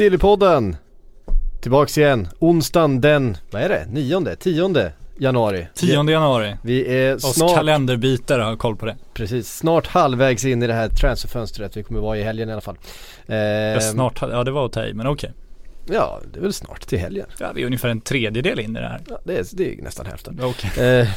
Sillypodden! 0.00 0.76
Tillbaks 1.62 1.98
igen, 1.98 2.28
onsdagen 2.38 3.00
den, 3.00 3.36
vad 3.50 3.62
är 3.62 3.68
det? 3.68 3.86
Nionde? 3.88 4.36
Tionde 4.36 4.92
januari 5.18 5.68
10 5.74 6.10
januari. 6.10 6.56
Vi 6.62 6.94
är 6.98 7.14
Oss 7.14 7.34
snart, 7.34 7.54
kalenderbitare 7.54 8.42
har 8.42 8.56
koll 8.56 8.76
på 8.76 8.86
det. 8.86 8.96
precis, 9.14 9.56
snart 9.56 9.86
halvvägs 9.86 10.44
in 10.44 10.62
i 10.62 10.66
det 10.66 10.72
här 10.72 10.88
transferfönstret 10.88 11.76
Vi 11.76 11.82
kommer 11.82 12.00
vara 12.00 12.18
i 12.18 12.22
helgen 12.22 12.48
i 12.48 12.52
alla 12.52 12.60
fall 12.60 12.78
Ja, 13.26 13.34
eh, 13.34 13.80
snart, 13.80 14.22
ja 14.22 14.44
det 14.44 14.50
var 14.50 14.66
att 14.66 14.72
ta 14.72 14.84
i, 14.84 14.94
men 14.94 15.06
okej. 15.06 15.32
Ja, 15.86 16.20
det 16.32 16.38
är 16.38 16.42
väl 16.42 16.52
snart 16.52 16.86
till 16.86 16.98
helgen 16.98 17.26
Ja, 17.38 17.52
vi 17.54 17.62
är 17.62 17.66
ungefär 17.66 17.88
en 17.88 18.00
tredjedel 18.00 18.60
in 18.60 18.76
i 18.76 18.80
det 18.80 18.88
här. 18.88 19.00
ja, 19.08 19.20
det, 19.24 19.38
är, 19.38 19.46
det 19.52 19.74
är 19.74 19.82
nästan 19.82 20.06
hälften 20.06 20.40
Okej. 20.42 21.00
eh, 21.00 21.08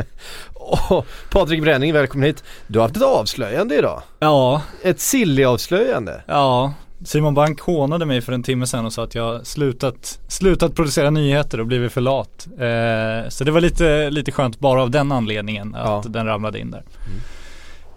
Patrik 1.30 1.62
Bränning, 1.62 1.92
välkommen 1.92 2.26
hit 2.26 2.44
Du 2.66 2.78
har 2.78 2.84
haft 2.84 2.96
ett 2.96 3.02
avslöjande 3.02 3.78
idag 3.78 4.02
Ja, 4.18 4.62
Ett 4.82 5.00
silly-avslöjande 5.00 6.22
ja. 6.26 6.74
Simon 7.04 7.34
Bank 7.34 7.60
hånade 7.60 8.06
mig 8.06 8.20
för 8.20 8.32
en 8.32 8.42
timme 8.42 8.66
sedan 8.66 8.86
och 8.86 8.92
sa 8.92 9.04
att 9.04 9.14
jag 9.14 9.46
slutat, 9.46 10.20
slutat 10.28 10.74
producera 10.74 11.10
nyheter 11.10 11.60
och 11.60 11.66
blivit 11.66 11.92
för 11.92 12.00
lat. 12.00 12.46
Eh, 12.52 13.28
så 13.28 13.44
det 13.44 13.50
var 13.50 13.60
lite, 13.60 14.10
lite 14.10 14.32
skönt 14.32 14.58
bara 14.58 14.82
av 14.82 14.90
den 14.90 15.12
anledningen 15.12 15.74
att 15.74 16.04
Ja. 16.04 16.10
den 16.10 16.26
ramlade 16.26 16.58
in 16.58 16.70
där. 16.70 16.82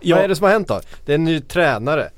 Vad 0.03 0.19
är 0.23 0.27
det 0.27 0.35
som 0.35 0.43
har 0.43 0.51
hänt 0.51 0.67
då? 0.67 0.81
Det 1.05 1.11
är 1.11 1.15
en 1.15 1.23
ny 1.23 1.39
tränare 1.39 2.09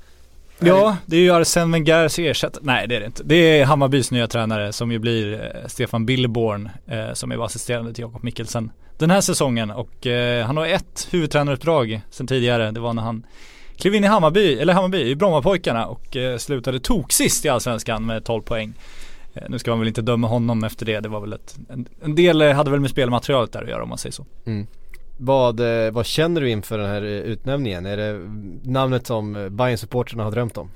Ja, 0.62 0.98
det 1.06 1.16
är 1.16 1.22
ju 1.22 1.32
Arsene 1.34 1.72
Wengers 1.74 2.20
ersättare. 2.20 2.64
Nej 2.66 2.88
det 2.88 2.96
är 2.96 3.00
det 3.00 3.06
inte. 3.06 3.24
Det 3.24 3.36
är 3.36 3.66
Hammarbys 3.66 4.12
nya 4.12 4.28
tränare 4.28 4.74
som 4.74 4.92
ju 4.92 5.00
blir 5.00 5.34
eh, 5.34 5.68
Stefan 5.68 6.06
Billborn 6.06 6.70
eh, 6.88 7.14
som 7.14 7.32
är 7.32 7.46
assisterande 7.46 7.94
till 7.94 8.02
Jakob 8.02 8.24
Mikkelsen 8.24 8.72
den 8.98 9.12
här 9.12 9.22
säsongen 9.22 9.72
och 9.72 10.08
eh, 10.08 10.46
han 10.46 10.58
har 10.58 10.66
ett 10.66 11.08
huvudtränaruppdrag 11.12 12.02
sedan 12.10 12.28
tidigare. 12.28 12.72
Det 12.72 12.80
var 12.80 12.94
när 12.94 13.02
han 13.04 13.26
klev 13.80 13.96
in 13.96 14.04
i 14.04 14.08
Hammarby, 14.08 14.60
eller 14.60 14.74
Hammarby, 14.74 15.02
i 15.02 15.16
Brommapojkarna 15.16 15.86
och 15.86 16.16
eh, 16.16 16.38
slutade 16.38 16.80
toksist 16.80 17.46
i 17.46 17.50
Allsvenskan 17.50 18.06
med 18.06 18.24
12 18.26 18.42
poäng. 18.42 18.74
Eh, 19.34 19.44
nu 19.50 19.60
ska 19.60 19.72
man 19.72 19.80
väl 19.80 19.88
inte 19.88 20.02
döma 20.02 20.28
honom 20.28 20.64
efter 20.64 20.86
det. 20.86 21.00
Det 21.00 21.10
var 21.10 21.22
väl 21.22 21.34
ett, 21.34 21.58
en, 21.70 21.88
en 22.04 22.16
del 22.16 22.42
eh, 22.42 22.52
hade 22.52 22.72
väl 22.72 22.80
med 22.80 22.90
spelmaterialet 22.90 23.52
där 23.52 23.64
att 23.64 23.70
göra 23.70 23.84
om 23.84 23.90
man 23.90 23.98
säger 23.98 24.14
så. 24.14 24.26
Vad, 25.18 25.60
eh, 25.60 25.92
vad 25.92 26.06
känner 26.06 26.42
du 26.42 26.50
inför 26.50 26.78
den 26.78 26.90
här 26.90 27.02
utnämningen? 27.02 27.86
Är 27.86 27.98
det 27.98 28.20
namnet 28.64 29.08
som 29.08 29.48
bayern 29.52 29.78
supportrarna 29.78 30.24
har 30.24 30.32
drömt 30.32 30.58
om? 30.58 30.72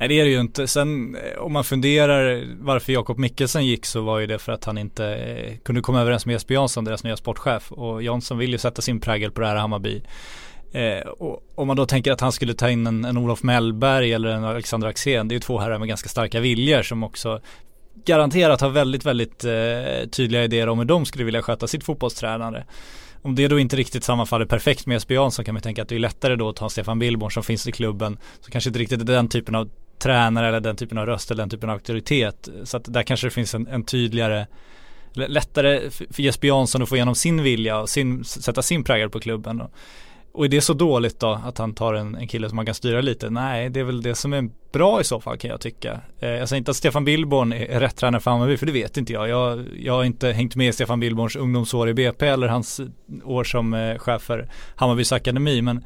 Nej 0.00 0.08
det 0.08 0.20
är 0.20 0.24
det 0.24 0.30
ju 0.30 0.40
inte. 0.40 0.66
Sen 0.66 1.16
om 1.38 1.52
man 1.52 1.64
funderar 1.64 2.44
varför 2.60 2.92
Jakob 2.92 3.18
Mikkelsen 3.18 3.66
gick 3.66 3.86
så 3.86 4.00
var 4.00 4.18
ju 4.18 4.26
det 4.26 4.38
för 4.38 4.52
att 4.52 4.64
han 4.64 4.78
inte 4.78 5.06
eh, 5.06 5.56
kunde 5.62 5.80
komma 5.80 6.00
överens 6.00 6.26
med 6.26 6.32
Jesper 6.32 6.54
Jansson, 6.54 6.84
deras 6.84 7.04
nya 7.04 7.16
sportchef. 7.16 7.72
Och 7.72 8.02
Jansson 8.02 8.38
vill 8.38 8.52
ju 8.52 8.58
sätta 8.58 8.82
sin 8.82 9.00
prägel 9.00 9.30
på 9.30 9.40
det 9.40 9.46
här 9.46 9.56
Hammarby. 9.56 10.02
Eh, 10.72 11.08
och 11.08 11.42
om 11.54 11.66
man 11.66 11.76
då 11.76 11.86
tänker 11.86 12.12
att 12.12 12.20
han 12.20 12.32
skulle 12.32 12.54
ta 12.54 12.70
in 12.70 12.86
en, 12.86 13.04
en 13.04 13.18
Olof 13.18 13.42
Mellberg 13.42 14.12
eller 14.12 14.28
en 14.28 14.44
Alexander 14.44 14.88
Axén, 14.88 15.28
det 15.28 15.32
är 15.32 15.36
ju 15.36 15.40
två 15.40 15.58
herrar 15.58 15.78
med 15.78 15.88
ganska 15.88 16.08
starka 16.08 16.40
viljor 16.40 16.82
som 16.82 17.02
också 17.02 17.40
garanterat 18.04 18.60
har 18.60 18.68
väldigt, 18.68 19.06
väldigt 19.06 19.44
eh, 19.44 20.08
tydliga 20.10 20.44
idéer 20.44 20.68
om 20.68 20.78
hur 20.78 20.86
de 20.86 21.06
skulle 21.06 21.24
vilja 21.24 21.42
sköta 21.42 21.66
sitt 21.66 21.84
fotbollstränande. 21.84 22.64
Om 23.22 23.34
det 23.34 23.48
då 23.48 23.58
inte 23.58 23.76
riktigt 23.76 24.04
sammanfaller 24.04 24.46
perfekt 24.46 24.86
med 24.86 24.94
Jesper 24.94 25.14
Jansson 25.14 25.44
kan 25.44 25.54
man 25.54 25.62
tänka 25.62 25.82
att 25.82 25.88
det 25.88 25.94
är 25.94 25.98
lättare 25.98 26.36
då 26.36 26.48
att 26.48 26.56
ta 26.56 26.68
Stefan 26.68 26.98
Billborn 26.98 27.30
som 27.30 27.42
finns 27.42 27.66
i 27.66 27.72
klubben. 27.72 28.18
Så 28.40 28.50
kanske 28.50 28.70
inte 28.70 28.80
riktigt 28.80 29.00
är 29.00 29.04
den 29.04 29.28
typen 29.28 29.54
av 29.54 29.70
tränare 29.98 30.48
eller 30.48 30.60
den 30.60 30.76
typen 30.76 30.98
av 30.98 31.06
röst 31.06 31.30
eller 31.30 31.42
den 31.42 31.50
typen 31.50 31.70
av 31.70 31.74
auktoritet. 31.74 32.48
Så 32.64 32.76
att 32.76 32.84
där 32.92 33.02
kanske 33.02 33.26
det 33.26 33.30
finns 33.30 33.54
en, 33.54 33.66
en 33.66 33.84
tydligare 33.84 34.46
Lättare 35.12 35.90
för 35.90 36.06
för 36.10 36.22
Jesper 36.22 36.48
Jansson 36.48 36.82
att 36.82 36.88
få 36.88 36.96
igenom 36.96 37.14
sin 37.14 37.42
vilja 37.42 37.78
och 37.78 37.88
sin, 37.88 38.24
sätta 38.24 38.62
sin 38.62 38.84
prägel 38.84 39.10
på 39.10 39.20
klubben. 39.20 39.62
Och, 40.38 40.44
är 40.44 40.48
det 40.48 40.60
så 40.60 40.74
dåligt 40.74 41.20
då 41.20 41.40
att 41.44 41.58
han 41.58 41.74
tar 41.74 41.94
en, 41.94 42.14
en 42.14 42.28
kille 42.28 42.48
som 42.48 42.56
man 42.56 42.66
kan 42.66 42.74
styra 42.74 43.00
lite? 43.00 43.30
Nej, 43.30 43.70
det 43.70 43.80
är 43.80 43.84
väl 43.84 44.02
det 44.02 44.14
som 44.14 44.32
är 44.32 44.50
bra 44.72 45.00
i 45.00 45.04
så 45.04 45.20
fall 45.20 45.38
kan 45.38 45.50
jag 45.50 45.60
tycka. 45.60 46.00
Eh, 46.20 46.28
jag 46.28 46.48
säger 46.48 46.58
inte 46.58 46.70
att 46.70 46.76
Stefan 46.76 47.04
Billborn 47.04 47.52
är 47.52 47.78
är 47.78 47.80
rätt 47.80 47.96
tränare 47.96 48.20
för 48.20 48.30
Hammarby, 48.30 48.56
för 48.56 48.66
det 48.66 48.72
vet 48.72 48.96
inte 48.96 49.12
jag. 49.12 49.28
jag. 49.28 49.64
Jag 49.80 49.92
har 49.92 50.04
inte 50.04 50.32
hängt 50.32 50.56
med 50.56 50.68
i 50.68 50.72
Stefan 50.72 51.00
Billborns 51.00 51.36
ungdomsår 51.36 51.88
i 51.88 51.94
BP 51.94 52.26
eller 52.26 52.48
hans 52.48 52.80
år 53.24 53.44
som 53.44 53.74
eh, 53.74 53.98
chef 53.98 54.22
för 54.22 54.48
Hammarbys 54.76 55.12
akademi. 55.12 55.62
Men 55.62 55.84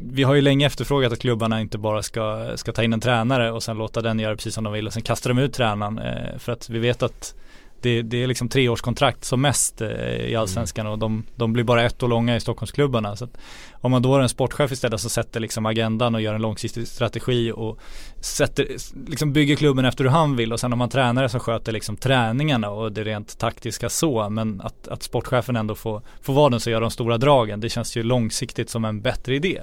vi 0.00 0.22
har 0.22 0.34
ju 0.34 0.40
länge 0.40 0.66
efterfrågat 0.66 1.12
att 1.12 1.18
klubbarna 1.18 1.60
inte 1.60 1.78
bara 1.78 2.02
ska, 2.02 2.52
ska 2.56 2.72
ta 2.72 2.82
in 2.82 2.92
en 2.92 3.00
tränare 3.00 3.52
och 3.52 3.62
sen 3.62 3.78
låta 3.78 4.00
den 4.00 4.18
göra 4.18 4.36
precis 4.36 4.54
som 4.54 4.64
de 4.64 4.72
vill 4.72 4.86
och 4.86 4.92
sen 4.92 5.02
kasta 5.02 5.28
de 5.28 5.38
ut 5.38 5.54
tränaren. 5.54 5.98
Eh, 5.98 6.38
för 6.38 6.52
att 6.52 6.70
vi 6.70 6.78
vet 6.78 7.02
att 7.02 7.34
det, 7.82 8.02
det 8.02 8.22
är 8.22 8.26
liksom 8.26 8.48
treårskontrakt 8.48 9.24
som 9.24 9.40
mest 9.40 9.80
eh, 9.80 10.16
i 10.16 10.36
allsvenskan 10.36 10.86
och 10.86 10.98
de, 10.98 11.26
de 11.36 11.52
blir 11.52 11.64
bara 11.64 11.82
ett 11.82 12.02
år 12.02 12.08
långa 12.08 12.36
i 12.36 12.40
Stockholmsklubbarna. 12.40 13.16
Så 13.16 13.28
om 13.72 13.90
man 13.90 14.02
då 14.02 14.12
har 14.12 14.20
en 14.20 14.28
sportchef 14.28 14.72
istället 14.72 15.00
som 15.00 15.10
sätter 15.10 15.40
liksom 15.40 15.66
agendan 15.66 16.14
och 16.14 16.20
gör 16.20 16.34
en 16.34 16.42
långsiktig 16.42 16.88
strategi 16.88 17.52
och 17.52 17.78
sätter, 18.20 18.66
liksom 19.08 19.32
bygger 19.32 19.56
klubben 19.56 19.84
efter 19.84 20.04
hur 20.04 20.10
han 20.10 20.36
vill 20.36 20.52
och 20.52 20.60
sen 20.60 20.72
har 20.72 20.76
man 20.76 20.88
tränare 20.88 21.28
som 21.28 21.40
sköter 21.40 21.72
liksom 21.72 21.96
träningarna 21.96 22.70
och 22.70 22.92
det 22.92 23.04
rent 23.04 23.38
taktiska 23.38 23.88
så 23.88 24.28
men 24.28 24.60
att, 24.60 24.88
att 24.88 25.02
sportchefen 25.02 25.56
ändå 25.56 25.74
får, 25.74 26.02
får 26.22 26.32
vara 26.32 26.50
den 26.50 26.60
som 26.60 26.72
gör 26.72 26.80
de 26.80 26.90
stora 26.90 27.18
dragen 27.18 27.60
det 27.60 27.68
känns 27.68 27.96
ju 27.96 28.02
långsiktigt 28.02 28.70
som 28.70 28.84
en 28.84 29.00
bättre 29.00 29.36
idé. 29.36 29.62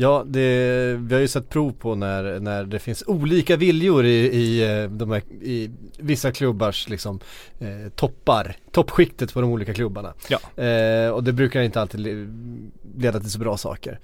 Ja, 0.00 0.24
det, 0.26 0.96
vi 1.00 1.14
har 1.14 1.20
ju 1.20 1.28
sett 1.28 1.48
prov 1.48 1.72
på 1.72 1.94
när, 1.94 2.40
när 2.40 2.64
det 2.64 2.78
finns 2.78 3.04
olika 3.06 3.56
viljor 3.56 4.04
i, 4.06 4.10
i, 4.26 4.62
eh, 4.82 4.90
de 4.90 5.10
här, 5.10 5.22
i 5.42 5.70
vissa 5.98 6.32
klubbars 6.32 6.88
liksom, 6.88 7.20
eh, 7.58 7.90
toppar, 7.94 8.56
toppskiktet 8.70 9.32
på 9.34 9.40
de 9.40 9.50
olika 9.50 9.74
klubbarna. 9.74 10.14
Ja. 10.28 10.62
Eh, 10.64 11.10
och 11.10 11.24
det 11.24 11.32
brukar 11.32 11.60
inte 11.62 11.80
alltid 11.80 12.00
le- 12.00 12.26
leda 12.96 13.20
till 13.20 13.30
så 13.30 13.38
bra 13.38 13.56
saker. 13.56 13.98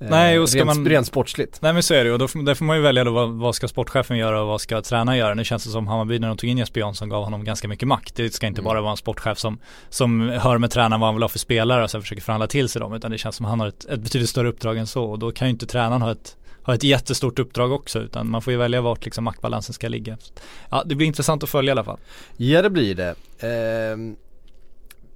Eh, 0.00 0.10
Nej, 0.10 0.38
och 0.38 0.48
ska 0.48 0.58
rent, 0.58 0.66
man- 0.66 0.88
rent 0.88 1.06
sportsligt. 1.06 1.62
Nej 1.62 1.72
men 1.72 1.82
så 1.82 1.94
är 1.94 2.04
det 2.04 2.12
och 2.12 2.18
då, 2.18 2.28
får- 2.28 2.42
där 2.42 2.54
får 2.54 2.64
man 2.64 2.76
ju 2.76 2.82
välja 2.82 3.04
då 3.04 3.10
vad, 3.12 3.30
vad 3.30 3.54
ska 3.54 3.68
sportchefen 3.68 4.18
göra 4.18 4.40
och 4.40 4.46
vad 4.48 4.60
ska 4.60 4.82
tränaren 4.82 5.18
göra. 5.18 5.34
Nu 5.34 5.44
känns 5.44 5.64
det 5.64 5.70
som 5.70 5.86
Hammarby 5.86 6.18
när 6.18 6.28
de 6.28 6.36
tog 6.36 6.50
in 6.50 6.58
Jesper 6.58 6.80
Jansson 6.80 7.08
gav 7.08 7.24
honom 7.24 7.44
ganska 7.44 7.68
mycket 7.68 7.88
makt. 7.88 8.14
Det 8.16 8.34
ska 8.34 8.46
inte 8.46 8.60
Mm. 8.60 8.64
bara 8.68 8.80
vara 8.80 8.90
en 8.90 8.96
sportchef 8.96 9.38
som, 9.38 9.58
som 9.88 10.28
hör 10.28 10.58
med 10.58 10.70
tränaren 10.70 11.00
vad 11.00 11.06
han 11.08 11.14
vill 11.14 11.22
ha 11.22 11.28
för 11.28 11.38
spelare 11.38 11.84
och 11.84 11.90
sen 11.90 12.00
försöker 12.02 12.22
förhandla 12.22 12.46
till 12.46 12.68
sig 12.68 12.80
dem. 12.80 12.92
Utan 12.94 13.10
det 13.10 13.18
känns 13.18 13.36
som 13.36 13.46
han 13.46 13.60
har 13.60 13.66
ett, 13.68 13.84
ett 13.84 14.00
betydligt 14.00 14.30
större 14.30 14.48
uppdrag 14.48 14.76
än 14.78 14.86
så 14.86 15.04
och 15.04 15.18
då 15.18 15.32
kan 15.32 15.48
ju 15.48 15.52
inte 15.52 15.66
tränaren 15.66 16.02
ha 16.02 16.12
ett 16.12 16.36
ha 16.62 16.74
ett 16.74 16.82
jättestort 16.82 17.38
uppdrag 17.38 17.72
också 17.72 17.98
utan 17.98 18.30
man 18.30 18.42
får 18.42 18.52
ju 18.52 18.56
välja 18.58 18.80
vart 18.80 19.04
liksom 19.04 19.24
maktbalansen 19.24 19.72
ska 19.72 19.88
ligga. 19.88 20.18
Ja 20.70 20.82
det 20.86 20.94
blir 20.94 21.06
intressant 21.06 21.42
att 21.42 21.48
följa 21.50 21.70
i 21.70 21.72
alla 21.72 21.84
fall. 21.84 21.98
Ja 22.36 22.62
det 22.62 22.70
blir 22.70 22.94
det. 22.94 23.14
Ehm, 23.40 24.16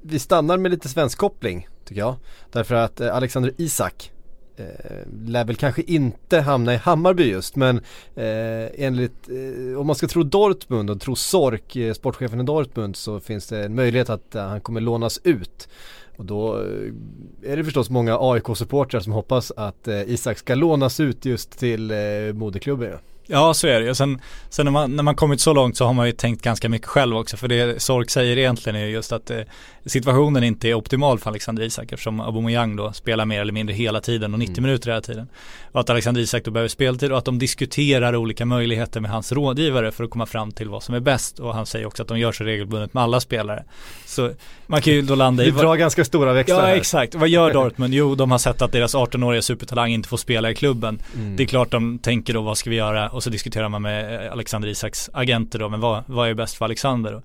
vi 0.02 0.18
stannar 0.18 0.56
med 0.56 0.70
lite 0.70 0.88
svensk 0.88 1.18
koppling 1.18 1.68
tycker 1.88 2.00
jag. 2.00 2.16
Därför 2.52 2.74
att 2.74 3.00
eh, 3.00 3.16
Alexander 3.16 3.52
Isak 3.56 4.10
eh, 4.56 5.06
lär 5.26 5.44
väl 5.44 5.56
kanske 5.56 5.82
inte 5.82 6.40
hamna 6.40 6.74
i 6.74 6.76
Hammarby 6.76 7.24
just 7.24 7.56
men 7.56 7.76
eh, 8.14 8.84
enligt, 8.84 9.28
eh, 9.28 9.80
om 9.80 9.86
man 9.86 9.96
ska 9.96 10.06
tro 10.06 10.22
Dortmund 10.22 10.90
och 10.90 11.00
tro 11.00 11.16
Sork, 11.16 11.76
eh, 11.76 11.92
sportchefen 11.92 12.40
i 12.40 12.44
Dortmund 12.44 12.96
så 12.96 13.20
finns 13.20 13.46
det 13.46 13.64
en 13.64 13.74
möjlighet 13.74 14.10
att 14.10 14.34
eh, 14.34 14.42
han 14.42 14.60
kommer 14.60 14.80
lånas 14.80 15.20
ut. 15.24 15.68
Och 16.16 16.24
då 16.24 16.56
eh, 16.56 17.52
är 17.52 17.56
det 17.56 17.64
förstås 17.64 17.90
många 17.90 18.18
AIK-supportrar 18.20 19.00
som 19.00 19.12
hoppas 19.12 19.52
att 19.56 19.88
eh, 19.88 20.02
Isak 20.02 20.38
ska 20.38 20.54
lånas 20.54 21.00
ut 21.00 21.24
just 21.24 21.58
till 21.58 21.90
eh, 21.90 21.96
moderklubben. 22.34 22.90
Ja. 22.90 22.98
Ja 23.26 23.54
så 23.54 23.66
är 23.66 23.80
det 23.80 23.86
ju. 23.86 23.94
Sen, 23.94 24.20
sen 24.48 24.64
när, 24.64 24.72
man, 24.72 24.96
när 24.96 25.02
man 25.02 25.14
kommit 25.14 25.40
så 25.40 25.52
långt 25.52 25.76
så 25.76 25.86
har 25.86 25.92
man 25.92 26.06
ju 26.06 26.12
tänkt 26.12 26.42
ganska 26.42 26.68
mycket 26.68 26.88
själv 26.88 27.16
också. 27.16 27.36
För 27.36 27.48
det 27.48 27.82
Sork 27.82 28.10
säger 28.10 28.38
egentligen 28.38 28.76
är 28.76 28.86
just 28.86 29.12
att 29.12 29.30
eh, 29.30 29.40
situationen 29.86 30.44
inte 30.44 30.68
är 30.68 30.74
optimal 30.74 31.18
för 31.18 31.30
Alexander 31.30 31.62
Isak 31.62 31.92
eftersom 31.92 32.20
Aubameyang 32.20 32.76
då 32.76 32.92
spelar 32.92 33.24
mer 33.24 33.40
eller 33.40 33.52
mindre 33.52 33.74
hela 33.74 34.00
tiden 34.00 34.32
och 34.32 34.38
90 34.38 34.62
minuter 34.62 34.90
hela 34.90 35.00
tiden. 35.00 35.28
Och 35.72 35.80
att 35.80 35.90
Alexander 35.90 36.20
Isak 36.20 36.44
då 36.44 36.50
behöver 36.50 36.68
speltid 36.68 37.12
och 37.12 37.18
att 37.18 37.24
de 37.24 37.38
diskuterar 37.38 38.16
olika 38.16 38.44
möjligheter 38.44 39.00
med 39.00 39.10
hans 39.10 39.32
rådgivare 39.32 39.92
för 39.92 40.04
att 40.04 40.10
komma 40.10 40.26
fram 40.26 40.52
till 40.52 40.68
vad 40.68 40.82
som 40.82 40.94
är 40.94 41.00
bäst. 41.00 41.38
Och 41.38 41.54
han 41.54 41.66
säger 41.66 41.86
också 41.86 42.02
att 42.02 42.08
de 42.08 42.18
gör 42.18 42.32
så 42.32 42.44
regelbundet 42.44 42.94
med 42.94 43.02
alla 43.02 43.20
spelare. 43.20 43.64
Så 44.06 44.30
man 44.66 44.82
kan 44.82 44.92
ju 44.92 45.02
då 45.02 45.14
landa 45.14 45.44
i 45.44 45.50
Vi 45.50 45.60
drar 45.60 45.76
ganska 45.76 46.04
stora 46.04 46.32
växlar 46.32 46.56
Ja 46.56 46.66
här. 46.66 46.76
exakt, 46.76 47.14
vad 47.14 47.28
gör 47.28 47.52
Dortmund? 47.52 47.94
Jo 47.94 48.14
de 48.14 48.30
har 48.30 48.38
sett 48.38 48.62
att 48.62 48.72
deras 48.72 48.94
18-åriga 48.94 49.42
supertalang 49.42 49.92
inte 49.92 50.08
får 50.08 50.16
spela 50.16 50.50
i 50.50 50.54
klubben. 50.54 50.98
Mm. 51.14 51.36
Det 51.36 51.42
är 51.42 51.46
klart 51.46 51.70
de 51.70 51.98
tänker 51.98 52.34
då 52.34 52.40
vad 52.40 52.58
ska 52.58 52.70
vi 52.70 52.76
göra? 52.76 53.08
Och 53.14 53.22
så 53.22 53.30
diskuterar 53.30 53.68
man 53.68 53.82
med 53.82 54.28
Alexander 54.32 54.68
Isaks 54.68 55.10
agenter 55.12 55.58
då, 55.58 55.68
men 55.68 55.80
vad, 55.80 56.02
vad 56.06 56.28
är 56.28 56.34
bäst 56.34 56.54
för 56.54 56.64
Alexander? 56.64 57.14
Och, 57.14 57.22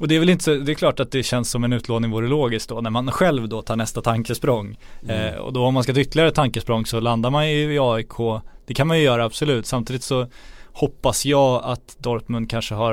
och 0.00 0.08
det 0.08 0.16
är 0.16 0.20
väl 0.20 0.28
inte 0.28 0.44
så, 0.44 0.54
det 0.54 0.72
är 0.72 0.74
klart 0.74 1.00
att 1.00 1.10
det 1.10 1.22
känns 1.22 1.50
som 1.50 1.64
en 1.64 1.72
utlåning 1.72 2.10
vore 2.10 2.28
logiskt 2.28 2.68
då 2.68 2.80
när 2.80 2.90
man 2.90 3.10
själv 3.12 3.48
då 3.48 3.62
tar 3.62 3.76
nästa 3.76 4.00
tankesprång. 4.00 4.78
Mm. 5.02 5.34
Eh, 5.34 5.40
och 5.40 5.52
då 5.52 5.64
om 5.64 5.74
man 5.74 5.82
ska 5.82 5.94
ta 5.94 6.00
ytterligare 6.00 6.30
tankesprång 6.30 6.86
så 6.86 7.00
landar 7.00 7.30
man 7.30 7.50
ju 7.50 7.74
i 7.74 7.78
AIK, 7.78 8.42
det 8.66 8.74
kan 8.74 8.86
man 8.86 8.98
ju 8.98 9.04
göra 9.04 9.24
absolut. 9.24 9.66
Samtidigt 9.66 10.02
så 10.02 10.26
hoppas 10.72 11.26
jag 11.26 11.64
att 11.64 11.96
Dortmund 11.98 12.50
kanske 12.50 12.74
har, 12.74 12.92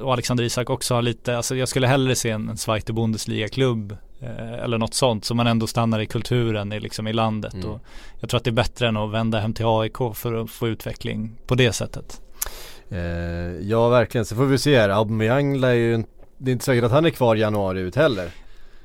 och 0.00 0.12
Alexander 0.12 0.44
Isak 0.44 0.70
också 0.70 0.94
har 0.94 1.02
lite, 1.02 1.36
alltså 1.36 1.56
jag 1.56 1.68
skulle 1.68 1.86
hellre 1.86 2.14
se 2.14 2.30
en, 2.30 2.48
en 2.48 2.56
Zweite 2.56 2.92
Bundesliga-klubb 2.92 3.96
eller 4.62 4.78
något 4.78 4.94
sånt 4.94 5.24
så 5.24 5.34
man 5.34 5.46
ändå 5.46 5.66
stannar 5.66 6.00
i 6.00 6.06
kulturen 6.06 6.72
i, 6.72 6.80
liksom 6.80 7.06
i 7.06 7.12
landet. 7.12 7.54
Mm. 7.54 7.70
Och 7.70 7.80
jag 8.20 8.30
tror 8.30 8.38
att 8.38 8.44
det 8.44 8.50
är 8.50 8.52
bättre 8.52 8.88
än 8.88 8.96
att 8.96 9.12
vända 9.12 9.40
hem 9.40 9.54
till 9.54 9.66
AIK 9.68 9.96
för 10.14 10.34
att 10.34 10.50
få 10.50 10.68
utveckling 10.68 11.36
på 11.46 11.54
det 11.54 11.72
sättet. 11.72 12.20
Eh, 12.88 12.98
ja 13.60 13.88
verkligen, 13.88 14.24
så 14.24 14.36
får 14.36 14.44
vi 14.44 14.58
se 14.58 14.78
här. 14.78 14.88
Aubameyang 14.88 15.56
lär 15.56 15.72
ju, 15.72 16.04
det 16.38 16.50
är 16.50 16.52
inte 16.52 16.64
säkert 16.64 16.84
att 16.84 16.90
han 16.92 17.04
är 17.04 17.10
kvar 17.10 17.36
januari 17.36 17.80
ut 17.80 17.96
heller. 17.96 18.30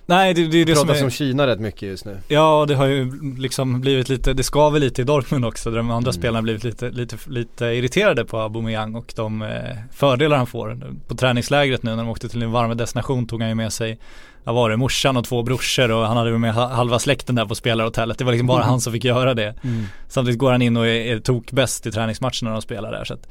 Nej 0.10 0.34
det, 0.34 0.48
det 0.48 0.58
är 0.58 0.66
det 0.66 0.76
som 0.76 0.90
är... 0.90 1.04
om 1.04 1.10
Kina 1.10 1.48
rätt 1.48 1.60
mycket 1.60 1.82
just 1.82 2.06
nu. 2.06 2.18
Ja 2.28 2.66
det 2.68 2.76
har 2.76 2.86
ju 2.86 3.12
liksom 3.38 3.82
blivit 3.82 4.10
lite, 4.10 4.34
det 4.34 4.44
skaver 4.44 4.80
lite 4.80 5.02
i 5.02 5.06
Dortmund 5.06 5.46
också. 5.46 5.70
Där 5.70 5.78
de 5.78 5.92
andra 5.92 6.10
mm. 6.10 6.22
spelarna 6.22 6.42
blivit 6.42 6.64
lite, 6.64 6.90
lite, 6.90 7.18
lite 7.28 7.66
irriterade 7.66 8.26
på 8.26 8.38
Aubameyang 8.40 8.96
och 8.96 9.14
de 9.16 9.42
eh, 9.42 9.50
fördelar 9.92 10.38
han 10.38 10.48
får. 10.48 10.78
På 11.08 11.16
träningslägret 11.16 11.84
nu 11.84 11.90
när 11.90 11.98
de 11.98 12.10
åkte 12.10 12.30
till 12.30 12.42
en 12.42 12.52
varm 12.52 12.78
destination 12.78 13.28
tog 13.28 13.42
han 13.42 13.50
ju 13.50 13.56
med 13.56 13.74
sig 13.74 14.00
vad 14.44 14.56
var 14.56 14.70
det, 14.70 14.78
morsan 14.78 15.18
och 15.18 15.26
två 15.26 15.44
brorsor 15.44 15.92
och 15.92 16.08
han 16.08 16.18
hade 16.18 16.38
med 16.38 16.54
halva 16.54 17.00
släkten 17.00 17.36
där 17.36 17.46
på 17.46 17.56
spelarhotellet. 17.56 18.18
Det 18.18 18.24
var 18.24 18.32
liksom 18.32 18.48
bara 18.48 18.58
mm. 18.58 18.70
han 18.70 18.82
som 18.82 18.94
fick 18.94 19.04
göra 19.04 19.34
det. 19.34 19.56
Mm. 19.64 19.86
Samtidigt 20.08 20.40
går 20.40 20.52
han 20.52 20.62
in 20.62 20.78
och 20.78 20.88
är, 20.88 21.16
är 21.16 21.20
tokbäst 21.20 21.86
i 21.86 21.92
träningsmatcherna 21.92 22.42
när 22.42 22.52
de 22.52 22.62
spelar 22.62 22.92
där. 22.92 23.06
Så 23.06 23.14
att 23.14 23.28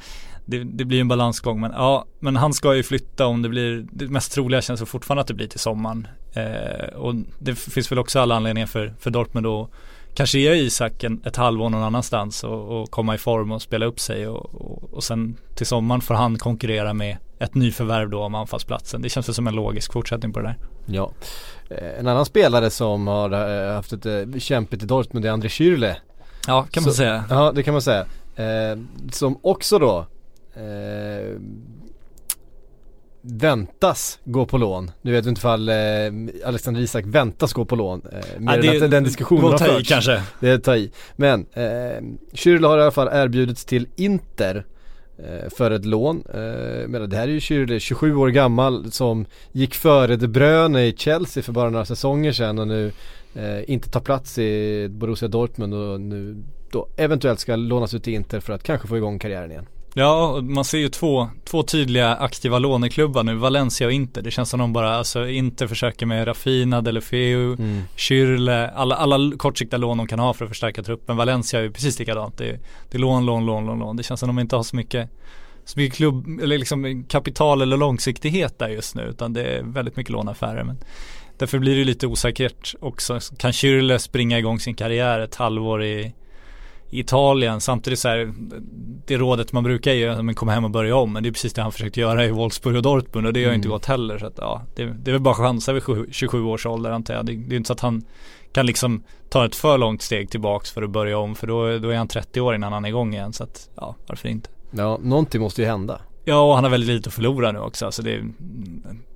det, 0.48 0.64
det, 0.64 0.84
blir 0.84 1.00
en 1.00 1.08
balansgång 1.08 1.60
men 1.60 1.72
ja, 1.72 2.04
men 2.20 2.36
han 2.36 2.52
ska 2.52 2.74
ju 2.74 2.82
flytta 2.82 3.26
om 3.26 3.42
det 3.42 3.48
blir, 3.48 3.86
det 3.92 4.08
mest 4.08 4.32
troliga 4.32 4.60
känns 4.60 4.82
fortfarande 4.82 5.20
att 5.20 5.26
det 5.26 5.34
blir 5.34 5.46
till 5.46 5.58
sommaren. 5.58 6.06
Eh, 6.32 6.94
och 6.94 7.14
det 7.38 7.54
finns 7.54 7.92
väl 7.92 7.98
också 7.98 8.20
alla 8.20 8.36
anledningar 8.36 8.66
för, 8.66 8.94
för 9.00 9.10
Dortmund 9.10 9.46
att 9.46 9.70
kanske 10.14 10.38
ge 10.38 10.54
Isak 10.54 11.04
en, 11.04 11.22
ett 11.24 11.36
halvår 11.36 11.70
någon 11.70 11.82
annanstans 11.82 12.44
och, 12.44 12.80
och, 12.80 12.90
komma 12.90 13.14
i 13.14 13.18
form 13.18 13.52
och 13.52 13.62
spela 13.62 13.86
upp 13.86 14.00
sig 14.00 14.28
och, 14.28 14.54
och, 14.54 14.94
och 14.94 15.04
sen 15.04 15.36
till 15.54 15.66
sommaren 15.66 16.00
får 16.00 16.14
han 16.14 16.38
konkurrera 16.38 16.94
med 16.94 17.16
ett 17.38 17.54
nyförvärv 17.54 18.10
då 18.10 18.22
om 18.22 18.34
anfallsplatsen. 18.34 19.02
Det 19.02 19.08
känns 19.08 19.28
väl 19.28 19.34
som 19.34 19.46
en 19.46 19.54
logisk 19.54 19.92
fortsättning 19.92 20.32
på 20.32 20.40
det 20.40 20.46
där. 20.46 20.56
Ja. 20.86 21.12
Eh, 21.70 21.98
en 21.98 22.06
annan 22.06 22.26
spelare 22.26 22.70
som 22.70 23.06
har 23.06 23.30
eh, 23.32 23.74
haft 23.74 23.92
ett 23.92 24.06
eh, 24.06 24.38
kämpigt 24.38 24.82
i 24.82 24.86
Dortmund 24.86 25.26
är 25.26 25.30
André 25.30 25.48
Schürrle. 25.48 25.94
Ja, 26.46 26.66
kan 26.70 26.82
man 26.82 26.92
säga. 26.92 27.24
Ja, 27.30 27.52
det 27.52 27.62
kan 27.62 27.74
man 27.74 27.82
säga. 27.82 28.06
Eh, 28.36 28.78
som 29.12 29.38
också 29.42 29.78
då 29.78 30.06
eh, 30.58 31.40
väntas 33.22 34.18
gå 34.24 34.46
på 34.46 34.58
lån. 34.58 34.90
Nu 35.02 35.12
vet 35.12 35.24
vi 35.24 35.28
inte 35.28 35.38
ifall 35.38 35.68
eh, 35.68 35.74
Alexander 36.44 36.80
Isak 36.80 37.04
väntas 37.06 37.52
gå 37.52 37.64
på 37.64 37.76
lån. 37.76 38.02
Eh, 38.12 38.40
mer 38.40 38.56
ja, 38.56 38.62
det, 38.62 38.84
än 38.84 38.90
den 38.90 39.04
diskussionen 39.04 39.44
har 39.44 39.58
förts. 39.58 39.88
kanske. 39.88 40.22
Det 40.40 40.50
är 40.50 40.58
ta 40.58 40.76
i. 40.76 40.90
Men 41.16 41.46
eh, 41.52 42.02
Schürrle 42.32 42.66
har 42.66 42.78
i 42.78 42.82
alla 42.82 42.90
fall 42.90 43.08
erbjudits 43.12 43.64
till 43.64 43.86
Inter 43.96 44.64
eh, 45.18 45.50
för 45.56 45.70
ett 45.70 45.84
lån. 45.84 46.22
Eh, 46.34 46.88
men 46.88 47.10
det 47.10 47.16
här 47.16 47.28
är 47.28 47.32
ju 47.32 47.38
Schürrle, 47.38 47.78
27 47.78 48.16
år 48.16 48.28
gammal 48.28 48.92
som 48.92 49.26
gick 49.52 49.74
före 49.74 50.16
De 50.16 50.28
Bruyne 50.28 50.86
i 50.86 50.94
Chelsea 50.96 51.42
för 51.42 51.52
bara 51.52 51.70
några 51.70 51.84
säsonger 51.84 52.32
sedan 52.32 52.58
och 52.58 52.68
nu 52.68 52.92
eh, 53.34 53.70
inte 53.70 53.90
tar 53.90 54.00
plats 54.00 54.38
i 54.38 54.88
Borussia 54.90 55.28
Dortmund 55.28 55.74
och 55.74 56.00
nu 56.00 56.36
då 56.70 56.88
eventuellt 56.96 57.40
ska 57.40 57.56
lånas 57.56 57.94
ut 57.94 58.02
till 58.02 58.14
Inter 58.14 58.40
för 58.40 58.52
att 58.52 58.62
kanske 58.62 58.88
få 58.88 58.96
igång 58.96 59.18
karriären 59.18 59.50
igen. 59.50 59.66
Ja, 59.98 60.40
man 60.40 60.64
ser 60.64 60.78
ju 60.78 60.88
två, 60.88 61.28
två 61.44 61.62
tydliga 61.62 62.14
aktiva 62.14 62.58
låneklubbar 62.58 63.22
nu, 63.22 63.34
Valencia 63.34 63.86
och 63.86 63.92
Inter. 63.92 64.22
Det 64.22 64.30
känns 64.30 64.50
som 64.50 64.60
de 64.60 64.72
bara, 64.72 64.96
alltså 64.96 65.28
Inter 65.28 65.66
försöker 65.66 66.06
med 66.06 66.28
Rafina, 66.28 66.80
Delefeu, 66.80 67.56
mm. 67.58 68.68
Alla, 68.74 68.96
alla 68.96 69.36
kortsiktiga 69.36 69.78
lån 69.78 69.98
de 69.98 70.06
kan 70.06 70.18
ha 70.18 70.34
för 70.34 70.44
att 70.44 70.48
förstärka 70.48 70.82
truppen. 70.82 71.16
Valencia 71.16 71.60
är 71.60 71.64
ju 71.64 71.72
precis 71.72 71.98
likadant. 71.98 72.38
Det 72.38 72.50
är, 72.50 72.60
det 72.90 72.96
är 72.96 72.98
lån, 72.98 73.26
lån, 73.26 73.46
lån, 73.46 73.66
lån, 73.66 73.78
lån. 73.78 73.96
Det 73.96 74.02
känns 74.02 74.20
som 74.20 74.26
de 74.26 74.38
inte 74.38 74.56
har 74.56 74.62
så 74.62 74.76
mycket 74.76 75.10
så 75.64 75.78
mycket 75.80 75.96
klubb, 75.96 76.40
eller 76.42 76.58
liksom 76.58 77.04
kapital 77.08 77.62
eller 77.62 77.76
långsiktighet 77.76 78.58
där 78.58 78.68
just 78.68 78.94
nu 78.94 79.02
utan 79.02 79.32
det 79.32 79.42
är 79.42 79.62
väldigt 79.62 79.96
mycket 79.96 80.12
lånaffärer. 80.12 80.64
Men 80.64 80.78
därför 81.38 81.58
blir 81.58 81.76
det 81.76 81.84
lite 81.84 82.06
osäkert 82.06 82.74
också. 82.80 83.20
Kan 83.38 83.52
Schürrle 83.52 83.98
springa 83.98 84.38
igång 84.38 84.60
sin 84.60 84.74
karriär 84.74 85.20
ett 85.20 85.34
halvår 85.34 85.84
i 85.84 86.14
Italien 86.90 87.60
samtidigt 87.60 87.98
så 87.98 88.08
här 88.08 88.32
det 89.06 89.16
rådet 89.16 89.52
man 89.52 89.64
brukar 89.64 89.92
ge 89.92 90.08
att 90.08 90.36
komma 90.36 90.52
hem 90.52 90.64
och 90.64 90.70
börja 90.70 90.96
om 90.96 91.12
men 91.12 91.22
det 91.22 91.28
är 91.28 91.32
precis 91.32 91.52
det 91.52 91.62
han 91.62 91.72
försökte 91.72 92.00
göra 92.00 92.24
i 92.24 92.30
Wolfsburg 92.30 92.76
och 92.76 92.82
Dortmund 92.82 93.26
och 93.26 93.32
det 93.32 93.40
har 93.40 93.48
mm. 93.48 93.56
inte 93.56 93.68
gått 93.68 93.86
heller 93.86 94.18
så 94.18 94.26
att 94.26 94.38
ja 94.38 94.62
det, 94.74 94.84
det 94.84 95.10
är 95.10 95.12
väl 95.12 95.20
bara 95.20 95.34
chansa 95.34 95.72
vid 95.72 95.82
27 96.10 96.44
års 96.44 96.66
ålder 96.66 96.90
antar 96.90 97.14
jag. 97.14 97.26
Det, 97.26 97.36
det 97.36 97.54
är 97.54 97.56
inte 97.56 97.66
så 97.66 97.72
att 97.72 97.80
han 97.80 98.02
kan 98.52 98.66
liksom 98.66 99.02
ta 99.28 99.46
ett 99.46 99.54
för 99.54 99.78
långt 99.78 100.02
steg 100.02 100.30
tillbaks 100.30 100.70
för 100.70 100.82
att 100.82 100.90
börja 100.90 101.18
om 101.18 101.34
för 101.34 101.46
då, 101.46 101.78
då 101.78 101.88
är 101.88 101.96
han 101.96 102.08
30 102.08 102.40
år 102.40 102.54
innan 102.54 102.72
han 102.72 102.84
är 102.84 102.88
igång 102.88 103.14
igen 103.14 103.32
så 103.32 103.44
att 103.44 103.70
ja 103.74 103.94
varför 104.06 104.28
inte? 104.28 104.48
Ja 104.70 104.98
någonting 105.02 105.40
måste 105.40 105.62
ju 105.62 105.68
hända 105.68 106.00
Ja 106.28 106.40
och 106.40 106.54
han 106.54 106.64
har 106.64 106.70
väldigt 106.70 106.88
lite 106.88 107.08
att 107.08 107.14
förlora 107.14 107.52
nu 107.52 107.58
också. 107.58 107.86
Alltså 107.86 108.02
det, 108.02 108.24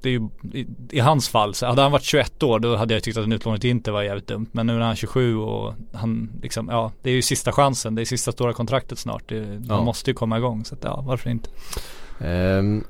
det 0.00 0.08
är 0.08 0.12
ju 0.12 0.28
i, 0.52 0.66
i, 0.90 1.00
hans 1.00 1.28
fall, 1.28 1.54
så 1.54 1.66
hade 1.66 1.82
han 1.82 1.92
varit 1.92 2.02
21 2.02 2.42
år 2.42 2.58
då 2.58 2.76
hade 2.76 2.94
jag 2.94 3.02
tyckt 3.02 3.16
att 3.16 3.24
en 3.24 3.32
utlåning 3.32 3.60
inte 3.64 3.90
var 3.90 4.02
jävligt 4.02 4.26
dumt. 4.26 4.46
Men 4.52 4.66
nu 4.66 4.72
när 4.72 4.80
han 4.80 4.90
är 4.90 4.96
27 4.96 5.36
och 5.36 5.74
han 5.92 6.30
liksom, 6.42 6.68
ja 6.68 6.92
det 7.02 7.10
är 7.10 7.14
ju 7.14 7.22
sista 7.22 7.52
chansen. 7.52 7.94
Det 7.94 8.02
är 8.02 8.04
sista 8.04 8.32
stora 8.32 8.52
kontraktet 8.52 8.98
snart. 8.98 9.22
Det, 9.28 9.36
ja. 9.36 9.76
Man 9.76 9.84
måste 9.84 10.10
ju 10.10 10.14
komma 10.14 10.38
igång 10.38 10.64
så 10.64 10.74
att 10.74 10.84
ja, 10.84 11.04
varför 11.06 11.30
inte. 11.30 11.50
Um, 12.18 12.84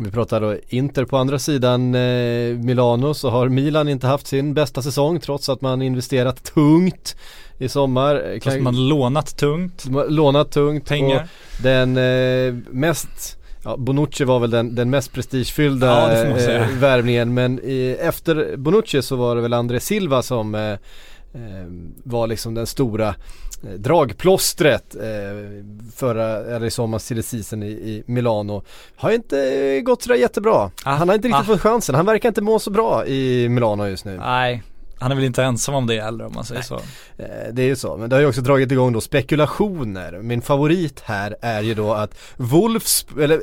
vi 0.00 0.10
pratar 0.10 0.40
då 0.40 0.56
Inter 0.68 1.04
på 1.04 1.16
andra 1.16 1.38
sidan 1.38 1.94
eh, 1.94 2.56
Milano 2.58 3.14
så 3.14 3.30
har 3.30 3.48
Milan 3.48 3.88
inte 3.88 4.06
haft 4.06 4.26
sin 4.26 4.54
bästa 4.54 4.82
säsong 4.82 5.20
trots 5.20 5.48
att 5.48 5.60
man 5.60 5.82
investerat 5.82 6.44
tungt 6.44 7.16
i 7.58 7.68
sommar. 7.68 8.38
Trots 8.42 8.56
att 8.56 8.62
man 8.62 8.88
lånat 8.88 9.36
tungt. 9.36 9.84
Lånat 10.08 10.50
tungt. 10.50 10.88
Pengar. 10.88 11.28
den 11.62 11.96
eh, 11.96 12.54
mest 12.70 13.38
Ja, 13.64 13.76
Bonucci 13.76 14.24
var 14.24 14.40
väl 14.40 14.50
den, 14.50 14.74
den 14.74 14.90
mest 14.90 15.12
prestigefyllda 15.12 15.86
ja, 15.86 16.38
eh, 16.38 16.68
värvningen 16.78 17.34
men 17.34 17.60
i, 17.62 17.96
efter 18.00 18.56
Bonucci 18.56 19.02
så 19.02 19.16
var 19.16 19.36
det 19.36 19.42
väl 19.42 19.52
André 19.52 19.80
Silva 19.80 20.22
som 20.22 20.54
eh, 20.54 20.62
eh 20.62 20.78
var 22.02 22.26
liksom 22.26 22.54
den 22.54 22.66
stora 22.66 23.08
eh, 23.08 23.70
dragplåstret 23.76 24.94
eh, 24.94 25.64
förra, 25.94 26.26
eller 26.26 26.66
i 26.66 26.70
sommar 26.70 26.98
silly 26.98 27.22
season 27.22 27.62
i, 27.62 27.66
i, 27.66 28.02
Milano. 28.06 28.62
Har 28.96 29.10
inte 29.10 29.80
gått 29.80 30.02
sådär 30.02 30.16
jättebra. 30.16 30.70
Ah, 30.84 30.94
Han 30.94 31.08
har 31.08 31.14
inte 31.14 31.28
riktigt 31.28 31.40
ah. 31.40 31.44
fått 31.44 31.60
chansen. 31.60 31.94
Han 31.94 32.06
verkar 32.06 32.28
inte 32.28 32.40
må 32.42 32.58
så 32.58 32.70
bra 32.70 33.06
i 33.06 33.48
Milano 33.48 33.86
just 33.86 34.04
nu. 34.04 34.16
Nej, 34.16 34.62
han 35.00 35.10
är 35.10 35.14
väl 35.14 35.24
inte 35.24 35.44
ensam 35.44 35.74
om 35.74 35.86
det 35.86 36.00
heller 36.00 36.26
om 36.26 36.32
man 36.34 36.44
säger 36.44 36.60
Nej. 36.60 36.68
så. 36.68 36.74
Eh, 37.22 37.52
det 37.52 37.62
är 37.62 37.66
ju 37.66 37.76
så, 37.76 37.96
men 37.96 38.10
det 38.10 38.16
har 38.16 38.20
ju 38.20 38.26
också 38.28 38.40
dragit 38.40 38.72
igång 38.72 38.92
då 38.92 39.00
spekulationer. 39.00 40.18
Min 40.22 40.42
favorit 40.42 41.00
här 41.04 41.36
är 41.40 41.60
ju 41.60 41.74
då 41.74 41.92
att 41.92 42.18
Wolfs, 42.36 43.06
eller 43.20 43.40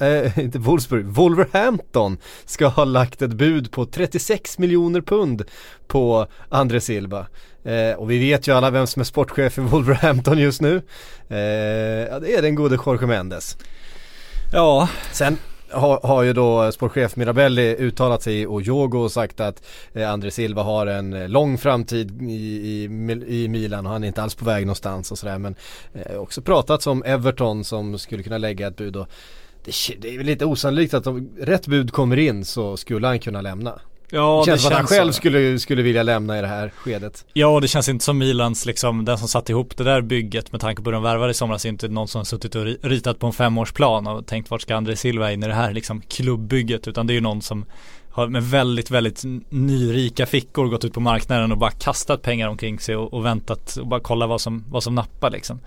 äh, 0.00 0.08
äh, 0.08 0.38
inte 0.44 0.58
Wolfsburg, 0.58 1.06
Wolverhampton 1.06 2.18
ska 2.44 2.66
ha 2.66 2.84
lagt 2.84 3.22
ett 3.22 3.32
bud 3.32 3.70
på 3.70 3.86
36 3.86 4.58
miljoner 4.58 5.00
pund 5.00 5.44
på 5.86 6.26
André 6.48 6.80
Silva. 6.80 7.26
Eh, 7.64 7.96
och 7.96 8.10
vi 8.10 8.18
vet 8.18 8.48
ju 8.48 8.56
alla 8.56 8.70
vem 8.70 8.86
som 8.86 9.00
är 9.00 9.04
sportchef 9.04 9.58
i 9.58 9.60
Wolverhampton 9.60 10.38
just 10.38 10.60
nu. 10.60 10.82
Eh, 11.28 11.38
ja, 12.10 12.18
det 12.20 12.34
är 12.34 12.42
den 12.42 12.54
gode 12.54 12.78
Jorge 12.86 13.06
Mendes. 13.06 13.56
Ja. 14.52 14.88
Sen 15.12 15.38
har, 15.74 16.00
har 16.02 16.22
ju 16.22 16.32
då 16.32 16.72
sportchef 16.72 17.16
Mirabelli 17.16 17.76
uttalat 17.78 18.22
sig 18.22 18.46
och 18.46 18.62
Jogo 18.62 18.98
och 18.98 19.12
sagt 19.12 19.40
att 19.40 19.66
eh, 19.92 20.10
André 20.10 20.30
Silva 20.30 20.62
har 20.62 20.86
en 20.86 21.12
eh, 21.12 21.28
lång 21.28 21.58
framtid 21.58 22.22
i, 22.22 22.34
i, 22.34 22.84
i 23.26 23.48
Milan 23.48 23.86
och 23.86 23.92
han 23.92 24.04
är 24.04 24.08
inte 24.08 24.22
alls 24.22 24.34
på 24.34 24.44
väg 24.44 24.66
någonstans 24.66 25.12
och 25.12 25.18
sådär 25.18 25.38
men 25.38 25.54
eh, 25.94 26.16
också 26.16 26.42
pratat 26.42 26.86
om 26.86 27.02
Everton 27.06 27.64
som 27.64 27.98
skulle 27.98 28.22
kunna 28.22 28.38
lägga 28.38 28.66
ett 28.66 28.76
bud 28.76 28.96
och 28.96 29.08
det, 29.64 29.72
det 29.98 30.14
är 30.14 30.18
väl 30.18 30.26
lite 30.26 30.44
osannolikt 30.44 30.94
att 30.94 31.06
om 31.06 31.30
rätt 31.40 31.66
bud 31.66 31.92
kommer 31.92 32.16
in 32.16 32.44
så 32.44 32.76
skulle 32.76 33.06
han 33.06 33.18
kunna 33.18 33.40
lämna. 33.40 33.80
Ja, 34.14 34.42
det 34.44 34.50
känns 34.50 34.62
som 34.62 34.72
att 34.72 34.78
han 34.78 34.86
själv 34.86 35.12
skulle, 35.12 35.58
skulle 35.58 35.82
vilja 35.82 36.02
lämna 36.02 36.38
i 36.38 36.40
det 36.40 36.46
här 36.46 36.72
skedet. 36.76 37.24
Ja, 37.32 37.60
det 37.60 37.68
känns 37.68 37.88
inte 37.88 38.04
som 38.04 38.18
Milans 38.18 38.66
liksom, 38.66 39.04
den 39.04 39.18
som 39.18 39.28
satte 39.28 39.52
ihop 39.52 39.76
det 39.76 39.84
där 39.84 40.00
bygget 40.00 40.52
med 40.52 40.60
tanke 40.60 40.82
på 40.82 40.90
hur 40.90 40.92
de 40.92 41.02
värvade 41.02 41.30
i 41.30 41.34
somras, 41.34 41.64
inte 41.64 41.88
någon 41.88 42.08
som 42.08 42.24
suttit 42.24 42.54
och 42.54 42.64
ritat 42.64 43.18
på 43.18 43.26
en 43.26 43.32
femårsplan 43.32 44.06
och 44.06 44.26
tänkt 44.26 44.50
vart 44.50 44.62
ska 44.62 44.76
André 44.76 44.96
Silva 44.96 45.32
in 45.32 45.42
i 45.42 45.46
det 45.46 45.54
här 45.54 45.72
liksom 45.72 46.00
klubbbygget, 46.00 46.88
utan 46.88 47.06
det 47.06 47.12
är 47.12 47.14
ju 47.14 47.20
någon 47.20 47.42
som 47.42 47.64
har 48.14 48.28
med 48.28 48.42
väldigt, 48.42 48.90
väldigt 48.90 49.22
nyrika 49.48 50.26
fickor 50.26 50.68
gått 50.68 50.84
ut 50.84 50.92
på 50.92 51.00
marknaden 51.00 51.52
och 51.52 51.58
bara 51.58 51.70
kastat 51.70 52.22
pengar 52.22 52.48
omkring 52.48 52.78
sig 52.78 52.96
och, 52.96 53.14
och 53.14 53.24
väntat 53.24 53.76
och 53.76 53.86
bara 53.86 54.00
kolla 54.00 54.26
vad 54.26 54.40
som, 54.40 54.64
vad 54.68 54.82
som 54.82 54.94
nappar 54.94 55.30
liksom. 55.30 55.60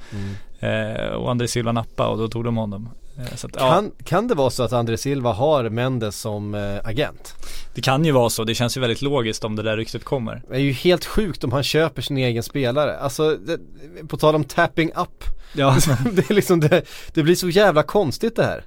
Eh, 0.59 1.13
och 1.13 1.31
André 1.31 1.47
Silva 1.47 1.71
nappade 1.71 2.09
och 2.09 2.17
då 2.17 2.27
tog 2.27 2.43
de 2.43 2.57
honom. 2.57 2.89
Eh, 3.17 3.33
att, 3.33 3.45
ja, 3.53 3.69
Kan, 3.69 3.91
kan 4.03 4.27
det 4.27 4.35
vara 4.35 4.49
så 4.49 4.63
att 4.63 4.73
André 4.73 4.97
Silva 4.97 5.33
har 5.33 5.69
Mendes 5.69 6.19
som 6.19 6.55
eh, 6.55 6.77
agent? 6.83 7.35
det 7.75 7.81
kan 7.81 8.05
ju 8.05 8.11
vara 8.11 8.29
så, 8.29 8.43
det 8.43 8.55
känns 8.55 8.77
ju 8.77 8.81
väldigt 8.81 9.01
logiskt 9.01 9.43
om 9.43 9.55
det 9.55 9.63
där 9.63 9.77
ryktet 9.77 10.03
kommer. 10.03 10.41
Det 10.49 10.55
är 10.55 10.59
ju 10.59 10.71
helt 10.71 11.05
sjukt 11.05 11.43
om 11.43 11.51
han 11.51 11.63
köper 11.63 12.01
sin 12.01 12.17
egen 12.17 12.43
spelare. 12.43 12.97
Alltså, 12.97 13.35
det, 13.35 13.59
på 14.07 14.17
tal 14.17 14.35
om 14.35 14.43
tapping 14.43 14.91
up. 14.95 15.23
Ja, 15.53 15.77
det 16.11 16.29
är 16.29 16.33
liksom 16.33 16.59
det, 16.59 16.81
det 17.13 17.23
blir 17.23 17.35
så 17.35 17.49
jävla 17.49 17.83
konstigt 17.83 18.35
det 18.35 18.43
här. 18.43 18.65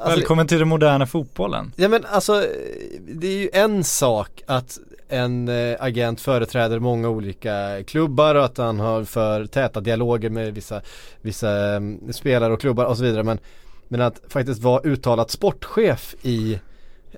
Alltså, 0.00 0.16
välkommen 0.16 0.46
till 0.46 0.58
den 0.58 0.68
moderna 0.68 1.06
fotbollen. 1.06 1.72
Ja 1.76 1.88
men 1.88 2.04
alltså, 2.04 2.44
det 3.00 3.26
är 3.26 3.38
ju 3.38 3.50
en 3.52 3.84
sak 3.84 4.42
att 4.46 4.78
en 5.08 5.48
eh, 5.48 5.76
agent 5.80 6.20
företräder 6.20 6.78
många 6.78 7.08
olika 7.08 7.84
klubbar 7.86 8.34
och 8.34 8.44
att 8.44 8.58
han 8.58 8.80
har 8.80 9.04
för 9.04 9.46
täta 9.46 9.80
dialoger 9.80 10.30
med 10.30 10.54
vissa, 10.54 10.80
vissa 11.20 11.74
eh, 11.74 11.80
spelare 12.10 12.52
och 12.52 12.60
klubbar 12.60 12.84
och 12.84 12.96
så 12.96 13.02
vidare. 13.02 13.22
Men, 13.22 13.38
men 13.88 14.00
att 14.00 14.20
faktiskt 14.28 14.62
vara 14.62 14.80
uttalat 14.80 15.30
sportchef 15.30 16.14
i 16.22 16.58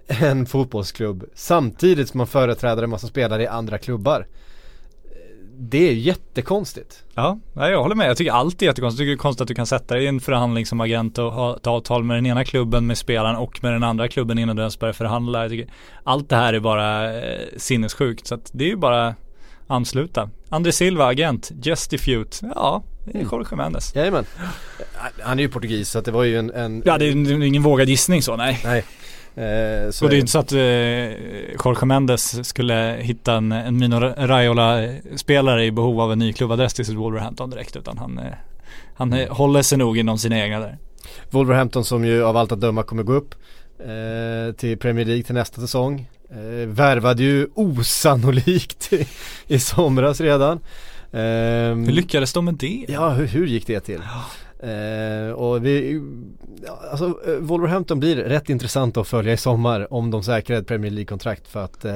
en 0.07 0.47
fotbollsklubb 0.47 1.25
samtidigt 1.35 2.09
som 2.09 2.19
man 2.19 2.27
företräder 2.27 2.83
en 2.83 2.91
massa 2.91 3.07
spelare 3.07 3.43
i 3.43 3.47
andra 3.47 3.79
klubbar. 3.79 4.27
Det 5.63 5.89
är 5.89 5.93
ju 5.93 5.99
jättekonstigt. 5.99 7.05
Ja, 7.15 7.39
nej, 7.53 7.71
jag 7.71 7.83
håller 7.83 7.95
med. 7.95 8.09
Jag 8.09 8.17
tycker 8.17 8.33
allt 8.33 8.63
är 8.63 8.67
jättekonstigt. 8.67 9.01
Jag 9.01 9.05
tycker 9.05 9.11
det 9.11 9.21
är 9.21 9.23
konstigt 9.23 9.43
att 9.43 9.49
du 9.49 9.55
kan 9.55 9.67
sätta 9.67 9.95
dig 9.95 10.05
i 10.05 10.07
en 10.07 10.21
förhandling 10.21 10.67
som 10.67 10.81
agent 10.81 11.19
och 11.19 11.33
ha 11.33 11.57
ett 11.57 11.67
avtal 11.67 12.05
med 12.05 12.17
den 12.17 12.27
ena 12.27 12.45
klubben 12.45 12.87
med 12.87 12.99
spelaren 12.99 13.37
och 13.37 13.63
med 13.63 13.73
den 13.73 13.85
andra 13.85 14.09
klubben 14.09 14.39
innan 14.39 14.57
du 14.57 14.63
ens 14.63 14.79
börjar 14.79 14.93
förhandla. 14.93 15.43
Jag 15.43 15.51
tycker 15.51 15.73
allt 16.05 16.29
det 16.29 16.37
här 16.37 16.53
är 16.53 16.61
bara 16.61 17.19
eh, 17.21 17.41
sinnessjukt. 17.57 18.27
Så 18.27 18.35
att 18.35 18.51
det 18.53 18.65
är 18.65 18.69
ju 18.69 18.77
bara 18.77 19.15
ansluta. 19.67 20.31
André 20.49 20.73
Silva, 20.73 21.07
agent, 21.07 21.51
Justifute. 21.63 22.53
Ja, 22.55 22.83
det 23.05 23.19
är 23.19 23.23
Jorge 23.23 23.57
Mendes. 23.57 23.95
Jajamän. 23.95 24.25
Han 25.23 25.39
är 25.39 25.43
ju 25.43 25.49
portugis 25.49 25.91
så 25.91 25.99
att 25.99 26.05
det 26.05 26.11
var 26.11 26.25
ju 26.25 26.39
en, 26.39 26.51
en 26.51 26.83
Ja, 26.85 26.99
det 26.99 27.05
är 27.05 27.15
det 27.15 27.33
är 27.33 27.43
ingen 27.43 27.63
vågad 27.63 27.89
gissning 27.89 28.23
så, 28.23 28.37
nej. 28.37 28.61
Nej. 28.65 28.85
Eh, 29.35 29.91
så 29.91 30.05
Och 30.05 30.11
det 30.11 30.17
är 30.17 30.21
inte 30.21 30.33
så 30.33 30.39
att 30.39 30.53
eh, 30.53 30.59
Jorge 31.65 31.87
Mendes 31.87 32.49
skulle 32.49 32.97
hitta 33.01 33.35
en, 33.35 33.53
en 33.53 33.79
Mino 33.79 34.01
Raiola-spelare 34.01 35.65
i 35.65 35.71
behov 35.71 36.01
av 36.01 36.13
en 36.13 36.19
ny 36.19 36.33
klubbadress 36.33 36.75
till 36.75 36.85
sitt 36.85 36.97
Wolverhampton 36.97 37.51
direkt 37.51 37.77
utan 37.77 37.99
han, 37.99 38.19
eh, 38.19 38.25
han 38.95 39.13
eh, 39.13 39.29
håller 39.29 39.63
sig 39.63 39.79
nog 39.79 39.99
inom 39.99 40.19
sina 40.19 40.39
egna 40.39 40.61
där. 40.61 40.79
Wolverhampton 41.31 41.85
som 41.85 42.05
ju 42.05 42.25
av 42.25 42.37
allt 42.37 42.53
att 42.53 42.61
döma 42.61 42.83
kommer 42.83 43.03
gå 43.03 43.13
upp 43.13 43.35
eh, 43.79 44.55
till 44.55 44.79
Premier 44.79 45.07
League 45.07 45.23
till 45.23 45.35
nästa 45.35 45.61
säsong. 45.61 46.09
Eh, 46.31 46.69
värvade 46.69 47.23
ju 47.23 47.49
osannolikt 47.55 48.93
i, 48.93 49.07
i 49.47 49.59
somras 49.59 50.21
redan. 50.21 50.61
Ehm, 51.13 51.85
Hur 51.85 51.93
lyckades 51.93 52.33
de 52.33 52.45
med 52.45 52.55
det? 52.55 52.87
Ja, 52.89 53.09
hur, 53.09 53.27
hur 53.27 53.47
gick 53.47 53.67
det 53.67 53.81
till? 53.81 54.01
Eh, 54.63 55.33
och 55.33 55.67
vi, 55.67 56.03
alltså 56.91 57.05
eh, 57.27 57.35
Wolverhampton 57.35 58.01
blir 58.01 58.17
rätt 58.17 58.51
intressant 58.51 58.97
att 58.97 59.09
följa 59.09 59.33
i 59.33 59.37
sommar 59.37 59.93
om 59.93 60.11
de 60.11 60.23
säkrar 60.23 60.59
ett 60.59 60.67
Premier 60.67 60.91
League-kontrakt 60.91 61.49
för 61.49 61.65
att 61.65 61.85
eh, 61.85 61.95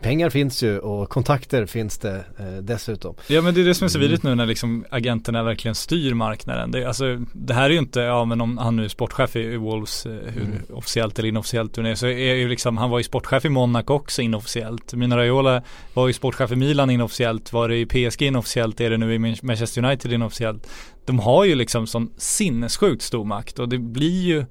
pengar 0.00 0.30
finns 0.30 0.62
ju 0.62 0.78
och 0.78 1.08
kontakter 1.08 1.66
finns 1.66 1.98
det 1.98 2.24
eh, 2.38 2.46
dessutom. 2.62 3.14
Ja 3.26 3.42
men 3.42 3.54
det 3.54 3.60
är 3.60 3.64
det 3.64 3.74
som 3.74 3.84
är 3.84 3.88
så 3.88 3.98
vidrigt 3.98 4.22
nu 4.22 4.34
när 4.34 4.46
liksom 4.46 4.84
agenterna 4.90 5.42
verkligen 5.42 5.74
styr 5.74 6.14
marknaden. 6.14 6.70
Det, 6.70 6.84
alltså, 6.84 7.18
det 7.32 7.54
här 7.54 7.64
är 7.64 7.70
ju 7.70 7.78
inte, 7.78 8.00
ja 8.00 8.24
men 8.24 8.40
om 8.40 8.58
han 8.58 8.76
nu 8.76 8.84
är 8.84 8.88
sportchef 8.88 9.36
i, 9.36 9.56
Wolves, 9.56 10.06
eh, 10.06 10.12
hur 10.12 10.62
officiellt 10.72 11.18
eller 11.18 11.28
inofficiellt 11.28 11.74
det 11.74 11.90
är, 11.90 11.94
så 11.94 12.06
är 12.06 12.34
ju 12.34 12.48
liksom, 12.48 12.76
han 12.76 12.90
var 12.90 12.98
ju 12.98 13.04
sportchef 13.04 13.44
i 13.44 13.48
Monaco 13.48 13.94
också 13.94 14.22
inofficiellt. 14.22 14.94
Mino 14.94 15.14
Raiola 15.14 15.62
var 15.94 16.06
ju 16.06 16.12
sportchef 16.12 16.52
i 16.52 16.56
Milan 16.56 16.90
inofficiellt, 16.90 17.52
var 17.52 17.68
det 17.68 17.76
i 17.76 17.86
PSG 17.86 18.22
inofficiellt, 18.22 18.80
är 18.80 18.90
det 18.90 18.96
nu 18.96 19.14
i 19.14 19.18
Man- 19.18 19.36
Manchester 19.42 19.84
United 19.84 20.12
inofficiellt. 20.12 20.66
De 21.04 21.18
har 21.18 21.44
ju 21.44 21.54
liksom 21.54 21.86
sån 21.86 22.10
sinnessjukt 22.16 23.02
stor 23.02 23.24
makt 23.24 23.58
och 23.58 23.68
det 23.68 23.78
blir 23.78 24.22
ju 24.22 24.44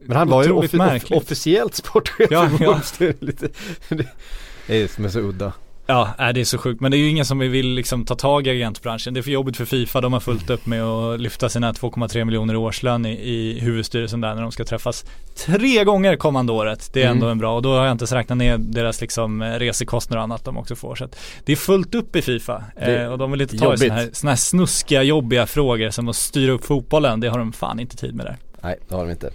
Men 0.00 0.16
han 0.16 0.28
var 0.28 0.44
ju 0.44 0.50
off- 0.50 0.72
märkligt. 0.72 1.22
officiellt 1.22 1.74
sportchef 1.74 2.30
Ja, 2.30 2.50
ja. 2.60 2.80
Det 2.98 3.04
är 3.04 3.14
lite, 3.24 3.48
det 3.88 4.82
är 4.82 4.88
som 4.88 5.04
är 5.04 5.08
så 5.08 5.18
udda. 5.18 5.52
Ja, 5.86 6.14
äh, 6.18 6.28
det 6.28 6.40
är 6.40 6.44
så 6.44 6.58
sjukt. 6.58 6.80
Men 6.80 6.90
det 6.90 6.96
är 6.96 6.98
ju 6.98 7.08
ingen 7.08 7.24
som 7.24 7.38
vill 7.38 7.68
liksom 7.68 8.04
ta 8.04 8.14
tag 8.14 8.46
i 8.46 8.50
agentbranschen. 8.50 9.14
Det 9.14 9.20
är 9.20 9.22
för 9.22 9.30
jobbigt 9.30 9.56
för 9.56 9.64
Fifa. 9.64 10.00
De 10.00 10.12
har 10.12 10.20
fullt 10.20 10.50
upp 10.50 10.66
med 10.66 10.82
att 10.82 11.20
lyfta 11.20 11.48
sina 11.48 11.72
2,3 11.72 12.24
miljoner 12.24 12.54
i 12.54 12.56
årslön 12.56 13.06
i, 13.06 13.12
i 13.12 13.60
huvudstyrelsen 13.60 14.20
där 14.20 14.34
när 14.34 14.42
de 14.42 14.52
ska 14.52 14.64
träffas 14.64 15.04
tre 15.46 15.84
gånger 15.84 16.16
kommande 16.16 16.52
året. 16.52 16.90
Det 16.92 17.02
är 17.02 17.08
ändå 17.08 17.26
en 17.28 17.38
bra 17.38 17.56
och 17.56 17.62
då 17.62 17.74
har 17.74 17.84
jag 17.84 17.92
inte 17.92 18.02
ens 18.02 18.12
räknat 18.12 18.38
ner 18.38 18.58
deras 18.58 19.00
liksom 19.00 19.42
eh, 19.42 19.50
resekostnader 19.50 20.18
och 20.18 20.24
annat 20.24 20.44
de 20.44 20.56
också 20.56 20.76
får. 20.76 20.94
Så 20.94 21.04
att 21.04 21.16
det 21.44 21.52
är 21.52 21.56
fullt 21.56 21.94
upp 21.94 22.16
i 22.16 22.22
Fifa 22.22 22.64
eh, 22.76 23.06
och 23.06 23.18
de 23.18 23.30
vill 23.30 23.40
inte 23.40 23.58
ta 23.58 23.74
i 23.74 23.78
sådana 23.78 23.94
här, 23.94 24.10
såna 24.12 24.30
här 24.30 24.36
snuskiga 24.36 25.02
jobbiga 25.02 25.46
frågor 25.46 25.90
som 25.90 26.08
att 26.08 26.16
styra 26.16 26.52
upp 26.52 26.64
fotbollen. 26.64 27.20
Det 27.20 27.28
har 27.28 27.38
de 27.38 27.52
fan 27.52 27.80
inte 27.80 27.96
tid 27.96 28.14
med 28.14 28.26
där. 28.26 28.36
Nej, 28.62 28.78
det 28.88 28.94
har 28.94 29.04
de 29.04 29.10
inte. 29.10 29.26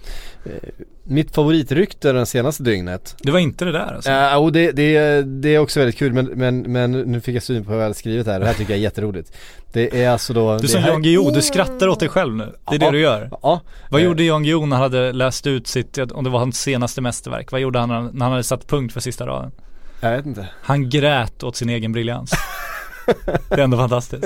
Eh, 0.44 0.52
mitt 1.02 1.34
favoritrykte 1.34 2.12
den 2.12 2.26
senaste 2.26 2.62
dygnet 2.62 3.16
Det 3.18 3.30
var 3.30 3.38
inte 3.38 3.64
det 3.64 3.72
där 3.72 3.94
alltså. 3.94 4.10
Ja, 4.10 4.38
och 4.38 4.52
det, 4.52 4.72
det, 4.72 5.22
det 5.22 5.48
är 5.54 5.58
också 5.58 5.80
väldigt 5.80 5.96
kul 5.98 6.12
men, 6.12 6.24
men, 6.26 6.58
men 6.72 6.92
nu 6.92 7.20
fick 7.20 7.36
jag 7.36 7.42
syn 7.42 7.64
på 7.64 7.70
vad 7.70 7.78
jag 7.78 7.82
hade 7.82 7.94
skrivit 7.94 8.26
här 8.26 8.40
det 8.40 8.46
här 8.46 8.54
tycker 8.54 8.72
jag 8.72 8.78
är 8.78 8.82
jätteroligt. 8.82 9.32
Det 9.72 10.02
är 10.04 10.10
alltså 10.10 10.32
då 10.32 10.58
Du 10.58 10.68
som 10.68 10.82
Jan 10.82 11.02
Guillou, 11.02 11.30
du 11.30 11.42
skrattar 11.42 11.88
åt 11.88 12.00
dig 12.00 12.08
själv 12.08 12.34
nu. 12.36 12.44
Det 12.70 12.76
är 12.76 12.80
Ja. 12.80 12.86
det 12.86 12.90
du 12.90 13.00
gör. 13.00 13.28
Ja, 13.42 13.60
Vad 13.90 14.00
Eh, 14.00 14.06
gjorde 14.06 14.22
Jan 14.24 14.42
Guillou 14.42 14.66
när 14.66 14.76
han 14.76 14.82
hade 14.82 15.12
läst 15.12 15.46
ut 15.46 15.66
sitt, 15.66 15.98
om 15.98 16.24
det 16.24 16.30
var 16.30 16.38
hans 16.38 16.60
senaste 16.60 17.00
mästerverk? 17.00 17.52
Vad 17.52 17.60
gjorde 17.60 17.78
han 17.78 17.88
när 17.88 18.24
han 18.24 18.32
hade 18.32 18.42
satt 18.44 18.66
punkt 18.66 18.92
för 18.92 19.00
sista 19.00 19.26
raden? 19.26 19.50
Jag 20.00 20.16
vet 20.16 20.26
inte. 20.26 20.48
Han 20.62 20.90
grät 20.90 21.42
åt 21.42 21.56
sin 21.56 21.68
egen 21.68 21.92
briljans. 21.92 22.30
det 23.48 23.54
är 23.54 23.58
ändå 23.58 23.76
fantastiskt. 23.76 24.24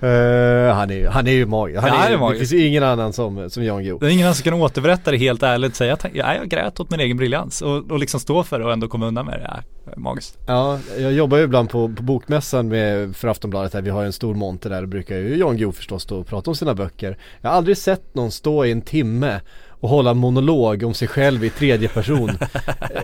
Eh, 0.00 0.74
han, 0.74 0.90
är, 0.90 0.94
ju- 0.94 1.08
han 1.08 1.26
är 1.26 1.32
ju 1.32 1.46
magisk. 1.46 1.80
Han 1.80 1.88
Ja, 1.90 2.02
är, 2.02 2.06
är 2.06 2.10
det 2.10 2.18
magisk. 2.18 2.38
finns 2.40 2.52
ju 2.52 2.66
ingen 2.66 2.82
annan 2.82 3.12
som, 3.12 3.50
som 3.50 3.64
Jan 3.64 3.82
Guillou. 3.82 3.98
Det 3.98 4.06
är 4.06 4.10
ingen 4.10 4.24
annan 4.26 4.34
som 4.34 4.44
kan 4.44 4.54
återberätta 4.54 5.10
det 5.10 5.16
helt 5.16 5.42
ärligt 5.42 5.70
och 5.70 5.76
säga 5.76 5.92
att 5.92 6.04
ja, 6.12 6.34
jag 6.34 6.48
grät 6.48 6.80
åt 6.80 6.90
min 6.90 7.00
egen 7.00 7.16
briljans 7.16 7.62
och, 7.62 7.90
och 7.90 7.98
liksom 7.98 8.20
stå 8.20 8.42
för 8.44 8.58
det 8.58 8.64
och 8.64 8.72
ändå 8.72 8.88
komma 8.88 9.06
undan 9.06 9.26
med 9.26 9.34
det. 9.40 9.50
Ja, 9.86 9.92
magiskt. 9.96 10.38
Ja, 10.46 10.78
jag 10.98 11.12
jobbar 11.12 11.38
ju 11.38 11.44
ibland 11.44 11.70
på, 11.70 11.88
på 11.88 12.02
bokmässan 12.02 12.68
med, 12.68 13.16
för 13.16 13.28
Aftonbladet 13.28 13.74
här. 13.74 13.82
Vi 13.82 13.90
har 13.90 14.04
en 14.04 14.12
stor 14.12 14.34
monter 14.34 14.70
där 14.70 14.82
och 14.82 14.88
brukar 14.88 15.16
ju 15.16 15.36
Jan 15.36 15.56
Guillou 15.56 15.72
förstås 15.72 16.02
stå 16.02 16.18
och 16.18 16.26
prata 16.26 16.50
om 16.50 16.56
sina 16.56 16.74
böcker. 16.74 17.18
Jag 17.40 17.50
har 17.50 17.56
aldrig 17.56 17.76
sett 17.76 18.14
någon 18.14 18.30
stå 18.30 18.64
i 18.64 18.72
en 18.72 18.82
timme 18.82 19.40
och 19.68 19.88
hålla 19.88 20.10
en 20.10 20.16
monolog 20.16 20.82
om 20.82 20.94
sig 20.94 21.08
själv 21.08 21.44
i 21.44 21.50
tredje 21.50 21.88
person. 21.88 22.30
Eh, 22.80 23.02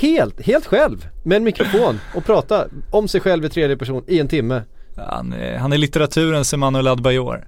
helt, 0.00 0.40
helt 0.46 0.66
själv 0.66 1.08
med 1.22 1.36
en 1.36 1.44
mikrofon 1.44 2.00
och 2.14 2.24
prata 2.24 2.66
om 2.90 3.08
sig 3.08 3.20
själv 3.20 3.44
i 3.44 3.48
tredje 3.48 3.76
person 3.76 4.04
i 4.06 4.18
en 4.20 4.28
timme. 4.28 4.62
Han 4.96 5.32
är, 5.32 5.56
han 5.58 5.72
är 5.72 5.78
litteraturens 5.78 6.52
Emanuel 6.54 6.86
Adebayor. 6.88 7.46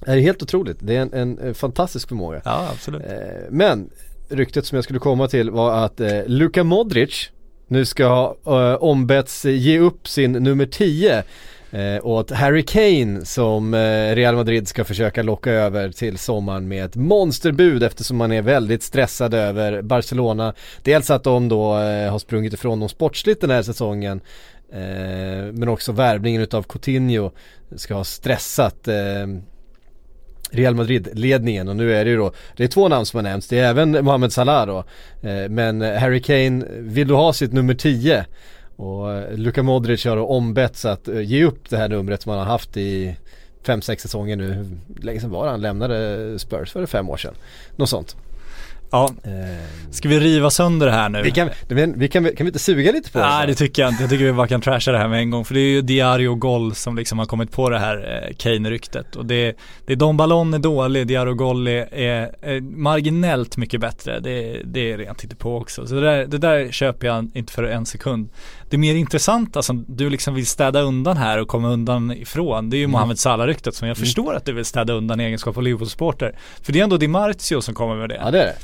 Det 0.00 0.10
är 0.10 0.20
helt 0.20 0.42
otroligt. 0.42 0.76
Det 0.80 0.96
är 0.96 1.00
en, 1.00 1.12
en, 1.12 1.38
eh, 1.38 1.52
fantastisk 1.54 2.08
förmåga. 2.08 2.40
Ja, 2.44 2.68
absolut. 2.72 3.02
Eh, 3.02 3.10
Men 3.50 3.90
ryktet 4.28 4.66
som 4.66 4.76
jag 4.76 4.84
skulle 4.84 4.98
komma 4.98 5.28
till 5.28 5.50
var 5.50 5.84
att 5.84 6.00
eh, 6.00 6.20
Luka 6.26 6.64
Modric 6.64 7.30
nu 7.68 7.84
ska 7.84 8.06
ha 8.44 8.70
eh, 8.72 8.82
ombetts 8.82 9.44
ge 9.44 9.78
upp 9.78 10.08
sin 10.08 10.32
nummer 10.32 10.66
10 10.66 11.22
eh, 11.70 12.06
åt 12.06 12.30
Harry 12.30 12.62
Kane 12.62 13.24
som 13.24 13.74
eh, 13.74 14.14
Real 14.14 14.36
Madrid 14.36 14.68
ska 14.68 14.84
försöka 14.84 15.22
locka 15.22 15.50
över 15.50 15.90
till 15.90 16.18
sommaren 16.18 16.68
med 16.68 16.84
ett 16.84 16.96
monsterbud 16.96 17.82
eftersom 17.82 18.16
man 18.16 18.32
är 18.32 18.42
väldigt 18.42 18.82
stressad 18.82 19.34
över 19.34 19.82
Barcelona. 19.82 20.54
Dels 20.82 21.10
att 21.10 21.24
de 21.24 21.48
då 21.48 21.78
eh, 21.78 22.10
har 22.10 22.18
sprungit 22.18 22.52
ifrån 22.52 22.80
dem 22.80 22.88
sportsligt 22.88 23.40
den 23.40 23.50
här 23.50 23.62
säsongen 23.62 24.20
eh, 24.20 24.51
Eh, 24.72 25.52
men 25.52 25.68
också 25.68 25.92
värvningen 25.92 26.42
utav 26.42 26.62
Coutinho 26.62 27.30
ska 27.76 27.94
ha 27.94 28.04
stressat 28.04 28.88
eh, 28.88 29.26
Real 30.52 30.74
Madrid-ledningen 30.74 31.68
och 31.68 31.76
nu 31.76 31.94
är 31.94 32.04
det 32.04 32.10
ju 32.10 32.16
då, 32.16 32.32
det 32.56 32.64
är 32.64 32.68
två 32.68 32.88
namn 32.88 33.06
som 33.06 33.18
har 33.18 33.22
nämnts, 33.22 33.48
det 33.48 33.58
är 33.58 33.70
även 33.70 33.90
Mohamed 34.04 34.32
Salah 34.32 34.66
då. 34.66 34.84
Eh, 35.28 35.48
men 35.48 35.80
Harry 35.80 36.22
Kane 36.22 36.64
vill 36.78 37.08
du 37.08 37.14
ha 37.14 37.32
sitt 37.32 37.52
nummer 37.52 37.74
10 37.74 38.26
och 38.76 39.12
eh, 39.12 39.36
Luka 39.36 39.62
Modric 39.62 40.04
har 40.04 40.16
då 40.16 40.26
ombetts 40.26 40.84
att 40.84 41.08
eh, 41.08 41.20
ge 41.20 41.44
upp 41.44 41.70
det 41.70 41.76
här 41.76 41.88
numret 41.88 42.22
som 42.22 42.30
han 42.30 42.38
har 42.38 42.46
haft 42.46 42.76
i 42.76 43.16
5-6 43.64 43.96
säsonger 43.96 44.36
nu. 44.36 44.52
Hur 44.52 45.02
länge 45.02 45.20
sedan 45.20 45.30
var 45.30 45.44
det 45.44 45.50
han 45.50 45.60
lämnade 45.60 46.38
Spurs? 46.38 46.74
Var 46.74 46.80
det 46.80 46.86
fem 46.86 47.10
år 47.10 47.16
sedan? 47.16 47.34
Något 47.76 47.88
sånt. 47.88 48.16
Ja, 48.92 49.08
Eh, 49.24 49.90
ska 49.90 50.08
vi 50.08 50.20
riva 50.20 50.50
sönder 50.50 50.86
det 50.86 50.92
här 50.92 51.08
nu? 51.08 51.22
vi 51.22 51.30
kan, 51.30 51.50
men 51.68 51.98
vi 51.98 52.08
kan, 52.08 52.24
kan 52.24 52.34
vi 52.36 52.46
inte 52.46 52.58
suga 52.58 52.92
lite 52.92 53.12
på 53.12 53.18
det? 53.18 53.24
Nej 53.24 53.46
det 53.46 53.54
tycker 53.54 53.82
jag 53.82 53.90
inte. 53.90 54.02
Jag 54.02 54.10
tycker 54.10 54.24
vi 54.24 54.32
bara 54.32 54.46
kan 54.46 54.60
trasha 54.60 54.92
det 54.92 54.98
här 54.98 55.08
med 55.08 55.18
en 55.18 55.30
gång. 55.30 55.44
För 55.44 55.54
det 55.54 55.60
är 55.60 55.68
ju 55.68 55.82
Diario 55.82 56.34
Gol 56.34 56.74
som 56.74 56.96
liksom 56.96 57.18
har 57.18 57.26
kommit 57.26 57.52
på 57.52 57.70
det 57.70 57.78
här 57.78 58.24
eh, 58.28 58.34
Kane-ryktet. 58.36 59.16
Och 59.16 59.26
det, 59.26 59.56
det 59.86 59.92
är 59.92 59.96
Don 59.96 60.16
Ballon 60.16 60.54
är 60.54 60.58
dålig, 60.58 61.06
Diario 61.06 61.34
Gol 61.34 61.68
är, 61.68 61.94
är, 61.94 62.60
marginellt 62.60 63.56
mycket 63.56 63.80
bättre. 63.80 64.20
Det, 64.20 64.62
det 64.64 64.92
är 64.92 64.98
rent 64.98 65.38
på 65.38 65.56
också. 65.56 65.86
Så 65.86 65.94
det 65.94 66.00
där, 66.00 66.26
det 66.26 66.38
där 66.38 66.72
köper 66.72 67.06
jag 67.06 67.30
inte 67.34 67.52
för 67.52 67.62
en 67.62 67.86
sekund. 67.86 68.28
Det 68.72 68.78
mer 68.78 68.94
intressanta 68.94 69.62
som 69.62 69.84
du 69.88 70.10
liksom 70.10 70.34
vill 70.34 70.46
städa 70.46 70.80
undan 70.80 71.16
här 71.16 71.38
och 71.38 71.48
komma 71.48 71.68
undan 71.68 72.12
ifrån. 72.12 72.70
Det 72.70 72.76
är 72.76 72.78
ju 72.78 72.86
Mohamed 72.86 73.18
Salah-ryktet 73.18 73.74
som 73.74 73.88
jag 73.88 73.96
förstår 73.96 74.34
att 74.34 74.44
du 74.44 74.52
vill 74.52 74.64
städa 74.64 74.92
undan 74.92 75.20
i 75.20 75.24
egenskap 75.24 75.56
av 75.56 75.62
Liverpool-supporter. 75.62 76.38
För 76.62 76.72
det 76.72 76.80
är 76.80 76.84
ändå 76.84 76.96
Di 76.96 77.08
Marzio 77.08 77.60
som 77.60 77.74
kommer 77.74 77.96
med 77.96 78.08
det. 78.08 78.20
Ja 78.24 78.30
det 78.30 78.42
är 78.42 78.46
det. 78.46 78.54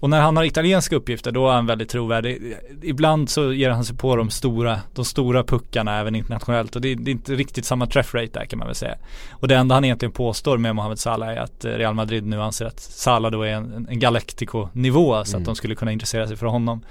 Och 0.00 0.10
när 0.10 0.20
han 0.20 0.36
har 0.36 0.44
italienska 0.44 0.96
uppgifter 0.96 1.32
då 1.32 1.48
är 1.48 1.52
han 1.52 1.66
väldigt 1.66 1.88
trovärdig. 1.88 2.56
Ibland 2.82 3.30
så 3.30 3.52
ger 3.52 3.70
han 3.70 3.84
sig 3.84 3.96
på 3.96 4.16
de 4.16 4.30
stora, 4.30 4.80
de 4.94 5.04
stora 5.04 5.44
puckarna 5.44 6.00
även 6.00 6.14
internationellt 6.14 6.76
och 6.76 6.82
det, 6.82 6.94
det 6.94 7.10
är 7.10 7.12
inte 7.12 7.34
riktigt 7.34 7.64
samma 7.64 7.86
träffrate 7.86 8.30
där 8.32 8.44
kan 8.44 8.58
man 8.58 8.68
väl 8.68 8.74
säga. 8.74 8.94
Och 9.30 9.48
det 9.48 9.56
enda 9.56 9.74
han 9.74 9.84
egentligen 9.84 10.12
påstår 10.12 10.58
med 10.58 10.76
Mohamed 10.76 10.98
Salah 10.98 11.28
är 11.28 11.36
att 11.36 11.64
Real 11.64 11.94
Madrid 11.94 12.26
nu 12.26 12.42
anser 12.42 12.66
att 12.66 12.80
Salah 12.80 13.30
då 13.30 13.42
är 13.42 13.52
en, 13.52 13.86
en 13.90 13.98
Galactico-nivå 13.98 15.24
så 15.24 15.36
att 15.36 15.44
de 15.44 15.56
skulle 15.56 15.74
kunna 15.74 15.92
intressera 15.92 16.26
sig 16.26 16.36
för 16.36 16.46
honom. 16.46 16.82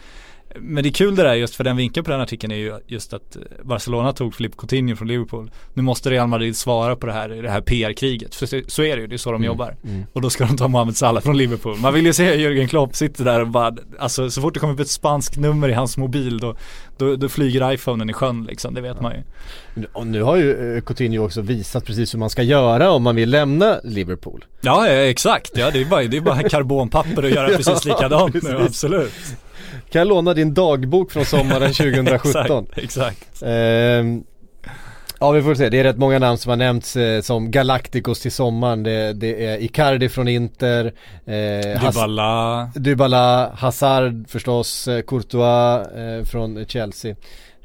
Men 0.59 0.83
det 0.83 0.89
är 0.89 0.91
kul 0.91 1.15
det 1.15 1.24
där 1.24 1.33
just 1.33 1.55
för 1.55 1.63
den 1.63 1.77
vinkeln 1.77 2.03
på 2.03 2.12
den 2.12 2.21
artikeln 2.21 2.51
är 2.51 2.55
ju 2.55 2.79
just 2.88 3.13
att 3.13 3.38
Barcelona 3.63 4.13
tog 4.13 4.35
Filip 4.35 4.57
Coutinho 4.57 4.95
från 4.95 5.07
Liverpool. 5.07 5.51
Nu 5.74 5.81
måste 5.81 6.09
Real 6.09 6.27
Madrid 6.27 6.57
svara 6.57 6.95
på 6.95 7.07
det 7.07 7.13
här, 7.13 7.29
det 7.29 7.50
här 7.50 7.62
PR-kriget. 7.62 8.35
För 8.35 8.69
så, 8.69 8.83
är 8.83 8.95
det 8.95 9.01
ju, 9.01 9.07
det 9.07 9.15
är 9.15 9.17
så 9.17 9.31
de 9.31 9.43
jobbar. 9.43 9.75
Och 10.13 10.21
då 10.21 10.29
ska 10.29 10.45
de 10.45 10.57
ta 10.57 10.67
Mohamed 10.67 10.97
Salah 10.97 11.24
från 11.24 11.38
Liverpool. 11.38 11.77
Man 11.77 11.93
vill 11.93 12.05
ju 12.05 12.13
se 12.13 12.35
Jürgen 12.35 12.67
Klopp 12.67 12.95
sitta 12.95 13.24
där 13.24 13.41
och 13.41 13.47
bara, 13.47 13.75
alltså 14.00 14.29
så 14.29 14.41
fort 14.41 14.53
det 14.53 14.59
kommer 14.59 14.74
upp 14.74 14.79
ett 14.79 14.89
spanskt 14.89 15.38
nummer 15.38 15.69
i 15.69 15.74
hans 15.74 15.97
mobil 15.97 16.38
då, 16.38 16.55
då, 16.97 17.15
då 17.15 17.29
flyger 17.29 17.71
iPhonen 17.71 18.09
i 18.09 18.13
sjön 18.13 18.43
liksom, 18.43 18.74
det 18.74 18.81
vet 18.81 19.01
man 19.01 19.13
ju. 19.13 19.21
Och 19.93 20.07
nu 20.07 20.21
har 20.21 20.35
ju 20.35 20.75
eh, 20.75 20.81
Coutinho 20.81 21.25
också 21.25 21.41
visat 21.41 21.85
precis 21.85 22.13
hur 22.13 22.19
man 22.19 22.29
ska 22.29 22.43
göra 22.43 22.91
om 22.91 23.03
man 23.03 23.15
vill 23.15 23.29
lämna 23.29 23.79
Liverpool. 23.83 24.45
Ja, 24.62 24.88
ja 24.88 24.93
exakt. 24.93 25.57
Ja, 25.57 25.71
det 25.71 25.81
är 25.81 25.85
bara, 25.85 26.03
det 26.03 26.17
är 26.17 26.21
bara 26.21 26.43
karbonpapper 26.50 27.24
att 27.24 27.31
göra 27.31 27.47
precis 27.57 27.85
likadant 27.85 28.33
nu, 28.33 28.39
precis. 28.39 28.67
absolut. 28.67 29.13
Kan 29.89 30.00
jag 30.00 30.08
låna 30.08 30.34
din 30.34 30.53
dagbok 30.53 31.12
från 31.12 31.25
sommaren 31.25 31.74
2017? 31.74 32.67
exakt, 32.75 32.84
exakt. 32.84 33.41
Ehm, 33.46 34.24
ja 35.20 35.32
vi 35.32 35.41
får 35.41 35.55
se, 35.55 35.70
det 35.70 35.79
är 35.79 35.84
rätt 35.84 35.98
många 35.98 36.20
namn 36.20 36.38
som 36.38 36.50
har 36.50 36.58
nämnts 36.58 36.96
eh, 36.96 37.22
som 37.22 37.51
Galacticos 37.51 38.20
till 38.20 38.32
sommaren. 38.32 38.84
Det, 38.84 39.13
det 39.13 39.46
är 39.46 39.58
Icardi 39.58 40.10
från 40.10 40.27
Inter, 40.27 40.94
eh, 41.25 41.82
Dybala. 41.82 42.70
Dybala, 42.75 43.51
Hazard 43.55 44.25
förstås, 44.29 44.88
eh, 44.88 45.01
Courtois 45.01 45.88
eh, 45.88 46.24
från 46.24 46.65
Chelsea. 46.65 47.15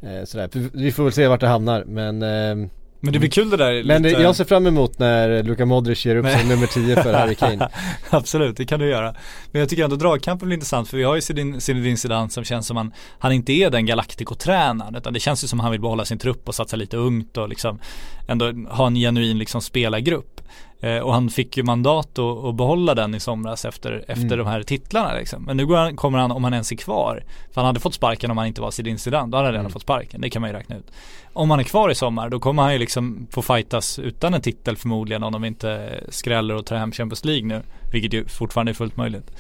Eh, 0.03 0.25
sådär. 0.25 0.49
Vi 0.73 0.93
får 0.93 1.05
väl 1.05 1.13
se 1.13 1.29
vart 1.29 1.41
det 1.41 1.49
hamnar 1.49 1.85
men 1.85 2.23
eh, 2.23 2.71
Men 3.01 3.13
det 3.13 3.19
blir 3.19 3.31
kul 3.31 3.51
det 3.51 3.57
där 3.57 3.85
Men 3.85 4.03
lite... 4.03 4.23
jag 4.23 4.37
ser 4.37 4.45
fram 4.45 4.67
emot 4.67 4.99
när 4.99 5.43
Luka 5.43 5.67
Modric 5.67 6.07
ger 6.07 6.17
upp 6.17 6.27
som 6.27 6.49
nummer 6.49 6.67
10 6.67 7.03
för 7.03 7.13
Harry 7.13 7.35
Kane. 7.35 7.69
Absolut, 8.11 8.57
det 8.57 8.65
kan 8.65 8.81
du 8.81 8.89
göra. 8.89 9.15
Men 9.53 9.61
jag 9.61 9.69
tycker 9.69 9.85
ändå 9.85 9.97
dragkampen 9.97 10.49
blir 10.49 10.57
intressant 10.57 10.89
för 10.89 10.97
vi 10.97 11.03
har 11.03 11.15
ju 11.15 11.21
Zinedine 11.21 11.61
Zinedine 11.61 11.97
Zidane 11.97 12.31
som 12.31 12.45
känns 12.45 12.67
som 12.67 12.77
han, 12.77 12.93
han 13.19 13.33
inte 13.33 13.53
är 13.53 13.71
den 13.71 13.87
Galactico-tränaren 13.87 14.97
utan 14.97 15.13
det 15.13 15.21
känns 15.21 15.45
ju 15.45 15.49
som 15.49 15.61
han 15.61 15.71
vill 15.71 15.81
behålla 15.81 16.05
sin 16.05 16.19
trupp 16.19 16.49
och 16.49 16.55
satsa 16.55 16.77
lite 16.77 16.97
ungt 16.97 17.37
och 17.37 17.49
liksom 17.49 17.79
ändå 18.29 18.53
ha 18.71 18.87
en 18.87 18.95
genuin 18.95 19.39
liksom 19.39 19.61
spelargrupp. 19.61 20.40
Eh, 20.81 20.99
och 20.99 21.15
han 21.15 21.31
fick 21.31 21.57
ju 21.57 21.63
mandat 21.63 22.19
att, 22.19 22.45
att 22.45 22.55
behålla 22.55 22.95
den 22.95 23.15
i 23.15 23.21
somras 23.21 23.65
efter, 23.65 24.05
efter 24.09 24.37
de 24.37 24.47
här 24.47 24.63
titlarna 24.63 25.15
liksom. 25.15 25.43
Men 25.43 25.57
nu 25.57 25.75
han, 25.75 25.97
kommer 25.97 26.19
han, 26.19 26.33
om 26.33 26.45
han 26.45 26.53
ens 26.53 26.73
är 26.73 26.77
kvar, 26.77 27.25
för 27.53 27.61
han 27.61 27.67
hade 27.67 27.81
fått 27.81 27.95
sparken 27.95 28.31
om 28.31 28.39
han 28.39 28.47
inte 28.47 28.61
var 28.61 28.71
Zinedine 28.71 28.99
Zidane, 28.99 29.31
då 29.31 29.37
hade 29.37 29.49
han 29.49 29.55
redan 29.55 29.71
fått 29.71 29.83
sparken, 29.83 30.21
det 30.21 30.31
kan 30.31 30.43
man 30.43 30.51
ju 30.51 30.57
räkna 30.57 30.77
ut. 30.77 30.91
Om 31.33 31.51
han 31.51 31.61
är 31.61 31.65
kvar 31.65 31.91
i 31.91 31.95
sommar, 31.95 32.29
då 32.29 32.41
kommer 32.41 32.63
han 32.63 32.73
ju 32.73 32.79
liksom 32.79 33.27
få 33.31 33.43
fightas 33.43 33.99
utan 33.99 34.35
en 34.35 34.41
titel 34.41 34.77
förmodligen 34.77 35.23
om 35.23 35.33
de 35.33 35.45
inte 35.45 36.01
skräller 36.09 36.55
och 36.55 36.67
tar 36.67 36.77
hem 36.77 36.93
Champions 36.93 37.25
League 37.25 37.47
nu, 37.47 37.63
vilket 37.93 38.13
ju 38.13 38.29
fortfarande 38.29 38.73
är 38.73 38.75
fullt 38.75 38.97
möjligt. 38.97 39.31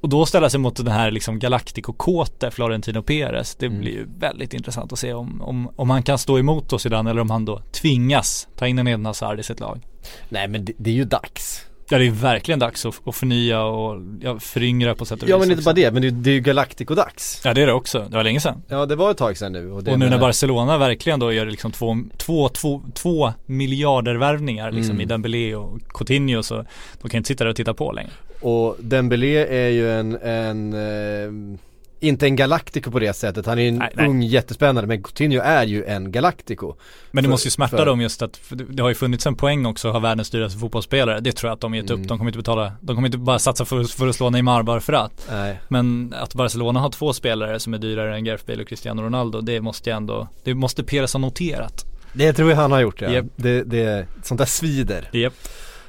Och 0.00 0.08
då 0.08 0.26
ställa 0.26 0.50
sig 0.50 0.60
mot 0.60 0.76
den 0.76 0.86
här 0.86 1.10
liksom 1.10 1.38
Galactico-kåte 1.38 2.50
Florentino 2.50 3.02
Perez. 3.02 3.54
Det 3.54 3.68
blir 3.68 3.92
ju 3.92 4.06
väldigt 4.18 4.54
intressant 4.54 4.92
att 4.92 4.98
se 4.98 5.12
om, 5.12 5.42
om, 5.42 5.70
om 5.76 5.90
han 5.90 6.02
kan 6.02 6.18
stå 6.18 6.38
emot 6.38 6.72
oss 6.72 6.82
den 6.82 7.06
eller 7.06 7.20
om 7.20 7.30
han 7.30 7.44
då 7.44 7.58
tvingas 7.58 8.48
ta 8.56 8.66
in 8.66 8.78
en 8.78 8.88
Eden 8.88 9.06
Hazard 9.06 9.40
i 9.40 9.42
sitt 9.42 9.60
lag. 9.60 9.80
Nej 10.28 10.48
men 10.48 10.64
det, 10.64 10.72
det 10.76 10.90
är 10.90 10.94
ju 10.94 11.04
dags. 11.04 11.66
Ja 11.88 11.98
det 11.98 12.06
är 12.06 12.10
verkligen 12.10 12.58
dags 12.58 12.86
att, 12.86 13.08
att 13.08 13.14
förnya 13.16 13.62
och 13.62 14.00
ja, 14.20 14.38
föryngra 14.38 14.94
på 14.94 15.04
sätt 15.04 15.22
och 15.22 15.28
Ja 15.28 15.36
vis 15.38 15.46
men 15.46 15.50
inte 15.52 15.64
bara 15.64 15.74
det, 15.74 15.90
men 15.90 16.02
det, 16.02 16.10
det 16.10 16.30
är 16.30 16.34
ju 16.34 16.40
Galactico-dags. 16.40 17.40
Ja 17.44 17.54
det 17.54 17.62
är 17.62 17.66
det 17.66 17.72
också, 17.72 18.06
det 18.10 18.16
var 18.16 18.24
länge 18.24 18.40
sedan. 18.40 18.62
Ja 18.68 18.86
det 18.86 18.96
var 18.96 19.10
ett 19.10 19.16
tag 19.16 19.36
sedan 19.36 19.52
nu. 19.52 19.70
Och, 19.70 19.88
Och 19.88 19.98
nu 19.98 20.10
när 20.10 20.18
Barcelona 20.18 20.78
verkligen 20.78 21.20
då 21.20 21.32
gör 21.32 21.46
liksom 21.46 21.72
två, 21.72 21.96
två, 22.16 22.48
två, 22.48 22.82
två 22.94 23.32
miljarder 23.46 24.14
värvningar 24.14 24.72
liksom 24.72 24.90
Mm. 24.90 25.00
i 25.00 25.04
Dembélé 25.04 25.54
och 25.54 25.78
Coutinho 25.88 26.42
så 26.42 26.64
de 27.02 27.08
kan 27.10 27.18
inte 27.18 27.28
sitta 27.28 27.44
där 27.44 27.50
och 27.50 27.56
titta 27.56 27.74
på 27.74 27.92
längre. 27.92 28.10
Och 28.40 28.76
Dembélé 28.80 29.46
är 29.46 29.68
ju 29.68 29.92
en, 29.92 30.16
en 30.22 30.72
eh, 30.72 31.58
inte 32.00 32.26
en 32.26 32.36
Galactico 32.36 32.90
på 32.90 32.98
det 32.98 33.12
sättet, 33.12 33.46
han 33.46 33.58
är 33.58 33.68
en 33.68 33.76
Nej, 33.78 33.92
nej. 33.94 34.08
ung 34.08 34.22
jättespännande 34.22 34.86
men 34.88 35.02
Coutinho 35.02 35.40
är 35.40 35.64
ju 35.66 35.84
en 35.84 36.12
Galactico. 36.12 36.74
Men 37.10 37.22
det 37.24 37.26
För- 37.26 37.30
måste 37.30 37.46
ju 37.46 37.50
smärta 37.50 37.76
för- 37.76 37.86
dem 37.86 38.00
just 38.00 38.22
att 38.22 38.40
det 38.68 38.82
har 38.82 38.88
ju 38.88 38.94
funnits 38.94 39.26
en 39.26 39.34
poäng 39.34 39.66
också 39.66 39.88
att 39.88 39.94
ha 39.94 40.00
världens 40.00 40.30
dyraste 40.30 40.58
fotbollsspelare. 40.58 41.20
Det 41.20 41.32
tror 41.32 41.48
jag 41.48 41.54
att 41.54 41.60
de 41.60 41.74
gett 41.74 41.90
Mm. 41.90 42.02
upp. 42.02 42.08
De 42.08 42.18
kommer 42.18 42.28
inte 42.28 42.38
betala, 42.38 42.72
de 42.80 42.96
kommer 42.96 43.08
inte 43.08 43.18
bara 43.18 43.38
satsa 43.38 43.64
för, 43.64 43.84
för 43.84 44.08
att 44.08 44.16
slå 44.16 44.30
Neymar 44.30 44.62
bara 44.62 44.80
för 44.80 44.92
att. 44.92 45.26
Nej. 45.30 45.60
Men 45.68 46.14
att 46.18 46.34
Barcelona 46.34 46.80
har 46.80 46.90
två 46.90 47.12
spelare 47.12 47.60
som 47.60 47.74
är 47.74 47.78
dyrare 47.78 48.16
än 48.16 48.24
Gareth 48.24 48.46
Bale 48.46 48.62
och 48.62 48.68
Cristiano 48.68 49.02
Ronaldo, 49.02 49.40
det 49.40 49.60
måste 49.60 49.90
jag 49.90 49.96
ändå, 49.96 50.28
det 50.44 50.54
måste 50.54 50.84
Perez 50.84 51.12
ha 51.12 51.18
noterat. 51.20 51.84
Det 52.12 52.32
tror 52.32 52.50
jag 52.50 52.56
han 52.56 52.72
har 52.72 52.80
gjort 52.80 53.00
ja. 53.02 53.10
Japp. 53.10 53.26
Det, 53.36 53.62
det, 53.62 54.06
sånt 54.22 54.38
där 54.38 54.44
svider. 54.46 55.08
Japp. 55.12 55.34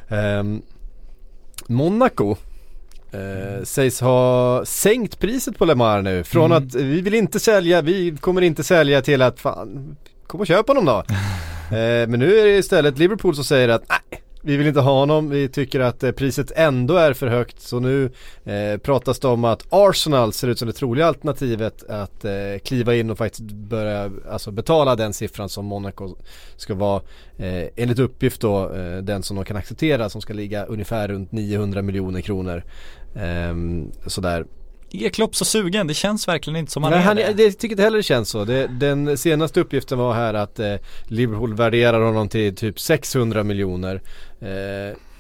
Ehm, 0.07 0.61
Monaco 1.67 2.35
eh, 3.15 3.63
sägs 3.63 4.01
ha 4.01 4.65
sänkt 4.65 5.19
priset 5.19 5.57
på 5.57 5.65
Lemar 5.65 6.01
nu. 6.01 6.23
Från 6.23 6.51
Mm. 6.51 6.67
att 6.67 6.75
vi 6.75 7.01
vill 7.01 7.13
inte 7.13 7.39
sälja, 7.39 7.81
vi 7.81 8.17
kommer 8.17 8.41
inte 8.41 8.63
sälja 8.63 9.01
till 9.01 9.21
att 9.21 9.39
fan, 9.39 9.97
kom 10.27 10.39
och 10.39 10.47
köp 10.47 10.67
honom 10.67 10.85
då. 10.85 10.97
eh, 11.77 12.07
men 12.07 12.19
nu 12.19 12.39
är 12.39 12.45
det 12.45 12.57
istället 12.57 12.97
Liverpool 12.97 13.35
som 13.35 13.43
säger 13.43 13.69
att 13.69 13.83
nej, 13.89 14.21
vi 14.45 14.57
vill 14.57 14.67
inte 14.67 14.79
ha 14.79 14.99
honom, 14.99 15.29
vi 15.29 15.49
tycker 15.49 15.79
att 15.79 16.03
eh, 16.03 16.11
priset 16.11 16.51
ändå 16.55 16.95
är 16.95 17.13
för 17.13 17.27
högt. 17.27 17.61
Så 17.61 17.79
nu 17.79 18.11
eh, 18.43 18.77
pratas 18.77 19.19
det 19.19 19.27
om 19.27 19.43
att 19.45 19.67
Arsenal 19.69 20.33
ser 20.33 20.47
ut 20.47 20.59
som 20.59 20.67
det 20.67 20.73
troliga 20.73 21.07
alternativet 21.07 21.83
att 21.83 22.25
eh, 22.25 22.31
kliva 22.63 22.95
in 22.95 23.09
och 23.09 23.17
faktiskt 23.17 23.51
börja 23.51 24.11
alltså 24.29 24.51
betala 24.51 24.95
den 24.95 25.13
siffran 25.13 25.49
som 25.49 25.65
Monaco 25.65 26.15
ska 26.55 26.73
vara 26.73 27.01
eh, 27.37 27.67
enligt 27.75 27.99
uppgift 27.99 28.41
då 28.41 28.73
eh, 28.73 28.97
den 28.97 29.23
som 29.23 29.35
de 29.35 29.45
kan 29.45 29.57
acceptera 29.57 30.09
som 30.09 30.21
ska 30.21 30.33
ligga 30.33 30.65
ungefär 30.65 31.07
runt 31.07 31.31
900 31.31 31.81
miljoner 31.81 32.21
kronor. 32.21 32.63
Ehm, 33.15 33.91
sådär. 34.07 34.45
Är 35.03 35.09
Klopp 35.09 35.35
så 35.35 35.45
sugen? 35.45 35.87
Det 35.87 35.93
känns 35.93 36.27
verkligen 36.27 36.57
inte 36.57 36.71
som 36.71 36.83
han 36.83 36.91
Nej, 36.91 36.99
är 37.01 37.03
han, 37.03 37.15
det. 37.15 37.33
det 37.33 37.51
tycker 37.51 37.73
inte 37.73 37.83
heller 37.83 37.97
det 37.97 38.03
känns 38.03 38.29
så. 38.29 38.45
Det, 38.45 38.67
den 38.67 39.17
senaste 39.17 39.59
uppgiften 39.59 39.97
var 39.97 40.13
här 40.13 40.33
att 40.33 40.59
eh, 40.59 40.75
Liverpool 41.03 41.53
värderar 41.53 42.01
honom 42.01 42.29
till 42.29 42.55
typ 42.55 42.79
600 42.79 43.43
miljoner. 43.43 44.01
Eh, 44.39 44.49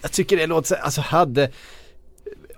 jag 0.01 0.11
tycker 0.11 0.37
det 0.37 0.47
låter 0.47 0.67
så, 0.67 0.75
alltså 0.75 1.01
hade 1.01 1.49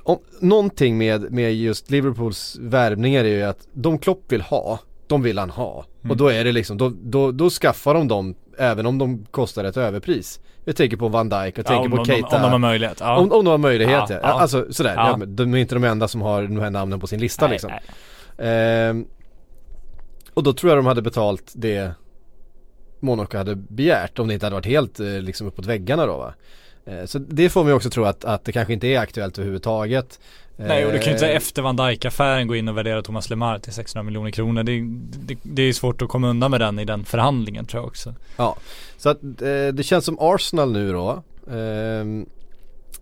om, 0.03 0.19
Någonting 0.39 0.97
med, 0.97 1.32
med 1.32 1.56
just 1.56 1.91
Liverpools 1.91 2.58
värvningar 2.60 3.23
är 3.23 3.36
ju 3.36 3.43
att 3.43 3.67
de 3.73 3.99
Klopp 3.99 4.32
vill 4.32 4.41
ha, 4.41 4.80
de 5.08 5.21
vill 5.21 5.39
han 5.39 5.49
ha. 5.49 5.86
Mm. 5.99 6.12
Och 6.12 6.17
då 6.17 6.27
är 6.27 6.43
det 6.43 6.51
liksom, 6.51 6.77
då, 6.77 6.93
då, 7.03 7.32
då 7.32 7.49
skaffar 7.49 7.93
de 7.93 8.08
dem 8.08 8.36
även 8.58 8.86
om 8.86 8.97
de 8.97 9.25
kostar 9.32 9.63
ett 9.63 9.77
överpris. 9.77 10.39
Jag 10.67 10.75
tänker 10.75 10.97
på 10.97 11.08
Van 11.08 11.30
Dijk, 11.30 11.58
jag 11.58 11.58
Ja, 11.58 11.63
tänker 11.63 11.91
om, 11.91 11.97
på 11.97 12.06
Keita. 12.06 12.36
om 12.36 12.41
de 12.41 12.51
har 12.51 12.60
möjlighet. 12.60 12.97
Ja. 12.99 13.17
Om, 13.17 13.32
om 13.32 13.45
de 13.45 13.51
har 13.51 13.58
möjlighet 13.58 14.03
ja. 14.10 14.19
Ja. 14.21 14.27
Alltså 14.27 14.73
sådär, 14.73 14.93
Ja. 14.95 15.19
de 15.27 15.53
är 15.53 15.58
inte 15.58 15.75
de 15.75 15.84
enda 15.84 16.08
som 16.08 16.21
har 16.21 16.43
de 16.43 16.60
här 16.60 16.69
namnen 16.69 16.99
på 16.99 17.08
sin 17.08 17.19
lista 17.19 17.45
Nej, 17.45 17.51
liksom. 17.51 17.71
nej. 18.38 18.49
Ehm, 18.49 19.06
och 20.34 20.43
då 20.43 20.53
tror 20.53 20.71
jag 20.71 20.77
de 20.77 20.86
hade 20.86 21.01
betalt 21.01 21.51
det 21.56 21.91
Monaco 22.99 23.38
hade 23.38 23.56
begärt 23.56 24.19
om 24.19 24.27
det 24.27 24.34
inte 24.34 24.45
hade 24.45 24.56
varit 24.56 24.65
helt 24.65 24.99
eh, 24.99 25.06
liksom 25.08 25.47
uppåt 25.47 25.65
väggarna 25.65 26.06
då 26.06 26.17
va. 26.17 26.34
Eh, 26.86 27.06
så 27.06 27.19
det 27.19 27.49
får 27.49 27.62
man 27.63 27.69
ju 27.69 27.75
också 27.75 27.89
tro 27.89 28.03
att, 28.03 28.25
att 28.25 28.43
det 28.45 28.51
kanske 28.51 28.73
inte 28.73 28.88
är 28.88 28.99
aktuellt 28.99 29.38
överhuvudtaget. 29.38 30.19
Nej 30.58 30.86
och 30.86 30.91
du 30.91 31.00
kan 31.00 31.08
ju 31.08 31.13
inte 31.13 31.28
Eh, 31.30 31.36
efter 31.36 31.62
Van 31.62 31.76
Dijk-affären 31.76 32.48
gå 32.48 32.56
in 32.56 32.67
och 32.67 32.78
värdera 32.78 33.02
Thomas 33.02 33.30
Lemar 33.30 33.60
till 33.60 33.74
600 33.74 34.04
miljoner 34.04 34.32
kronor. 34.32 34.63
Det, 34.63 34.82
det, 35.26 35.39
det 35.43 35.62
är 35.62 35.74
svårt 35.74 36.02
att 36.02 36.10
komma 36.10 36.28
undan 36.28 36.52
med 36.52 36.62
den 36.62 36.80
i 36.80 36.86
den 36.86 37.06
förhandlingen 37.06 37.65
tror 37.65 37.82
jag 37.82 37.88
också. 37.88 38.13
Ja, 38.38 38.58
så 38.98 39.10
att 39.10 39.24
eh, 39.24 39.67
det 39.74 39.86
känns 39.86 40.06
som 40.06 40.17
Arsenal 40.20 40.72
nu 40.72 40.91
då 40.91 41.24
ehm, 41.52 42.26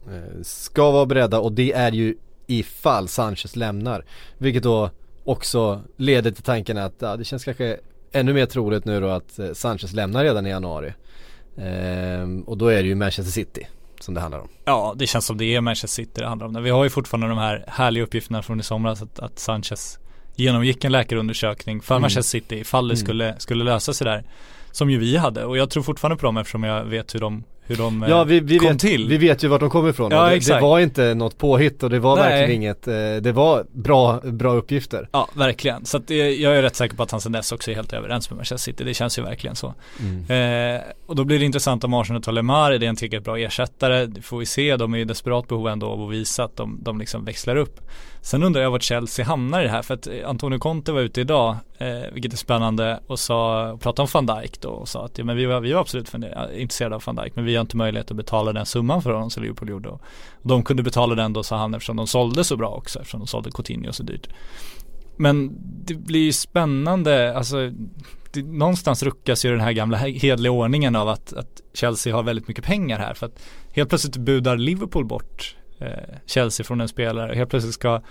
eh, 0.08 0.42
ska 0.44 0.92
vara 0.92 1.06
beredda 1.06 1.40
och 1.40 1.52
det 1.52 1.74
är 1.74 1.92
ju 1.92 2.16
ifall 2.48 3.08
Sanchez 3.08 3.56
lämnar. 3.56 4.06
Vilket 4.38 4.64
då 4.64 4.90
också 5.24 5.82
leder 5.98 6.32
till 6.32 6.44
tanken 6.44 6.78
att 6.78 6.96
ja, 7.00 7.18
det 7.18 7.24
känns 7.24 7.44
kanske 7.44 7.78
ännu 8.12 8.34
mer 8.34 8.46
troligt 8.46 8.86
nu 8.86 9.00
då 9.00 9.08
att 9.08 9.40
Sanchez 9.54 9.94
lämnar 9.94 10.24
redan 10.24 10.48
i 10.48 10.50
januari. 10.50 10.94
Ehm, 11.58 12.42
och 12.42 12.58
då 12.58 12.68
är 12.68 12.84
det 12.84 12.88
ju 12.88 12.96
Manchester 12.96 13.32
City 13.32 13.68
som 14.06 14.14
det 14.14 14.22
handlar 14.22 14.40
om. 14.40 14.48
Ja, 14.66 14.94
det 14.98 15.08
känns 15.08 15.26
som 15.26 15.38
det 15.38 15.46
är 15.56 15.62
Manchester 15.62 15.88
City 15.88 16.12
det 16.22 16.28
handlar 16.28 16.48
om. 16.48 16.64
Vi 16.64 16.70
har 16.70 16.84
ju 16.84 16.90
fortfarande 16.90 17.28
de 17.28 17.38
här 17.38 17.64
härliga 17.68 18.04
uppgifterna 18.04 18.42
från 18.42 18.60
i 18.60 18.64
somras 18.64 19.02
att, 19.02 19.20
att 19.20 19.40
Sanchez 19.40 20.00
genomgick 20.36 20.84
en 20.84 20.92
läkarundersökning 20.92 21.82
för 21.82 21.96
Mm. 21.96 22.02
Manchester 22.02 22.40
City 22.40 22.56
ifall 22.56 22.88
det 22.88 22.94
Mm. 22.94 23.06
skulle, 23.06 23.36
skulle 23.40 23.64
lösa 23.64 23.94
sig 23.94 24.06
där. 24.06 24.24
Som 24.72 24.90
ju 24.90 24.98
vi 25.00 25.18
hade 25.18 25.46
och 25.46 25.58
jag 25.58 25.70
tror 25.70 25.84
fortfarande 25.84 26.18
på 26.18 26.26
dem 26.26 26.38
eftersom 26.38 26.64
jag 26.64 26.84
vet 26.86 27.16
hur 27.16 27.20
de, 27.20 27.44
hur 27.68 27.76
de 27.76 28.04
eh, 28.04 28.10
Ja 28.10 28.24
vi, 28.24 28.40
vi, 28.40 28.58
kom 28.58 28.68
vet, 28.70 28.80
till. 28.80 29.08
vi 29.08 29.18
vet 29.18 29.44
ju 29.44 29.48
vart 29.48 29.60
de 29.60 29.70
kommer 29.70 29.90
ifrån 29.90 30.12
Ja, 30.12 30.30
det, 30.30 30.48
det 30.48 30.60
var 30.60 30.80
inte 30.80 31.14
något 31.14 31.38
påhitt 31.38 31.84
och 31.84 31.90
det 31.90 32.00
var 32.00 32.16
Nej. 32.16 32.30
verkligen 32.30 32.62
inget, 32.62 32.88
eh, 32.88 32.94
det 33.22 33.32
var 33.32 33.66
bra, 33.72 34.20
bra 34.24 34.54
uppgifter. 34.54 35.10
Ja, 35.12 35.30
verkligen. 35.34 35.86
Så 35.86 35.98
det, 35.98 36.36
jag 36.36 36.56
är 36.56 36.62
rätt 36.62 36.76
säker 36.76 36.96
på 36.96 37.04
att 37.04 37.12
han 37.12 37.22
sen 37.22 37.32
dess 37.32 37.52
också 37.52 37.72
är 37.72 37.76
helt 37.76 37.94
överens 37.94 38.30
med 38.30 38.38
Manchester 38.38 38.72
City. 38.72 38.84
Det 38.84 38.94
känns 38.94 39.20
ju 39.20 39.24
verkligen 39.24 39.56
så. 39.56 39.68
Eh, 40.34 40.82
och 41.06 41.16
då 41.16 41.24
blir 41.24 41.40
det 41.40 41.46
intressant 41.46 41.84
om 41.84 41.94
Arsenal 41.94 42.22
tar 42.22 42.32
Lemar. 42.32 42.72
Är 42.72 42.80
det 42.80 42.86
en 42.86 42.96
tillräckligt 42.96 43.24
bra 43.24 43.38
ersättare? 43.40 44.06
Det 44.06 44.22
får 44.22 44.38
vi 44.38 44.46
se. 44.46 44.76
De 44.78 44.94
är 44.94 44.98
i 44.98 45.04
desperat 45.04 45.48
behov 45.48 45.68
ändå 45.68 45.88
av 45.88 46.02
att 46.02 46.12
visa 46.12 46.44
att 46.44 46.58
de, 46.58 46.80
de 46.82 47.00
liksom 47.00 47.26
växlar 47.26 47.56
upp. 47.56 47.82
Sen 48.22 48.44
undrar 48.44 48.62
jag 48.62 48.72
vart 48.72 48.84
Chelsea 48.84 49.26
hamnar 49.26 49.62
i 49.62 49.64
det 49.64 49.70
här. 49.70 49.82
För 49.82 49.94
att 49.94 50.08
eh, 50.08 50.30
Antonio 50.30 50.60
Conte 50.60 50.92
var 50.92 51.02
ute 51.02 51.22
idag, 51.22 51.56
eh, 51.78 51.88
vilket 52.14 52.34
är 52.34 52.38
spännande, 52.38 53.00
och, 53.08 53.20
sa, 53.20 53.72
och 53.72 53.82
pratade 53.82 54.02
om 54.02 54.26
van 54.26 54.38
Dijk 54.42 54.62
då 54.62 54.70
och 54.70 54.88
sa 54.90 55.06
att 55.06 55.18
ja, 55.18 55.24
men 55.24 55.38
vi, 55.38 55.46
var, 55.46 55.60
vi 55.60 55.74
var 55.74 55.82
absolut 55.82 56.14
intresserade 56.56 56.96
av 56.96 57.04
van 57.06 57.16
Dijk 57.16 57.36
men 57.36 57.46
vi 57.46 57.55
har 57.58 57.62
inte 57.62 57.78
möjlighet 57.78 58.12
att 58.12 58.18
betala 58.18 58.54
den 58.54 58.66
summan 58.66 59.02
för 59.02 59.12
honom 59.12 59.30
som 59.30 59.44
Liverpool 59.44 59.70
gjorde. 59.70 59.90
Och 59.90 60.02
de 60.42 60.64
kunde 60.64 60.84
betala 60.84 61.16
den 61.16 61.34
då 61.34 61.44
sa 61.44 61.58
han 61.58 61.74
eftersom 61.74 61.98
de 61.98 62.08
sålde 62.08 62.44
så 62.44 62.58
bra 62.58 62.70
också 62.70 63.00
eftersom 63.00 63.20
de 63.20 63.28
sålde 63.28 63.52
Coutinho 63.52 63.92
så 63.92 64.04
dyrt. 64.04 64.30
Men 65.18 65.58
det 65.86 65.94
blir 65.94 66.24
ju 66.24 66.34
spännande, 66.34 67.38
alltså 67.38 67.72
det, 68.32 68.44
någonstans 68.44 69.04
ruckas 69.04 69.46
ju 69.46 69.52
den 69.52 69.60
här 69.60 69.72
gamla 69.72 69.98
hedliga 69.98 70.52
ordningen 70.52 70.96
av 70.96 71.10
att, 71.10 71.34
att 71.34 71.62
Chelsea 71.74 72.16
har 72.16 72.24
väldigt 72.24 72.48
mycket 72.48 72.66
pengar 72.66 73.00
här 73.00 73.14
för 73.14 73.26
att 73.26 73.44
helt 73.72 73.90
plötsligt 73.90 74.18
budar 74.18 74.58
Liverpool 74.58 75.06
bort 75.06 75.56
eh, 75.80 76.16
Chelsea 76.26 76.64
från 76.64 76.82
en 76.82 76.88
spelare. 76.88 77.36
Helt 77.36 77.50
plötsligt 77.50 77.74
ska, 77.74 78.02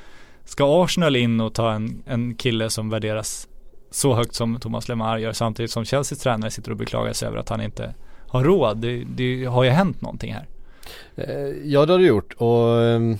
ska 0.45 0.85
Arsenal 0.85 1.17
in 1.17 1.41
och 1.41 1.55
ta 1.55 1.73
en, 1.73 2.03
en 2.07 2.35
kille 2.35 2.71
som 2.71 2.91
värderas 2.91 3.49
så 3.91 4.15
högt 4.15 4.35
som 4.35 4.61
Thomas 4.61 4.89
Lemar 4.89 5.19
gör 5.19 5.33
samtidigt 5.33 5.71
som 5.71 5.85
Chelseas 5.85 6.19
tränare 6.19 6.51
sitter 6.51 6.71
och 6.71 6.77
beklagar 6.77 7.13
sig 7.13 7.29
över 7.29 7.39
att 7.39 7.49
han 7.49 7.61
inte 7.61 7.95
har 8.35 8.45
råd. 8.45 8.77
Det, 8.77 9.05
det 9.05 9.45
har 9.45 9.65
ju 9.65 9.71
hänt 9.71 10.01
någonting 10.01 10.33
här. 10.33 10.47
Eh, 11.17 11.49
ja 11.65 11.87
det 11.87 11.93
har 11.93 11.99
det 11.99 12.07
gjort 12.07 12.33
och 12.33 12.83
ehm, 12.83 13.19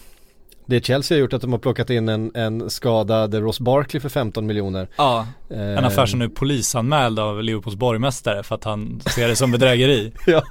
det 0.67 0.87
Chelsea 0.87 1.17
har 1.17 1.21
gjort 1.21 1.33
att 1.33 1.43
de 1.43 1.53
har 1.53 1.59
plockat 1.59 1.91
in 1.91 2.09
en, 2.09 2.31
en 2.35 2.71
skadad 2.71 3.35
Ross 3.35 3.61
Barkley 3.61 4.01
för 4.01 4.09
15 4.09 4.47
miljoner. 4.47 4.89
Ja, 4.97 5.27
Eh, 5.51 5.79
en 5.79 5.85
affär 5.85 6.07
som 6.07 6.19
nu 6.19 6.25
är 6.25 6.29
polisanmäld 6.29 7.19
av 7.19 7.43
Liverpools 7.43 7.77
borgmästare 7.77 8.43
för 8.43 8.55
att 8.55 8.65
han 8.65 9.01
ser 9.15 9.29
det 9.29 9.37
som 9.37 9.53
bedrägeri. 9.53 10.13
ja. 10.27 10.43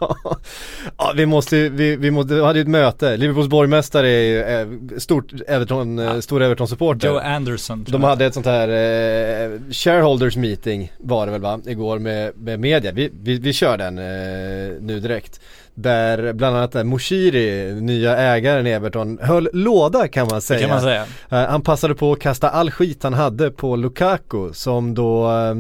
ja, 0.98 1.14
vi 1.16 1.26
måste 1.26 1.70
vi, 1.70 1.96
vi 1.96 2.12
måste, 2.12 2.36
vi 2.36 2.44
hade 2.44 2.60
ju 2.60 2.62
ett 2.62 2.68
möte. 2.68 3.18
Liverpools 3.18 3.48
borgmästare 3.48 4.10
är 4.10 4.22
ju 4.22 4.42
eh, 4.42 4.98
stort 4.98 5.34
Everton, 5.48 6.00
eh, 6.00 6.20
stor 6.20 6.42
Everton-supporter. 6.42 7.08
Joe 7.08 7.20
Anderson. 7.20 7.86
De 7.88 8.04
hade 8.04 8.26
ett 8.26 8.34
sånt 8.34 8.46
här 8.46 8.68
eh, 8.68 9.60
shareholders 9.72 10.36
meeting 10.36 10.92
var 10.98 11.26
det 11.26 11.32
väl 11.32 11.42
va, 11.42 11.60
igår 11.66 12.00
med, 12.00 12.32
med 12.38 12.60
media. 12.60 12.92
Vi, 12.92 13.10
vi, 13.22 13.40
vi 13.40 13.54
kör 13.54 13.78
den 13.78 13.98
eh, 13.98 14.82
nu 14.82 15.00
direkt. 15.00 15.42
Där 15.76 16.34
bland 16.34 16.58
annat 16.58 16.86
Moshiri, 16.86 17.74
nya 17.82 18.18
ägaren 18.18 18.68
i 18.68 18.70
Everton, 18.70 19.20
höll 19.22 19.50
låda 19.54 20.08
kan 20.08 20.28
man 20.32 20.42
säga. 20.42 20.60
kan 20.60 20.70
man 20.70 20.82
säga. 20.82 21.02
Eh, 21.30 21.50
han 21.50 21.62
passade 21.62 21.96
på 21.96 22.12
att 22.12 22.20
kasta 22.20 22.50
all 22.50 22.72
skit 22.72 23.04
han 23.04 23.14
hade 23.14 23.52
på 23.52 23.76
Lukaku 23.76 24.54
som 24.54 24.94
då 24.94 25.32
eh, 25.32 25.56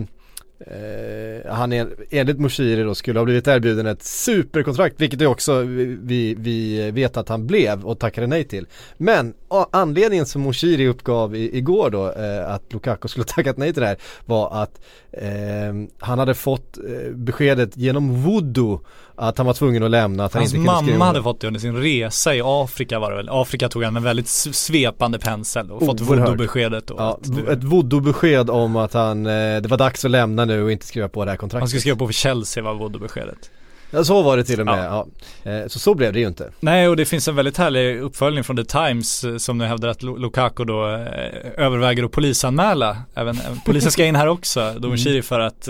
han 1.52 1.73
är, 1.73 1.88
enligt 2.10 2.39
Moshiri 2.39 2.84
då 2.84 2.95
skulle 2.95 3.19
ha 3.19 3.26
blivit 3.26 3.47
erbjuden 3.47 3.88
ett 3.88 4.04
superkontrakt 4.04 5.02
vilket 5.02 5.19
det 5.19 5.28
också 5.28 5.60
vi, 5.62 6.36
vi 6.39 6.91
vet 6.91 7.17
att 7.17 7.30
han 7.30 7.47
blev 7.47 7.86
och 7.86 7.99
tackade 7.99 8.28
nej 8.28 8.43
till. 8.43 8.67
Men 8.97 9.34
anledningen 9.71 10.26
som 10.26 10.41
Moshiri 10.41 10.88
uppgav 10.88 11.36
i, 11.36 11.58
igår 11.58 11.89
då 11.89 12.12
eh, 12.12 12.54
att 12.54 12.73
Lukaku 12.73 13.08
skulle 13.08 13.26
tackat 13.26 13.58
nej 13.58 13.73
till 13.73 13.82
det 13.82 13.88
här 13.88 13.97
var 14.26 14.63
att 14.63 14.82
eh, 15.13 15.73
han 15.99 16.19
hade 16.19 16.34
fått 16.34 16.78
eh, 16.78 17.12
beskedet 17.15 17.78
genom 17.78 18.21
voodoo 18.23 18.80
att 19.15 19.38
han 19.38 19.47
var 19.47 19.54
tvungen 19.54 19.84
att 19.84 19.91
lämna, 19.91 20.26
att 20.26 20.34
han 20.34 20.41
Hans 20.41 20.54
inte 20.54 20.65
kunde 20.65 20.78
skriva 20.78 20.82
mamma 20.82 20.93
under. 20.93 21.06
hade 21.08 21.23
fått 21.23 21.41
det 21.41 21.47
under 21.47 21.60
sin 21.60 21.78
resa 21.78 22.36
i 22.36 22.41
Afrika 22.43 22.99
var 22.99 23.10
det 23.12 23.17
väl. 23.17 23.30
Afrika 23.32 23.69
tog 23.69 23.84
han 23.84 23.93
med 23.93 24.04
väldigt 24.04 24.28
svepande 24.28 25.19
pensel 25.19 25.71
och 25.71 25.86
fått 25.86 26.02
voodoo-beskedet. 26.02 26.91
Ja, 26.97 27.17
du- 27.23 27.52
ett 27.52 27.63
voodoo-besked 27.63 28.49
om 28.49 28.76
att 28.76 28.93
han, 28.93 29.26
eh, 29.26 29.32
det 29.62 29.67
var 29.67 29.78
dags 29.78 30.06
att 30.06 30.12
lämna 30.12 30.45
nu 30.45 30.63
och 30.63 30.71
inte 30.71 30.86
skriva 30.86 31.10
på 31.10 31.26
det 31.26 31.32
här 31.32 31.38
kontraktet. 31.38 31.62
han 31.62 31.67
skulle 31.69 31.82
skriva 31.82 31.97
på 31.97 32.06
för 32.08 32.13
Chelsea 32.13 32.63
var 32.63 32.73
voodoo-beskedet. 32.73 33.49
Ja 33.93 34.03
så 34.03 34.21
var 34.21 34.38
det 34.38 34.43
till 34.43 34.60
och 34.60 34.65
med, 34.65 34.86
ja. 34.86 35.08
Eh, 35.51 35.67
Så 35.67 35.79
så 35.79 35.95
blev 35.95 36.13
det 36.13 36.19
ju 36.19 36.27
inte. 36.27 36.51
Nej 36.60 36.88
och 36.88 36.95
det 36.95 37.06
finns 37.06 37.27
en 37.27 37.36
väldigt 37.36 37.58
härlig 37.58 37.99
uppföljning 38.01 38.43
från 38.43 38.58
The 38.58 38.63
Times 38.65 39.23
eh, 39.23 39.38
som 39.38 39.58
nu 39.58 39.65
hävdar 39.65 39.89
att 39.89 40.01
Lu- 40.03 40.19
Lukaku 40.19 40.63
då 40.65 40.89
eh, 40.89 41.65
överväger 41.65 42.03
att 42.03 42.12
polisanmäla. 42.12 42.97
Även, 43.15 43.38
polisen 43.65 43.91
ska 43.91 44.06
in 44.06 44.15
här 44.15 44.27
också, 44.27 44.73
Don 44.77 44.97
Shiri 44.97 45.21
för 45.21 45.39
att, 45.39 45.67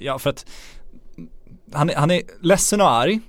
ja 0.00 0.18
för 0.18 0.30
att 0.30 0.46
han, 1.72 1.90
han 1.96 2.10
är 2.10 2.22
ledsen 2.40 2.80
och 2.80 2.90
arg. 2.90 3.20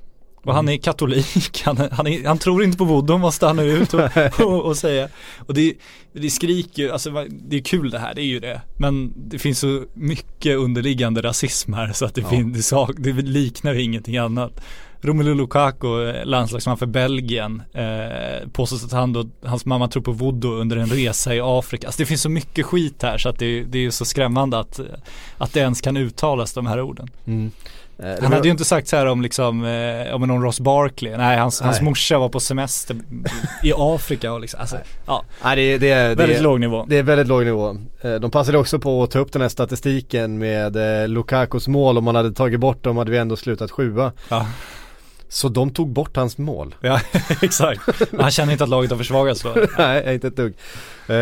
Och 0.44 0.54
han 0.54 0.70
är 0.70 0.78
katolik, 0.78 1.62
han, 1.66 1.78
han, 1.92 2.08
är, 2.08 2.28
han 2.28 2.38
tror 2.38 2.64
inte 2.64 2.78
på 2.78 2.86
voodoo 2.86 3.18
måste 3.18 3.46
han 3.48 3.56
nu 3.56 3.64
ut 3.72 3.94
och, 3.94 4.02
och, 4.40 4.62
och 4.66 4.78
säga. 4.78 5.10
Och 5.38 5.54
det, 5.54 5.74
det 6.14 6.30
skriker 6.30 6.90
alltså 6.90 7.26
det 7.30 7.56
är 7.58 7.62
kul 7.62 7.90
det 7.90 8.00
här, 8.00 8.16
det 8.16 8.22
är 8.22 8.26
ju 8.26 8.40
det. 8.40 8.62
Men 8.78 9.14
det 9.16 9.40
finns 9.40 9.60
så 9.60 9.84
mycket 9.94 10.58
underliggande 10.58 11.22
rasism 11.22 11.74
här 11.74 11.94
så 11.94 12.06
att 12.06 12.16
det, 12.16 12.22
Ja. 12.22 12.30
finns, 12.30 12.58
det, 12.58 12.64
sak, 12.64 12.92
det 12.98 13.12
liknar 13.14 13.74
ingenting 13.74 14.18
annat. 14.18 14.62
Romelu 15.02 15.34
Lukaku, 15.34 16.10
eh, 16.10 16.26
landslagsman 16.26 16.78
för 16.78 16.86
Belgien, 16.86 17.62
eh, 17.74 18.50
påstås 18.50 18.86
att 18.86 18.92
han 18.92 19.14
då, 19.14 19.30
hans 19.44 19.66
mamma 19.66 19.88
tror 19.88 20.04
på 20.04 20.12
voodoo 20.12 20.52
under 20.52 20.78
en 20.78 20.90
resa 20.90 21.36
i 21.36 21.40
Afrika. 21.44 21.88
Alltså 21.88 22.02
det 22.02 22.06
finns 22.06 22.22
så 22.22 22.30
mycket 22.30 22.66
skit 22.66 23.02
här 23.04 23.18
så 23.18 23.30
att 23.30 23.40
det, 23.40 23.64
det 23.64 23.86
är 23.86 23.90
så 23.92 24.06
skrämmande 24.06 24.60
att, 24.60 24.80
att 25.38 25.54
det 25.54 25.60
ens 25.60 25.82
kan 25.82 25.98
uttalas 25.98 26.54
de 26.54 26.66
här 26.66 26.82
orden. 26.82 27.10
Det 27.26 27.52
Han 28.04 28.16
var- 28.30 28.30
hade 28.38 28.48
ju 28.48 28.52
inte 28.52 28.66
sagt 28.66 28.88
så 28.88 28.96
här 28.96 29.06
om 29.06 29.22
liksom, 29.22 29.66
eh, 29.66 30.14
om 30.16 30.22
någon 30.22 30.42
Ross 30.44 30.60
Barkley. 30.60 31.18
Nej, 31.18 31.38
hans, 31.38 31.62
hans 31.62 31.78
Nej. 31.78 31.86
morsa 31.86 32.18
var 32.20 32.30
på 32.30 32.40
semester 32.40 32.98
i 33.64 33.74
Afrika 33.78 34.34
och 34.34 34.40
liksom, 34.42 34.60
alltså, 34.60 34.78
ja, 35.06 35.24
Nej 35.44 35.56
det, 35.56 35.78
det, 35.78 35.90
är, 35.90 36.10
det, 36.10 36.16
väldigt 36.16 36.38
är, 36.38 36.42
låg 36.44 36.60
nivå. 36.60 36.86
det 36.90 36.98
är 36.98 37.04
väldigt 37.04 37.28
låg 37.28 37.46
nivå. 37.46 37.78
Eh, 38.02 38.14
De 38.14 38.32
passade 38.32 38.58
också 38.58 38.80
på 38.80 39.04
att 39.04 39.12
ta 39.12 39.20
upp 39.20 39.32
den 39.32 39.42
här 39.42 39.50
statistiken 39.50 40.38
med 40.38 41.02
eh, 41.04 41.08
Lukakus 41.08 41.68
mål. 41.68 41.98
Om 41.98 42.04
man 42.04 42.16
hade 42.16 42.32
tagit 42.34 42.60
bort 42.60 42.84
dem 42.84 42.98
hade 42.98 43.12
vi 43.12 43.18
ändå 43.18 43.36
slutat 43.36 43.72
sjua. 43.72 44.12
Ja, 44.30 44.46
Så 45.34 45.50
de 45.50 45.70
tog 45.70 45.90
bort 45.90 46.16
hans 46.16 46.38
mål. 46.38 46.76
ja 46.82 47.00
exakt. 47.42 47.82
Han 48.20 48.32
känner 48.32 48.52
inte 48.52 48.64
att 48.64 48.70
laget 48.70 48.92
har 48.92 48.98
försvagats 48.98 49.42
då. 49.42 49.56
Nej, 49.78 50.14
inte 50.14 50.28
ett 50.28 50.36
dugg. 50.36 50.54
Uh, 51.10 51.16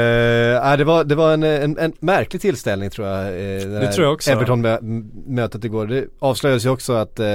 det 0.78 0.84
var, 0.84 1.04
det 1.04 1.16
var 1.16 1.34
en, 1.34 1.44
en, 1.44 1.78
en 1.78 1.94
märklig 2.00 2.42
tillställning 2.42 2.90
tror 2.90 3.08
jag. 3.08 3.28
eh, 3.28 3.32
det 3.70 3.86
här 3.86 3.92
tror 3.92 4.06
jag 4.06 4.14
också. 4.14 4.32
Everton-mötet 4.32 5.64
igår. 5.64 5.88
Det 5.88 6.06
avslöjades 6.20 6.66
ju 6.66 6.70
också 6.70 6.94
att 6.94 7.20
eh, 7.20 7.26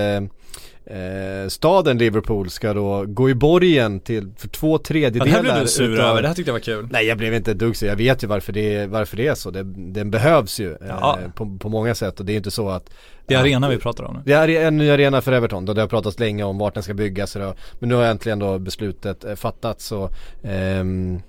eh, 0.86 1.48
staden 1.48 1.98
Liverpool 1.98 2.50
ska 2.50 2.74
då 2.74 3.04
gå 3.06 3.30
i 3.30 3.34
borgen 3.34 4.00
till 4.00 4.32
för 4.36 4.48
två 4.48 4.72
Ja, 4.74 4.78
tredjedelar 4.78 5.24
det 5.26 5.32
här 5.32 5.42
blev 5.42 5.60
du 5.60 5.66
sur 5.68 5.94
utav- 5.94 6.04
över, 6.10 6.22
det 6.22 6.28
här 6.28 6.34
tyckte 6.34 6.48
jag 6.48 6.54
var 6.54 6.60
kul. 6.60 6.88
Nej 6.90 7.06
jag 7.06 7.18
blev 7.18 7.34
inte 7.34 7.50
ett 7.50 7.58
dugg 7.58 7.76
så 7.76 7.86
jag 7.86 7.96
vet 7.96 8.22
ju 8.22 8.26
varför 8.26 8.52
det, 8.52 8.86
varför 8.86 9.16
det 9.16 9.26
är 9.26 9.34
så. 9.34 9.50
Det, 9.50 9.62
den 9.92 10.10
behövs 10.10 10.60
ju 10.60 10.76
Ja. 10.88 11.18
eh, 11.24 11.30
på, 11.32 11.58
på 11.60 11.68
många 11.68 11.94
sätt 11.94 12.20
och 12.20 12.26
det 12.26 12.32
är 12.32 12.36
inte 12.36 12.50
så 12.50 12.68
att 12.68 12.90
Det 13.26 13.34
är 13.34 13.38
arenan 13.40 13.70
vi 13.70 13.78
pratar 13.78 14.04
om 14.04 14.14
nu. 14.14 14.20
det 14.24 14.32
är 14.32 14.48
en 14.66 14.76
ny 14.76 14.90
arena 14.90 15.20
för 15.20 15.32
Everton, 15.32 15.64
då 15.64 15.72
det 15.74 15.80
har 15.80 15.88
pratats 15.88 16.18
länge 16.18 16.44
om 16.44 16.58
vart 16.58 16.74
den 16.74 16.82
ska 16.82 16.94
byggas 16.94 17.36
och 17.36 17.56
Men 17.78 17.88
nu 17.88 17.94
har 17.94 18.04
äntligen 18.04 18.38
då 18.38 18.58
beslutet 18.58 19.24
eh, 19.24 19.34
fattats 19.34 19.86
så 19.86 20.10
ehm, 20.42 21.20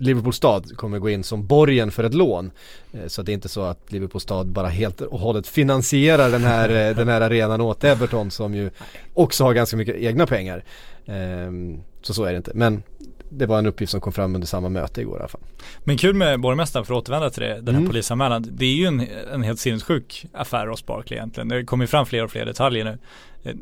Liverpool 0.00 0.32
stad 0.32 0.76
kommer 0.76 0.98
gå 0.98 1.10
in 1.10 1.24
som 1.24 1.46
borgen 1.46 1.90
för 1.90 2.04
ett 2.04 2.14
lån. 2.14 2.50
Eh, 2.92 3.06
så 3.06 3.22
det 3.22 3.32
är 3.32 3.34
inte 3.34 3.48
så 3.48 3.62
att 3.62 3.92
Liverpool 3.92 4.20
stad 4.20 4.46
bara 4.46 4.68
helt 4.68 5.00
och 5.00 5.20
hållet 5.20 5.46
finansierar 5.46 6.30
den 6.30 6.44
här, 6.44 6.68
eh, 6.68 6.96
den 6.96 7.08
här 7.08 7.20
arenan 7.20 7.60
åt 7.60 7.84
Everton 7.84 8.30
som 8.30 8.54
ju 8.54 8.70
också 9.14 9.44
har 9.44 9.54
ganska 9.54 9.76
mycket 9.76 9.96
egna 9.96 10.26
pengar. 10.26 10.64
Ehm, 11.06 11.80
så 12.02 12.14
så 12.14 12.24
är 12.24 12.30
det 12.30 12.36
inte. 12.36 12.52
Men 12.54 12.82
det 13.30 13.46
var 13.46 13.58
en 13.58 13.66
uppgift 13.66 13.92
som 13.92 14.00
kom 14.00 14.12
fram 14.12 14.34
under 14.34 14.46
samma 14.48 14.68
möte 14.68 15.00
igår 15.00 15.16
i 15.16 15.20
alla 15.20 15.28
fall. 15.28 15.40
Men 15.84 15.96
kul 15.98 16.14
med 16.14 16.40
borgmästaren 16.40 16.86
för 16.86 16.94
att 16.94 16.98
återvända 17.02 17.30
till 17.30 17.42
det, 17.42 17.54
den 17.60 17.74
här 17.74 17.80
Mm. 17.80 17.86
polisanmälan. 17.86 18.46
Det 18.50 18.64
är 18.66 18.74
ju 18.74 18.86
en, 18.86 19.06
en 19.32 19.42
helt 19.42 19.60
sinnessjuk 19.60 20.26
affär 20.32 20.66
Ross 20.66 20.86
Barkley 20.86 21.16
egentligen. 21.18 21.48
Det 21.48 21.64
kommer 21.64 21.84
ju 21.84 21.88
fram 21.88 22.06
fler 22.06 22.24
och 22.24 22.30
fler 22.30 22.46
detaljer 22.46 22.84
nu. 22.84 22.98
Eh, 23.42 23.54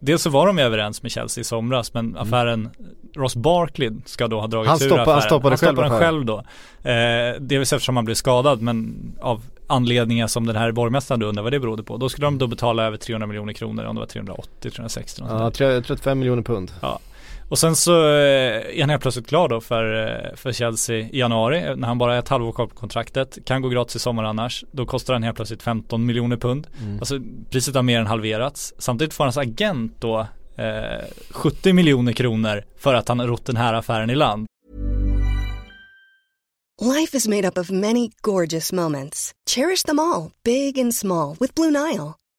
Dels 0.00 0.22
så 0.22 0.30
var 0.30 0.46
de 0.46 0.58
ju 0.58 0.64
överens 0.64 1.02
med 1.02 1.12
Chelsea 1.12 1.40
i 1.42 1.44
somras 1.44 1.94
men 1.94 2.16
affären 2.16 2.70
Ross 3.16 3.36
Barkley 3.36 3.90
ska 4.04 4.28
då 4.28 4.40
ha 4.40 4.46
dragits 4.46 4.82
Mm. 4.82 4.90
Han 4.92 5.00
ur 5.00 5.02
stoppa- 5.02 5.02
affären. 5.02 5.14
han 5.14 5.22
stoppade 5.22 5.50
han 5.50 5.58
själv 5.58 5.74
stoppade 5.76 5.86
affären. 5.96 6.14
själv 6.14 6.24
då. 6.24 6.38
Eh, 6.90 7.40
delvis 7.40 7.72
eftersom 7.72 7.96
han 7.96 8.04
blev 8.04 8.14
skadad 8.14 8.62
men 8.62 8.94
av 9.20 9.42
anledningar 9.66 10.26
som 10.26 10.46
den 10.46 10.56
här 10.56 10.72
borgmästaren 10.72 11.22
undrar 11.22 11.42
vad 11.42 11.52
det 11.52 11.60
berodde 11.60 11.82
på. 11.82 11.96
Då 11.96 12.08
skulle 12.08 12.26
de 12.26 12.38
då 12.38 12.46
betala 12.46 12.84
över 12.86 12.96
300 12.96 13.26
miljoner 13.26 13.52
kronor 13.52 13.84
om 13.84 13.94
det 13.94 14.00
var 14.00 14.06
380, 14.06 14.70
360 14.70 15.20
något 15.22 15.28
sånt 15.30 15.38
där. 15.58 15.66
Ja, 15.66 15.72
tre- 15.74 15.82
35 15.82 16.18
miljoner 16.18 16.42
pund. 16.42 16.72
Och 17.50 17.58
sen 17.58 17.76
så 17.76 17.92
eh, 17.92 18.76
är 18.76 18.80
han 18.80 18.90
helt 18.90 19.02
plötsligt 19.02 19.26
klar 19.26 19.48
då 19.48 19.60
för, 19.60 20.08
eh, 20.08 20.36
för 20.36 20.52
Chelsea 20.52 20.96
i 20.96 21.18
januari 21.18 21.76
när 21.76 21.88
han 21.88 21.98
bara 21.98 22.14
är 22.14 22.18
ett 22.18 22.28
halvår 22.28 22.52
kvar 22.52 22.66
på 22.66 22.74
kontraktet. 22.74 23.38
Kan 23.44 23.62
gå 23.62 23.68
gratis 23.68 23.96
i 23.96 23.98
sommar 23.98 24.24
annars. 24.24 24.64
Då 24.72 24.86
kostar 24.86 25.12
han 25.12 25.22
helt 25.22 25.36
plötsligt 25.36 25.62
15 25.62 26.06
miljoner 26.06 26.36
pund. 26.36 26.66
Alltså 27.00 27.20
priset 27.50 27.74
har 27.74 27.82
mer 27.82 28.00
än 28.00 28.06
halverats. 28.06 28.74
Samtidigt 28.78 29.14
får 29.14 29.24
hans 29.24 29.36
agent 29.36 29.96
då 30.00 30.26
eh, 30.56 31.04
70 31.30 31.72
miljoner 31.72 32.12
kronor 32.12 32.64
för 32.78 32.94
att 32.94 33.08
han 33.08 33.18
har 33.18 33.26
rott 33.26 33.46
den 33.46 33.56
här 33.56 33.74
affären 33.74 34.10
i 34.10 34.14
land. 34.14 34.46
Life 36.82 37.16
is 37.16 37.28
made 37.28 37.48
up 37.48 37.58
of 37.58 37.70
many 37.70 38.10
gorgeous 38.22 38.72
moments. 38.72 39.32
Cherish 39.50 39.86
them 39.86 39.98
all, 39.98 40.30
big 40.44 40.80
and 40.80 40.94
small, 40.94 41.36
with 41.40 41.54
Blue 41.54 41.70
Nile. 41.70 42.12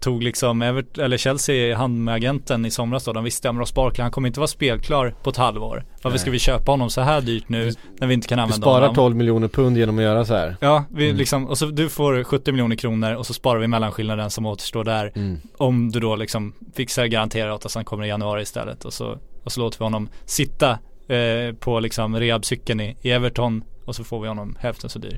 tog 0.00 0.22
liksom 0.22 0.62
Evert, 0.62 0.98
eller 0.98 1.16
Chelsea 1.16 1.76
hand 1.76 2.04
med 2.04 2.14
agenten 2.14 2.66
i 2.66 2.70
somras 2.70 3.04
då. 3.04 3.12
De 3.12 3.24
visste 3.24 3.50
att 3.50 3.56
Ross 3.56 3.74
Barkley, 3.74 4.02
han 4.02 4.12
kommer 4.12 4.28
inte 4.28 4.40
vara 4.40 4.48
spelklar 4.48 5.14
på 5.22 5.30
ett 5.30 5.36
halvår. 5.36 5.84
Varför 6.02 6.18
ska 6.18 6.30
vi 6.30 6.38
köpa 6.38 6.72
honom 6.72 6.90
så 6.90 7.00
här 7.00 7.20
dyrt 7.20 7.48
nu 7.48 7.72
när 7.98 8.06
vi 8.06 8.14
inte 8.14 8.28
kan 8.28 8.38
använda 8.38 8.62
sparar 8.62 8.80
honom? 8.80 8.94
12 8.94 9.16
miljoner 9.16 9.48
pund 9.48 9.78
genom 9.78 9.98
att 9.98 10.04
göra 10.04 10.24
så 10.24 10.34
här. 10.34 10.56
Ja, 10.60 10.84
vi 10.90 11.12
liksom, 11.12 11.46
och 11.46 11.58
så 11.58 11.66
du 11.66 11.88
får 11.88 12.24
70 12.24 12.52
miljoner 12.52 12.76
kronor 12.76 13.14
och 13.14 13.26
så 13.26 13.34
sparar 13.34 13.60
vi 13.60 13.66
mellanskillnaden 13.66 14.30
som 14.30 14.46
återstår 14.46 14.84
där. 14.84 15.12
Mm. 15.14 15.38
Om 15.56 15.90
du 15.90 16.00
då 16.00 16.16
liksom 16.16 16.54
fixar 16.74 17.06
garanterar 17.06 17.50
åt 17.50 17.66
att 17.66 17.74
han 17.74 17.84
kommer 17.84 18.04
i 18.04 18.08
januari 18.08 18.42
istället 18.42 18.84
och 18.84 18.92
så, 18.92 19.18
och 19.44 19.52
så 19.52 19.60
låter 19.60 19.78
vi 19.78 19.84
honom 19.84 20.08
sitta 20.24 20.78
eh, 21.08 21.54
på 21.60 21.80
liksom 21.80 22.16
rehabcykeln 22.16 22.80
i, 22.80 22.96
i 23.02 23.10
Everton 23.10 23.64
och 23.84 23.96
så 23.96 24.04
får 24.04 24.20
vi 24.20 24.28
honom 24.28 24.56
hälften 24.60 24.90
så 24.90 24.98
dyr. 24.98 25.16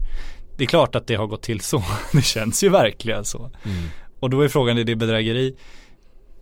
Det 0.56 0.64
är 0.64 0.68
klart 0.68 0.94
att 0.94 1.06
det 1.06 1.14
har 1.14 1.26
gått 1.26 1.42
till 1.42 1.60
så. 1.60 1.82
Det 2.12 2.22
känns 2.22 2.64
ju 2.64 2.68
verkligen 2.68 3.24
så. 3.24 3.50
Mm. 3.64 3.84
Och 4.22 4.30
då 4.30 4.40
är 4.40 4.48
frågan, 4.48 4.78
är 4.78 4.84
det 4.84 4.96
bedrägeri? 4.96 5.54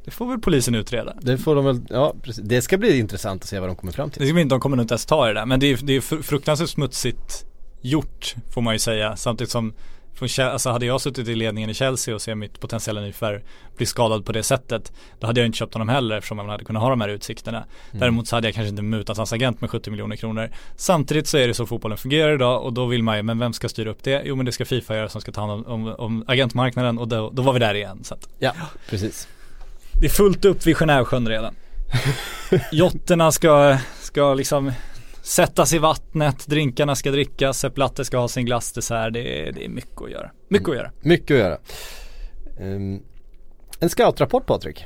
Det 0.04 0.10
får 0.10 0.26
väl 0.26 0.38
polisen 0.38 0.74
utreda. 0.74 1.14
Det 1.20 1.38
får 1.38 1.54
de 1.54 1.64
väl, 1.64 1.80
ja 1.90 2.14
precis. 2.22 2.44
Det 2.44 2.62
ska 2.62 2.78
bli 2.78 2.98
intressant 2.98 3.42
att 3.42 3.48
se 3.48 3.60
vad 3.60 3.68
de 3.68 3.76
kommer 3.76 3.92
fram 3.92 4.10
till. 4.10 4.22
Det 4.22 4.28
ska 4.28 4.40
inte, 4.40 4.54
de 4.54 4.60
kommer 4.60 4.76
nog 4.76 4.84
inte 4.84 4.94
ens 4.94 5.06
ta 5.06 5.30
i 5.30 5.34
det 5.34 5.40
där. 5.40 5.46
Men 5.46 5.60
det 5.60 5.66
är, 5.66 5.78
det 5.82 5.96
är 5.96 6.00
fr- 6.00 6.22
fruktansvärt 6.22 6.68
smutsigt 6.68 7.44
gjort 7.80 8.34
får 8.50 8.60
man 8.62 8.74
ju 8.74 8.78
säga. 8.78 9.16
Samtidigt 9.16 9.50
som 9.50 9.72
från, 10.28 10.46
alltså 10.46 10.70
hade 10.70 10.87
jag 10.87 11.00
suttit 11.00 11.28
i 11.28 11.35
ledningen 11.35 11.70
i 11.70 11.74
Chelsea 11.74 12.14
och 12.14 12.22
ser 12.22 12.35
mitt 12.35 12.61
potentiella 12.61 13.00
nyförvärv 13.00 13.40
bli 13.76 13.87
skadad 13.87 14.24
på 14.24 14.33
det 14.33 14.42
sättet. 14.42 14.92
Då 15.20 15.26
hade 15.26 15.40
jag 15.40 15.46
inte 15.46 15.59
köpt 15.59 15.74
honom 15.74 15.88
heller 15.88 16.16
eftersom 16.16 16.37
man 16.37 16.48
hade 16.48 16.64
kunnat 16.64 16.83
ha 16.83 16.90
de 16.90 17.00
här 17.00 17.09
utsikterna. 17.09 17.64
Däremot 17.90 18.28
så 18.28 18.37
hade 18.37 18.46
jag 18.48 18.54
kanske 18.54 18.68
inte 18.68 18.83
mutat 18.83 19.16
hans 19.16 19.33
agent 19.33 19.61
med 19.61 19.70
70 19.70 19.90
miljoner 19.90 20.16
kronor. 20.16 20.50
Samtidigt 20.76 21.26
så 21.26 21.38
är 21.38 21.48
det 21.48 21.54
så 21.54 21.66
fotbollen 21.66 21.98
fungerar 21.98 22.35
idag 22.35 22.62
och 22.62 22.72
då 22.72 22.87
vill 22.87 23.02
man 23.02 23.16
ju, 23.16 23.22
men 23.22 23.38
vem 23.38 23.52
ska 23.52 23.68
styra 23.68 23.90
upp 23.90 24.02
det? 24.02 24.22
Jo 24.24 24.37
men 24.37 24.46
det 24.46 24.52
ska 24.52 24.64
Fifa 24.64 24.96
göra 24.96 25.09
som 25.09 25.20
ska 25.20 25.33
ta 25.33 25.40
hand 25.40 25.52
om, 25.52 25.66
om, 25.66 25.94
om 25.94 26.24
agentmarknaden 26.26 26.98
och 26.98 27.09
då, 27.09 27.30
då 27.30 27.42
var 27.42 27.52
vi 27.52 27.59
där 27.59 27.74
igen. 27.74 28.04
Så 28.04 28.14
att 28.14 28.28
Ja, 28.38 28.52
precis. 28.88 29.28
det 29.92 30.06
är 30.06 30.11
fullt 30.11 30.44
upp 30.44 30.66
vid 30.66 30.76
Genèvesjön 30.76 31.28
redan. 31.28 31.54
Jotterna 32.72 33.33
ska, 33.33 33.78
ska 34.00 34.35
liksom 34.35 34.72
sättas 35.22 35.72
i 35.72 35.78
vattnet, 35.78 36.46
drinkarna 36.46 36.94
ska 36.94 37.11
drickas, 37.11 37.59
Sepp 37.59 37.78
Latte 37.78 38.04
ska 38.04 38.18
ha 38.18 38.28
sin 38.28 38.46
glassdessert. 38.46 39.12
Det 39.12 39.48
är, 39.48 39.52
det 39.52 39.64
är 39.64 39.68
mycket 39.68 40.02
att 40.02 40.11
göra. 40.11 40.30
Mycket 40.48 40.68
att 40.68 40.74
göra. 40.74 40.87
Mm, 40.87 40.98
mycket 41.02 41.35
att 41.35 41.40
göra. 41.40 41.59
Um, 42.61 43.02
en 43.80 43.88
scoutrapport 43.88 44.46
Patrik. 44.46 44.85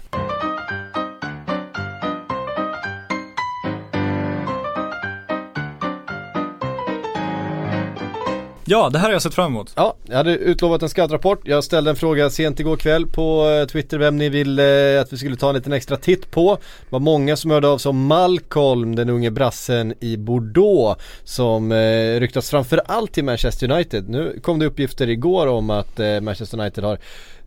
Ja, 8.66 8.90
det 8.90 8.98
här 8.98 9.06
har 9.06 9.12
jag 9.12 9.22
sett 9.22 9.34
fram 9.34 9.52
emot. 9.52 9.72
Ja, 9.76 9.96
jag 10.06 10.16
hade 10.16 10.36
utlovat 10.36 10.82
en 10.82 10.88
scoutrapport. 10.88 11.40
Jag 11.44 11.64
ställde 11.64 11.90
en 11.90 11.96
fråga 11.96 12.30
sent 12.30 12.60
igår 12.60 12.76
kväll 12.76 13.06
på 13.06 13.48
eh, 13.48 13.66
Twitter 13.66 13.98
vem 13.98 14.16
ni 14.16 14.28
ville 14.28 14.94
eh, 14.94 15.00
att 15.00 15.12
vi 15.12 15.16
skulle 15.16 15.36
ta 15.36 15.48
en 15.48 15.54
liten 15.54 15.72
extra 15.72 15.96
titt 15.96 16.30
på. 16.30 16.54
Det 16.54 16.92
var 16.92 17.00
många 17.00 17.36
som 17.36 17.50
hörde 17.50 17.68
av 17.68 17.78
sig 17.78 17.90
om 17.90 18.06
Malcolm, 18.06 18.96
den 18.96 19.10
unge 19.10 19.30
brassen 19.30 19.94
i 20.00 20.16
Bordeaux 20.16 21.02
som 21.24 21.72
eh, 21.72 22.20
ryktas 22.20 22.50
framförallt 22.50 23.12
till 23.12 23.24
Manchester 23.24 23.70
United. 23.70 24.08
Nu 24.08 24.40
kom 24.42 24.58
det 24.58 24.66
uppgifter 24.66 25.08
igår 25.08 25.46
om 25.46 25.70
att 25.70 26.00
eh, 26.00 26.20
Manchester 26.20 26.60
United 26.60 26.84
har 26.84 26.98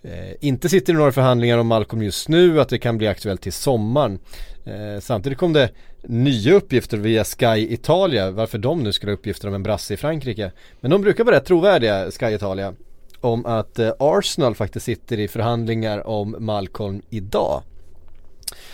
eh, 0.08 0.36
inte 0.42 0.70
sitter 0.70 0.94
i 0.94 0.96
några 0.96 1.12
förhandlingar 1.12 1.58
om 1.58 1.68
Malcolm 1.68 2.04
just 2.04 2.30
nu, 2.30 2.62
att 2.62 2.70
det 2.70 2.78
kan 2.80 2.98
bli 2.98 3.08
aktuellt 3.08 3.42
till 3.42 3.54
sommaren. 3.54 4.20
Eh, 4.66 5.00
samtidigt 5.02 5.38
kom 5.38 5.54
det 5.54 5.70
nya 6.04 6.54
uppgifter 6.54 6.98
via 6.98 7.24
Sky 7.24 7.68
Italia, 7.74 8.32
varför 8.32 8.58
de 8.58 8.80
nu 8.84 8.94
skulle 8.94 9.12
ha 9.12 9.18
uppgifter 9.18 9.48
om 9.48 9.54
en 9.54 9.64
brasse 9.64 9.94
i 9.94 9.98
Frankrike. 9.98 10.52
Men 10.82 10.92
de 10.92 11.02
brukar 11.02 11.24
vara 11.24 11.36
rätt 11.36 11.46
trovärdiga, 11.46 12.12
Sky 12.12 12.26
Italia, 12.26 12.74
om 13.22 13.46
att 13.46 13.80
eh, 13.80 13.92
Arsenal 14.00 14.56
faktiskt 14.56 14.86
sitter 14.86 15.20
i 15.20 15.28
förhandlingar 15.28 16.08
om 16.08 16.36
Malcolm 16.40 17.02
idag. 17.10 17.64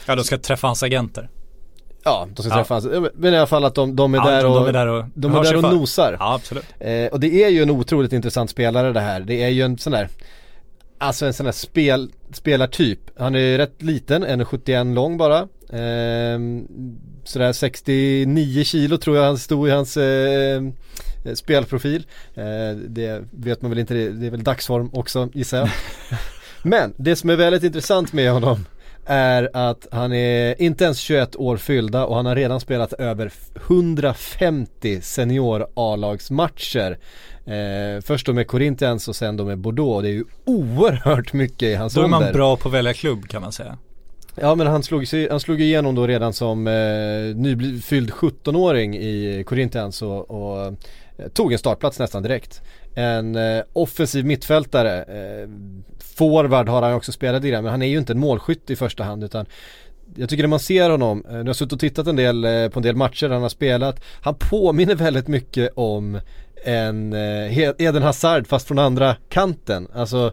Ja, 0.07 0.15
de 0.15 0.23
ska 0.23 0.37
träffa 0.37 0.67
hans 0.67 0.83
agenter. 0.83 1.29
Ja, 2.03 2.27
de 2.35 2.43
ska 2.43 2.51
Ja. 2.51 2.55
träffas. 2.57 2.85
Men 3.13 3.33
i 3.33 3.37
alla 3.37 3.47
fall 3.47 3.65
att 3.65 3.75
de, 3.75 3.95
de 3.95 4.13
är 4.13 4.17
Ja, 4.17 4.25
där 4.29 4.43
de, 4.43 4.51
och, 4.51 4.59
de 4.59 4.67
är 4.67 4.73
där 4.73 4.87
och, 4.87 5.05
de 5.13 5.35
är 5.35 5.43
där 5.43 5.55
och 5.55 5.63
nosar. 5.73 6.17
Ja, 6.19 6.33
absolut. 6.33 6.65
Eh, 6.79 7.05
och 7.05 7.19
det 7.19 7.43
är 7.43 7.49
ju 7.49 7.63
en 7.63 7.69
otroligt 7.69 8.13
intressant 8.13 8.49
spelare 8.49 8.93
det 8.93 8.99
här. 8.99 9.19
Det 9.19 9.43
är 9.43 9.49
ju 9.49 9.61
en 9.61 9.77
sån 9.77 9.93
där 9.93 10.09
Alltså 11.03 11.25
en 11.25 11.33
sån 11.33 11.45
där 11.45 11.51
spel, 11.51 12.11
spelartyp. 12.31 12.99
Han 13.17 13.35
är 13.35 13.39
ju 13.39 13.57
rätt 13.57 13.81
liten, 13.81 14.25
1,71 14.25 14.93
lång 14.93 15.17
bara. 15.17 15.47
Ehm, 15.69 16.67
sådär 17.23 17.53
69 17.53 18.63
kilo 18.63 18.97
tror 18.97 19.17
jag 19.17 19.23
han 19.23 19.37
stod 19.37 19.67
i 19.67 19.71
hans 19.71 19.97
eh, 19.97 20.61
spelprofil. 21.33 22.05
Eh, 22.33 22.77
det 22.87 23.23
vet 23.31 23.61
man 23.61 23.71
väl 23.71 23.79
inte, 23.79 23.93
det 23.93 24.09
det 24.09 24.27
är 24.27 24.31
väl 24.31 24.43
dagsform 24.43 24.89
också 24.93 25.29
gissar 25.33 25.57
jag. 25.57 25.69
Men 26.63 26.93
det 26.97 27.15
som 27.15 27.29
är 27.29 27.35
väldigt 27.35 27.63
intressant 27.63 28.13
med 28.13 28.31
honom 28.31 28.65
är 29.05 29.49
att 29.53 29.87
han 29.91 30.13
är 30.13 30.61
inte 30.61 30.83
ens 30.83 30.97
21 30.97 31.35
år 31.35 31.57
fyllda 31.57 32.05
och 32.05 32.15
han 32.15 32.25
har 32.25 32.35
redan 32.35 32.59
spelat 32.59 32.93
över 32.93 33.31
150 33.67 35.01
senior 35.01 35.67
A-lagsmatcher. 35.73 36.97
Eh, 37.45 38.01
först 38.01 38.25
då 38.25 38.33
med 38.33 38.47
Corinthians 38.47 39.07
och 39.07 39.15
sen 39.15 39.37
då 39.37 39.45
med 39.45 39.57
Bordeaux. 39.57 40.01
Det 40.03 40.09
är 40.09 40.13
ju 40.13 40.25
oerhört 40.45 41.33
mycket 41.33 41.63
i 41.63 41.75
hans 41.75 41.93
Då 41.93 42.01
är 42.01 42.05
ålder. 42.05 42.19
man 42.19 42.33
bra 42.33 42.57
på 42.57 42.67
att 42.67 42.73
välja 42.73 42.93
klubb 42.93 43.27
kan 43.27 43.41
man 43.41 43.51
säga. 43.51 43.77
Ja 44.35 44.55
men 44.55 44.67
han 44.67 44.83
slog, 44.83 45.05
han 45.29 45.39
slog 45.39 45.61
igenom 45.61 45.95
då 45.95 46.07
redan 46.07 46.33
som 46.33 46.67
eh, 46.67 46.73
nyfylld 47.35 48.11
17-åring 48.11 48.97
i 48.97 49.43
Corinthians 49.47 50.01
och, 50.01 50.31
och 50.31 50.65
eh, 50.65 50.73
tog 51.33 51.53
en 51.53 51.59
startplats 51.59 51.99
nästan 51.99 52.23
direkt. 52.23 52.61
En 52.95 53.35
eh, 53.35 53.63
offensiv 53.73 54.25
mittfältare, 54.25 55.03
eh, 55.03 55.49
forward 55.99 56.69
har 56.69 56.81
han 56.81 56.93
också 56.93 57.11
spelat 57.11 57.45
i 57.45 57.51
det 57.51 57.61
men 57.61 57.71
han 57.71 57.81
är 57.81 57.87
ju 57.87 57.97
inte 57.97 58.13
en 58.13 58.19
målskytt 58.19 58.69
i 58.69 58.75
första 58.75 59.03
hand 59.03 59.23
utan 59.23 59.45
jag 60.15 60.29
tycker 60.29 60.43
när 60.43 60.47
man 60.47 60.59
ser 60.59 60.89
honom, 60.89 61.25
eh, 61.25 61.31
nu 61.31 61.39
har 61.39 61.45
jag 61.45 61.55
suttit 61.55 61.73
och 61.73 61.79
tittat 61.79 62.07
en 62.07 62.15
del 62.15 62.45
eh, 62.45 62.69
på 62.69 62.79
en 62.79 62.83
del 62.83 62.95
matcher 62.95 63.29
han 63.29 63.41
har 63.41 63.49
spelat, 63.49 64.03
han 64.21 64.35
påminner 64.35 64.95
väldigt 64.95 65.27
mycket 65.27 65.71
om 65.75 66.19
en 66.65 67.13
eh, 67.13 67.57
Eden 67.57 68.03
Hazard 68.03 68.47
fast 68.47 68.67
från 68.67 68.79
andra 68.79 69.15
kanten. 69.29 69.87
Alltså 69.93 70.31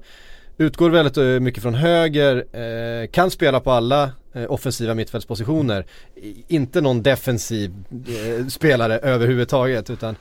Utgår 0.58 0.90
väldigt 0.90 1.42
mycket 1.42 1.62
från 1.62 1.74
höger, 1.74 3.06
kan 3.06 3.30
spela 3.30 3.60
på 3.60 3.70
alla 3.70 4.12
offensiva 4.48 4.94
mittfältspositioner. 4.94 5.86
Inte 6.48 6.80
någon 6.80 7.02
defensiv 7.02 7.74
spelare 8.48 8.98
överhuvudtaget 8.98 9.90
utan 9.90 10.16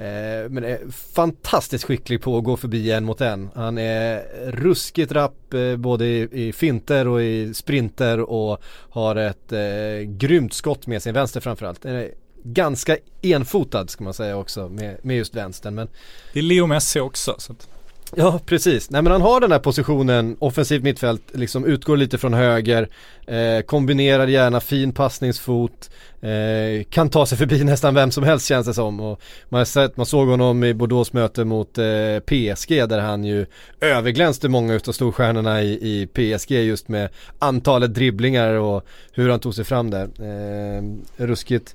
Eh, 0.00 0.50
men 0.50 0.64
är 0.64 0.90
fantastiskt 0.90 1.84
skicklig 1.84 2.22
på 2.22 2.38
att 2.38 2.44
gå 2.44 2.56
förbi 2.56 2.90
en 2.90 3.04
mot 3.04 3.20
en. 3.20 3.50
Han 3.54 3.78
är 3.78 4.22
ruskigt 4.50 5.12
rapp 5.12 5.54
eh, 5.54 5.76
både 5.76 6.06
i, 6.06 6.28
i 6.32 6.52
finter 6.52 7.08
och 7.08 7.22
i 7.22 7.54
sprinter 7.54 8.20
och 8.20 8.62
har 8.90 9.16
ett 9.16 9.52
eh, 9.52 10.08
grymt 10.08 10.52
skott 10.52 10.86
med 10.86 11.02
sin 11.02 11.14
vänster 11.14 11.40
framförallt. 11.40 11.84
Eh, 11.84 12.02
ganska 12.42 12.96
enfotad 13.22 13.90
ska 13.90 14.04
man 14.04 14.14
säga 14.14 14.36
också 14.36 14.68
med, 14.68 14.96
med 15.02 15.16
just 15.16 15.34
vänstern 15.34 15.74
men 15.74 15.88
Det 16.32 16.38
är 16.38 16.42
Leo 16.42 16.66
Messi 16.66 17.00
också. 17.00 17.34
Så 17.38 17.52
att, 17.52 17.68
Ja 18.16 18.40
precis, 18.46 18.90
nej 18.90 19.02
men 19.02 19.12
han 19.12 19.22
har 19.22 19.40
den 19.40 19.52
här 19.52 19.58
positionen, 19.58 20.36
offensivt 20.38 20.82
mittfält, 20.82 21.22
liksom 21.34 21.64
utgår 21.64 21.96
lite 21.96 22.18
från 22.18 22.34
höger, 22.34 22.88
eh, 23.26 23.60
kombinerar 23.66 24.26
gärna 24.26 24.60
fin 24.60 24.92
passningsfot, 24.92 25.90
eh, 26.20 26.84
kan 26.90 27.08
ta 27.08 27.26
sig 27.26 27.38
förbi 27.38 27.64
nästan 27.64 27.94
vem 27.94 28.10
som 28.10 28.24
helst 28.24 28.46
känns 28.46 28.66
det 28.66 28.74
som. 28.74 29.00
Och 29.00 29.20
man, 29.48 29.58
har 29.58 29.64
sett, 29.64 29.96
man 29.96 30.06
såg 30.06 30.28
honom 30.28 30.64
i 30.64 30.74
Bordeaux 30.74 31.12
möte 31.12 31.44
mot 31.44 31.78
eh, 31.78 31.84
PSG 32.26 32.88
där 32.88 33.00
han 33.00 33.24
ju 33.24 33.46
överglänste 33.80 34.48
många 34.48 34.74
utav 34.74 34.92
storstjärnorna 34.92 35.62
i, 35.62 35.72
i 35.72 36.06
PSG 36.06 36.52
just 36.52 36.88
med 36.88 37.08
antalet 37.38 37.94
dribblingar 37.94 38.54
och 38.54 38.86
hur 39.12 39.28
han 39.28 39.40
tog 39.40 39.54
sig 39.54 39.64
fram 39.64 39.90
där. 39.90 40.04
Eh, 40.04 40.82
ruskigt 41.16 41.74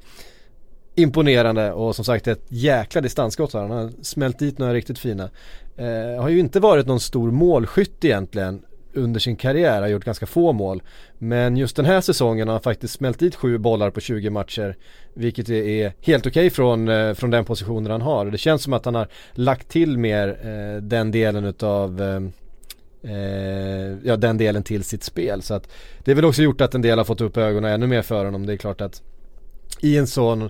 imponerande 0.95 1.71
och 1.71 1.95
som 1.95 2.05
sagt 2.05 2.27
ett 2.27 2.45
jäkla 2.47 3.01
distansskott 3.01 3.53
här. 3.53 3.62
han. 3.62 3.71
Har 3.71 3.91
smält 4.01 4.39
dit 4.39 4.58
några 4.58 4.73
riktigt 4.73 4.99
fina. 4.99 5.29
Eh, 5.77 6.21
har 6.21 6.29
ju 6.29 6.39
inte 6.39 6.60
varit 6.60 6.88
någon 6.88 6.99
stor 6.99 7.31
målskytt 7.31 8.05
egentligen 8.05 8.62
under 8.93 9.19
sin 9.19 9.36
karriär, 9.36 9.81
har 9.81 9.88
gjort 9.88 10.05
ganska 10.05 10.25
få 10.25 10.53
mål. 10.53 10.84
Men 11.17 11.58
just 11.58 11.75
den 11.75 11.86
här 11.86 12.01
säsongen 12.01 12.47
har 12.47 12.53
han 12.53 12.62
faktiskt 12.62 12.93
smält 12.93 13.19
dit 13.19 13.36
sju 13.36 13.58
bollar 13.58 13.89
på 13.89 13.99
20 13.99 14.29
matcher. 14.29 14.75
Vilket 15.13 15.49
är 15.49 15.93
helt 16.01 16.27
okej 16.27 16.49
från, 16.49 16.88
eh, 16.88 17.13
från 17.13 17.29
den 17.29 17.45
positionen 17.45 17.91
han 17.91 18.01
har. 18.01 18.25
Det 18.25 18.38
känns 18.38 18.63
som 18.63 18.73
att 18.73 18.86
han 18.86 18.95
har 18.95 19.08
lagt 19.34 19.69
till 19.69 19.97
mer 19.97 20.27
eh, 20.27 20.81
den 20.81 21.12
delen 21.12 21.45
utav 21.45 22.01
eh, 22.01 22.21
eh, 23.13 23.97
ja, 24.03 24.17
den 24.17 24.38
delen 24.38 24.63
till 24.63 24.84
sitt 24.84 25.03
spel. 25.03 25.41
Så 25.41 25.53
att 25.53 25.69
det 26.03 26.12
är 26.12 26.15
väl 26.15 26.25
också 26.25 26.41
gjort 26.41 26.62
att 26.62 26.75
en 26.75 26.81
del 26.81 26.97
har 26.97 27.05
fått 27.05 27.21
upp 27.21 27.38
ögonen 27.38 27.71
ännu 27.71 27.88
mer 27.88 28.01
för 28.01 28.25
honom. 28.25 28.45
Det 28.45 28.53
är 28.53 28.58
klart 28.58 28.81
att 28.81 29.01
i 29.81 29.97
en 29.97 30.08
sån 30.08 30.49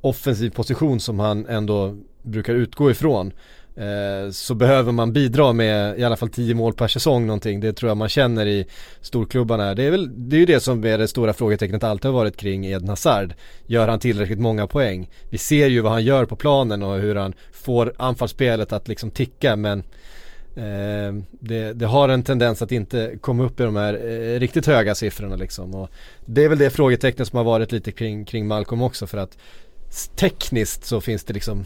offensiv 0.00 0.50
position 0.50 1.00
som 1.00 1.18
han 1.18 1.46
ändå 1.46 1.96
brukar 2.22 2.54
utgå 2.54 2.90
ifrån 2.90 3.32
eh, 3.76 4.30
så 4.32 4.54
behöver 4.54 4.92
man 4.92 5.12
bidra 5.12 5.52
med 5.52 5.98
i 5.98 6.04
alla 6.04 6.16
fall 6.16 6.28
10 6.28 6.54
mål 6.54 6.72
per 6.72 6.88
säsong 6.88 7.26
någonting. 7.26 7.60
Det 7.60 7.72
tror 7.72 7.90
jag 7.90 7.96
man 7.96 8.08
känner 8.08 8.46
i 8.46 8.66
storklubbarna. 9.00 9.74
Det 9.74 9.82
är, 9.82 9.90
väl, 9.90 10.28
det 10.28 10.36
är 10.36 10.40
ju 10.40 10.46
det 10.46 10.60
som 10.60 10.84
är 10.84 10.98
det 10.98 11.08
stora 11.08 11.32
frågetecknet 11.32 11.84
alltid 11.84 12.04
har 12.04 12.18
varit 12.18 12.36
kring 12.36 12.66
Eden 12.66 12.88
Hazard. 12.88 13.34
Gör 13.66 13.88
han 13.88 13.98
tillräckligt 13.98 14.40
många 14.40 14.66
poäng? 14.66 15.10
Vi 15.30 15.38
ser 15.38 15.66
ju 15.66 15.80
vad 15.80 15.92
han 15.92 16.04
gör 16.04 16.24
på 16.24 16.36
planen 16.36 16.82
och 16.82 16.98
hur 16.98 17.14
han 17.14 17.34
får 17.52 17.92
anfallsspelet 17.96 18.72
att 18.72 18.88
liksom 18.88 19.10
ticka 19.10 19.56
men 19.56 19.82
Eh, 20.56 21.14
det, 21.30 21.72
det, 21.72 21.86
har 21.86 22.08
en 22.08 22.22
tendens 22.22 22.62
att 22.62 22.72
inte 22.72 23.16
komma 23.20 23.44
upp 23.44 23.60
i 23.60 23.62
de 23.62 23.76
här 23.76 23.94
eh, 23.94 24.38
riktigt 24.38 24.66
höga 24.66 24.94
siffrorna 24.94 25.36
liksom. 25.36 25.74
Och 25.74 25.90
det 26.26 26.44
är 26.44 26.48
väl 26.48 26.58
det 26.58 26.70
frågetecknet 26.70 27.28
som 27.28 27.36
har 27.36 27.44
varit 27.44 27.72
lite 27.72 27.92
kring, 27.92 28.24
kring 28.24 28.46
Malcolm 28.46 28.82
också 28.82 29.06
för 29.06 29.18
att 29.18 29.38
tekniskt 30.16 30.84
så 30.84 31.00
finns 31.00 31.24
det 31.24 31.32
liksom 31.32 31.64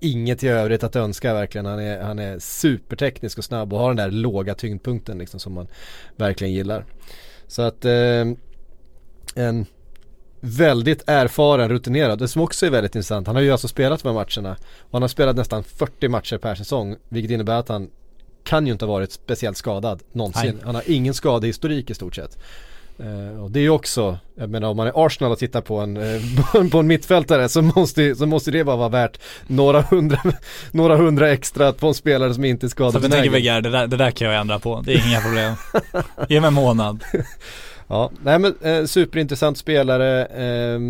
inget 0.00 0.42
i 0.42 0.48
övrigt 0.48 0.84
att 0.84 0.96
önska 0.96 1.34
verkligen. 1.34 1.66
Han 1.66 1.78
är, 1.78 2.00
han 2.00 2.18
är 2.18 2.38
superteknisk 2.38 3.38
och 3.38 3.44
snabb 3.44 3.72
och 3.72 3.78
har 3.78 3.88
den 3.88 3.96
där 3.96 4.10
låga 4.10 4.54
tyngdpunkten 4.54 5.18
liksom 5.18 5.40
som 5.40 5.52
man 5.52 5.66
verkligen 6.16 6.52
gillar. 6.52 6.84
Så 7.46 7.62
att 7.62 7.84
eh, 7.84 8.24
en 9.34 9.66
väldigt 10.40 11.02
erfaren, 11.06 11.68
rutinerad. 11.68 12.18
Det 12.18 12.28
som 12.28 12.42
också 12.42 12.66
är 12.66 12.70
väldigt 12.70 12.94
intressant, 12.94 13.26
han 13.26 13.36
har 13.36 13.42
ju 13.42 13.50
alltså 13.50 13.68
spelat 13.68 14.02
de 14.02 14.08
här 14.08 14.14
matcherna 14.14 14.56
och 14.78 14.92
han 14.92 15.02
har 15.02 15.08
spelat 15.08 15.36
nästan 15.36 15.64
40 15.64 16.08
matcher 16.08 16.38
per 16.38 16.54
säsong 16.54 16.96
vilket 17.08 17.30
innebär 17.30 17.58
att 17.58 17.68
han 17.68 17.90
kan 18.44 18.66
ju 18.66 18.72
inte 18.72 18.84
ha 18.84 18.92
varit 18.92 19.12
speciellt 19.12 19.56
skadad 19.56 20.02
någonsin. 20.12 20.54
Nej. 20.54 20.62
Han 20.64 20.74
har 20.74 20.84
ingen 20.86 21.14
skadehistorik 21.14 21.90
i 21.90 21.94
stort 21.94 22.14
sett. 22.14 22.38
Uh, 23.00 23.42
och 23.42 23.50
det 23.50 23.58
är 23.58 23.62
ju 23.62 23.70
också, 23.70 24.18
jag 24.34 24.50
menar 24.50 24.68
om 24.68 24.76
man 24.76 24.86
är 24.86 25.06
Arsenal 25.06 25.32
och 25.32 25.38
tittar 25.38 25.60
på 25.60 25.78
en, 25.78 25.96
uh, 25.96 26.22
på 26.70 26.78
en 26.78 26.86
mittfältare 26.86 27.48
så 27.48 27.62
måste, 27.62 28.14
så 28.14 28.26
måste 28.26 28.50
det 28.50 28.64
bara 28.64 28.76
vara 28.76 28.88
värt 28.88 29.20
några 29.46 29.82
hundra, 29.82 30.18
några 30.70 30.96
hundra 30.96 31.30
extra 31.30 31.72
på 31.72 31.86
en 31.86 31.94
spelare 31.94 32.34
som 32.34 32.44
inte 32.44 32.66
är 32.66 32.68
skadebenägen. 32.68 33.10
Så 33.10 33.16
tänker 33.16 33.30
Weger, 33.30 33.60
det 33.60 33.70
där, 33.70 33.86
det 33.86 33.96
där 33.96 34.10
kan 34.10 34.28
jag 34.28 34.40
ändra 34.40 34.58
på, 34.58 34.82
det 34.86 34.92
är 34.92 35.08
inga 35.08 35.20
problem. 35.20 35.54
Ge 36.28 36.40
mig 36.40 36.48
en 36.48 36.54
månad. 36.54 37.04
ja, 37.86 38.10
nej 38.22 38.38
men 38.38 38.54
eh, 38.60 38.84
superintressant 38.84 39.58
spelare, 39.58 40.26
eh, 40.26 40.80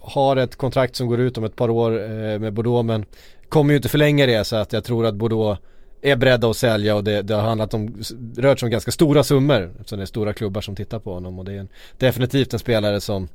har 0.00 0.36
ett 0.36 0.56
kontrakt 0.56 0.96
som 0.96 1.06
går 1.06 1.20
ut 1.20 1.38
om 1.38 1.44
ett 1.44 1.56
par 1.56 1.70
år 1.70 2.02
eh, 2.02 2.38
med 2.38 2.52
Bordeaux 2.52 2.86
men 2.86 3.04
kommer 3.48 3.72
ju 3.72 3.76
inte 3.76 3.88
förlänga 3.88 4.26
det 4.26 4.44
så 4.44 4.56
att 4.56 4.72
jag 4.72 4.84
tror 4.84 5.06
att 5.06 5.14
Bordeaux 5.14 5.60
är 6.02 6.16
beredda 6.16 6.50
att 6.50 6.56
sälja 6.56 6.96
och 6.96 7.04
det, 7.04 7.22
det 7.22 7.34
har 7.34 7.42
handlat 7.42 7.74
om, 7.74 8.02
rört 8.36 8.60
sig 8.60 8.66
om 8.66 8.70
ganska 8.70 8.90
stora 8.90 9.24
summor 9.24 9.70
eftersom 9.80 9.98
det 9.98 10.04
är 10.04 10.06
stora 10.06 10.32
klubbar 10.32 10.60
som 10.60 10.76
tittar 10.76 10.98
på 10.98 11.14
honom 11.14 11.38
och 11.38 11.44
det 11.44 11.52
är 11.52 11.58
en, 11.58 11.68
definitivt 11.98 12.52
en 12.52 12.58
spelare 12.58 13.00
som 13.00 13.28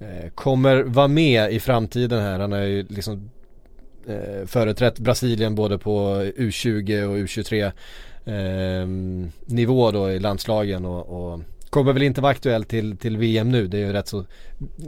eh, 0.00 0.30
kommer 0.34 0.82
vara 0.82 1.08
med 1.08 1.52
i 1.52 1.60
framtiden 1.60 2.20
här. 2.20 2.38
Han 2.38 2.52
har 2.52 2.60
ju 2.60 2.86
liksom 2.88 3.30
eh, 4.06 4.46
företrätt 4.46 4.98
Brasilien 4.98 5.54
både 5.54 5.78
på 5.78 5.90
U20 6.36 7.04
och 7.04 7.16
U23 7.16 7.72
eh, 8.24 8.86
nivå 9.54 9.90
då 9.90 10.10
i 10.10 10.18
landslagen 10.18 10.84
och, 10.84 11.32
och 11.32 11.40
kommer 11.70 11.92
väl 11.92 12.02
inte 12.02 12.20
vara 12.20 12.32
aktuell 12.32 12.64
till, 12.64 12.96
till 12.96 13.16
VM 13.16 13.48
nu. 13.48 13.66
Det 13.66 13.76
är 13.76 13.86
ju 13.86 13.92
rätt 13.92 14.08
så, 14.08 14.24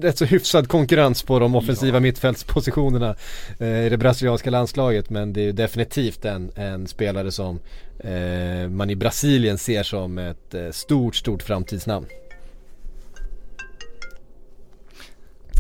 rätt 0.01 0.19
så 0.19 0.25
hyfsad 0.25 0.69
konkurrens 0.69 1.23
på 1.23 1.39
de 1.39 1.55
offensiva 1.55 1.97
ja. 1.97 2.01
mittfältspositionerna 2.01 3.17
eh, 3.59 3.87
i 3.87 3.89
det 3.89 3.99
brasilianska 3.99 4.51
landslaget. 4.51 5.11
Men 5.11 5.33
det 5.33 5.41
är 5.41 5.45
ju 5.45 5.53
definitivt 5.53 6.25
en, 6.25 6.51
en 6.55 6.87
spelare 6.87 7.33
som 7.33 7.61
eh, 7.99 8.69
man 8.69 8.91
i 8.91 8.97
Brasilien 8.97 9.59
ser 9.59 9.83
som 9.83 10.19
ett 10.19 10.55
eh, 10.55 10.71
stort, 10.71 11.17
stort 11.17 11.43
framtidsnamn. 11.43 12.07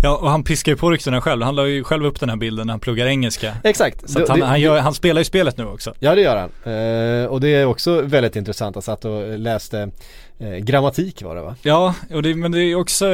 Ja 0.02 0.16
och 0.16 0.30
han 0.30 0.44
piskar 0.44 0.72
ju 0.72 0.76
på 0.76 0.90
ryktena 0.90 1.20
själv. 1.20 1.42
Han 1.42 1.56
la 1.56 1.66
ju 1.66 1.84
själv 1.84 2.06
upp 2.06 2.20
den 2.20 2.28
här 2.28 2.36
bilden 2.36 2.66
när 2.66 2.72
han 2.72 2.80
pluggar 2.80 3.06
engelska. 3.06 3.56
Exakt. 3.64 4.10
Så 4.10 4.18
det, 4.18 4.28
han, 4.28 4.42
han, 4.42 4.60
gör, 4.60 4.78
han, 4.78 4.94
spelar 4.94 5.20
ju 5.20 5.24
spelet 5.24 5.56
nu 5.56 5.66
också. 5.66 5.94
Ja 5.98 6.14
det 6.14 6.20
gör 6.20 6.36
han. 6.36 6.74
Eh, 6.74 7.26
och 7.26 7.40
det 7.40 7.48
är 7.48 7.64
också 7.64 8.02
väldigt 8.02 8.36
intressant. 8.36 8.76
Jag 8.76 8.84
satt 8.84 9.04
och 9.04 9.38
läste 9.38 9.90
eh, 10.40 10.56
grammatik 10.56 11.22
var 11.22 11.34
det 11.34 11.42
va? 11.42 11.56
Ja, 11.62 11.94
och 12.14 12.22
det, 12.22 12.34
men 12.34 12.52
det 12.52 12.62
är 12.62 12.74
också, 12.74 13.06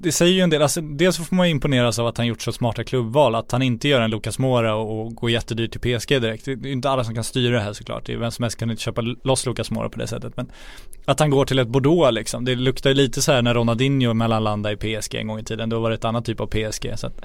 det 0.00 0.12
säger 0.12 0.32
ju 0.32 0.40
en 0.40 0.50
del, 0.50 0.62
alltså 0.62 0.80
dels 0.80 1.16
får 1.16 1.36
man 1.36 1.46
imponeras 1.46 1.98
av 1.98 2.06
att 2.06 2.18
han 2.18 2.26
gjort 2.26 2.42
så 2.42 2.52
smarta 2.52 2.84
klubbval, 2.84 3.34
att 3.34 3.52
han 3.52 3.62
inte 3.62 3.88
gör 3.88 4.00
en 4.00 4.10
Lucas 4.10 4.38
Mora 4.38 4.74
och, 4.74 5.00
och 5.00 5.14
går 5.14 5.30
jättedyrt 5.30 5.70
till 5.70 5.98
PSG 5.98 6.08
direkt. 6.08 6.44
Det 6.44 6.52
är 6.52 6.66
inte 6.66 6.90
alla 6.90 7.04
som 7.04 7.14
kan 7.14 7.24
styra 7.24 7.54
det 7.54 7.62
här 7.62 7.72
såklart, 7.72 8.06
det 8.06 8.12
är 8.12 8.16
vem 8.16 8.30
som 8.30 8.42
helst 8.42 8.58
kan 8.58 8.70
inte 8.70 8.82
köpa 8.82 9.02
loss 9.24 9.46
Lucas 9.46 9.70
Mora 9.70 9.88
på 9.88 9.98
det 9.98 10.06
sättet. 10.06 10.36
Men 10.36 10.50
att 11.04 11.20
han 11.20 11.30
går 11.30 11.44
till 11.44 11.58
ett 11.58 11.68
Bordeaux 11.68 12.14
liksom, 12.14 12.44
det 12.44 12.54
luktar 12.54 12.90
ju 12.90 12.96
lite 12.96 13.22
så 13.22 13.32
här 13.32 13.42
när 13.42 13.54
Ronaldinho 13.54 14.14
mellanlandade 14.14 14.74
i 14.74 14.98
PSG 14.98 15.14
en 15.14 15.26
gång 15.26 15.38
i 15.38 15.44
tiden, 15.44 15.68
då 15.68 15.80
var 15.80 15.90
det 15.90 15.94
ett 15.94 16.04
annat 16.04 16.24
typ 16.24 16.40
av 16.40 16.46
PSG. 16.46 16.92
Så 16.96 17.06
att, 17.06 17.20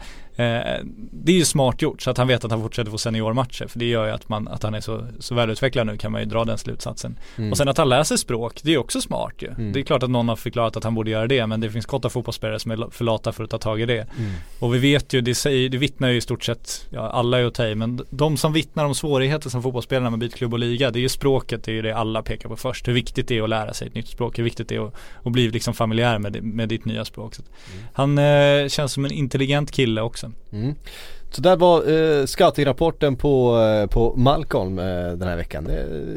det 1.12 1.32
är 1.32 1.38
ju 1.38 1.46
smart 1.46 1.82
gjort, 1.82 2.02
så 2.02 2.10
att 2.10 2.18
han 2.18 2.28
vet 2.28 2.46
att 2.46 2.52
han 2.52 2.62
fortsätter 2.62 2.92
få 2.92 2.98
seniormatcher, 2.98 3.68
för 3.68 3.80
det 3.80 3.86
gör 3.86 4.06
ju 4.06 4.12
att, 4.12 4.30
man, 4.30 4.48
att 4.48 4.64
han 4.64 4.74
är 4.74 4.82
så, 4.82 5.08
så 5.20 5.36
välutvecklad 5.36 5.88
nu 5.88 5.98
kan 5.98 6.12
man 6.12 6.22
ju 6.22 6.28
dra 6.28 6.46
den 6.46 6.58
slutsatsen. 6.58 7.20
Mm. 7.38 7.52
Och 7.52 7.58
sen 7.58 7.68
att 7.68 7.78
han 7.78 7.90
läser 7.90 8.18
språk, 8.18 8.60
det 8.64 8.74
är 8.74 8.78
också 8.78 9.02
smart 9.02 9.34
ju. 9.38 9.48
Mm. 9.48 9.74
Det 9.74 9.80
är 9.80 9.84
klart 9.84 10.04
att 10.04 10.10
någon 10.10 10.30
har 10.30 10.36
förklarat 10.36 10.78
att 10.78 10.84
han 10.84 10.96
borde 10.96 11.12
göra 11.12 11.28
det 11.28 11.48
men 11.48 11.62
det 11.62 11.70
finns 11.70 11.86
gott 11.86 12.12
fotbollsspelare 12.12 12.60
som 12.60 12.72
är 12.72 12.90
för 12.92 13.06
lata 13.06 13.32
för 13.32 13.44
att 13.44 13.50
ta 13.50 13.58
tag 13.58 13.82
i 13.82 13.86
det. 13.86 14.08
Mm. 14.18 14.32
Och 14.60 14.76
vi 14.76 14.80
vet 14.80 15.14
ju, 15.14 15.22
det, 15.22 15.36
säger, 15.36 15.70
det 15.70 15.78
vittnar 15.78 16.10
ju 16.10 16.18
i 16.18 16.22
stort 16.22 16.44
sett, 16.44 16.88
ja 16.90 17.10
alla 17.10 17.40
är 17.40 17.46
att 17.46 17.54
ta 17.54 17.68
i, 17.68 17.76
men 17.76 18.02
de 18.10 18.38
som 18.38 18.54
vittnar 18.54 18.86
om 18.86 18.96
svårigheter 18.96 19.50
som 19.50 19.64
fotbollsspelare 19.64 20.10
med 20.10 20.20
byta 20.20 20.38
klubb 20.38 20.54
och 20.54 20.60
liga, 20.60 20.92
det 20.92 21.00
är 21.00 21.02
ju 21.02 21.10
språket, 21.10 21.64
det 21.64 21.72
är 21.72 21.76
ju 21.76 21.82
det 21.82 21.96
alla 21.96 22.22
pekar 22.22 22.50
på 22.50 22.56
först. 22.56 22.88
Hur 22.88 22.94
viktigt 22.94 23.28
det 23.28 23.38
är 23.38 23.44
att 23.44 23.50
lära 23.50 23.74
sig 23.74 23.88
ett 23.88 23.96
nytt 23.96 24.08
språk, 24.08 24.40
hur 24.40 24.44
viktigt 24.44 24.70
det 24.70 24.76
är 24.76 24.88
att, 24.88 24.94
att 25.24 25.32
bli 25.32 25.50
liksom 25.50 25.74
familjär 25.74 26.20
med, 26.20 26.44
med 26.44 26.70
ditt 26.70 26.86
nya 26.86 27.06
språk. 27.06 27.36
Mm. 27.38 27.86
Han 27.94 28.18
eh, 28.18 28.68
känns 28.68 28.94
som 28.94 29.06
en 29.06 29.12
intelligent 29.12 29.72
kille 29.72 30.02
också. 30.02 30.29
Mm. 30.52 30.76
Så 31.32 31.42
där 31.42 31.56
var 31.58 31.92
eh, 31.92 32.26
scouting-rapporten 32.26 33.16
på, 33.16 33.58
eh, 33.62 33.86
på 33.90 34.14
Malcolm 34.18 34.80
eh, 34.80 34.86
den 34.86 35.28
här 35.28 35.36
veckan. 35.36 35.68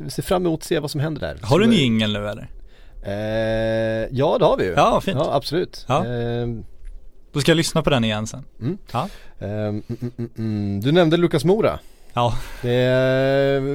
vi 0.04 0.10
ser 0.10 0.22
fram 0.22 0.46
emot 0.46 0.60
att 0.60 0.64
se 0.66 0.78
vad 0.78 0.90
som 0.90 1.00
händer 1.00 1.20
där. 1.20 1.38
Har 1.42 1.58
du 1.58 1.64
en 1.64 1.72
jingel 1.72 2.12
nu 2.12 2.28
eller? 2.28 2.48
Eh, 3.02 4.08
ja 4.10 4.36
det 4.38 4.44
har 4.44 4.56
vi 4.56 4.64
ju. 4.64 4.72
Ja, 4.76 5.00
fint. 5.00 5.16
Ja, 5.20 5.34
absolut. 5.34 5.84
Ja. 5.88 6.06
Eh, 6.06 6.46
Då 7.32 7.40
ska 7.40 7.50
jag 7.50 7.56
lyssna 7.56 7.82
på 7.82 7.90
den 7.90 8.04
igen 8.04 8.26
sen. 8.26 8.44
Mm. 8.60 8.78
Ja. 8.92 9.08
Eh, 9.38 9.48
mm, 9.50 9.82
mm, 9.88 10.30
mm. 10.38 10.80
Du 10.80 10.92
nämnde 10.92 11.16
Lukas 11.16 11.44
Mora. 11.44 11.78
Ja. 12.14 12.38
Det, 12.62 12.72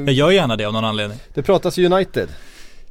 jag 0.06 0.10
gör 0.14 0.32
gärna 0.32 0.56
det 0.56 0.66
av 0.66 0.74
någon 0.74 0.86
anledning. 0.86 1.20
Det 1.34 1.44
pratas 1.44 1.78
United. 1.78 2.30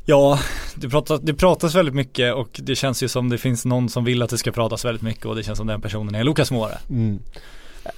Ja, 0.07 0.39
det 0.75 0.89
pratas, 0.89 1.21
det 1.21 1.35
pratas 1.35 1.75
väldigt 1.75 1.95
mycket 1.95 2.35
och 2.35 2.61
det 2.63 2.77
känns 2.77 3.03
ju 3.03 3.09
som 3.09 3.29
det 3.29 3.39
finns 3.39 3.65
någon 3.65 3.89
som 3.89 4.05
vill 4.05 4.23
att 4.23 4.31
det 4.31 4.39
ska 4.39 4.53
pratas 4.53 4.85
väldigt 4.85 5.03
mycket 5.03 5.27
och 5.27 5.37
det 5.37 5.43
känns 5.43 5.59
som 5.59 5.67
den 5.67 5.81
personen 5.81 6.15
är 6.15 6.25
Lukas 6.25 6.51
Mora. 6.51 6.79
Mm. 6.91 7.19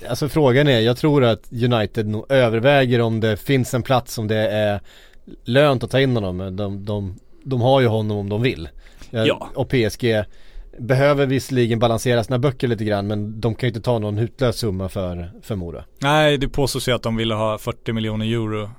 Alltså 0.09 0.29
frågan 0.29 0.69
är, 0.69 0.81
jag 0.81 0.97
tror 0.97 1.25
att 1.25 1.53
United 1.53 2.07
nog 2.07 2.33
överväger 2.33 3.01
om 3.01 3.21
det 3.21 3.37
finns 3.37 3.75
en 3.75 3.83
plats 3.83 4.19
om 4.19 4.29
det 4.29 4.49
är 4.49 4.81
lönt 5.45 5.85
att 5.85 5.91
ta 5.91 6.01
in 6.01 6.17
honom. 6.17 6.57
De, 6.57 6.85
de 6.85 7.19
de 7.49 7.61
har 7.61 7.81
ju 7.81 7.87
honom 7.87 8.17
om 8.17 8.29
de 8.29 8.43
vill. 8.43 8.69
Ja. 9.11 9.51
Och 9.55 9.69
PSG 9.69 10.25
behöver 10.79 11.27
visserligen 11.27 11.79
balansera 11.79 12.25
sina 12.25 12.39
böcker 12.39 12.69
lite 12.69 12.85
grann 12.85 13.07
men 13.07 13.41
de 13.41 13.55
kan 13.55 13.67
ju 13.67 13.69
inte 13.69 13.81
ta 13.81 13.99
någon 13.99 14.19
hutlös 14.19 14.57
summa 14.57 14.89
för, 14.89 15.31
för 15.43 15.57
Mora. 15.57 15.85
Nej 15.99 16.39
det 16.39 16.49
påstås 16.49 16.89
ju 16.89 16.93
att 16.93 17.03
de 17.03 17.17
ville 17.17 17.35
ha 17.35 17.59
40 17.59 17.93
miljoner 17.93 18.27
euro 18.27 18.63
eh, 18.63 18.71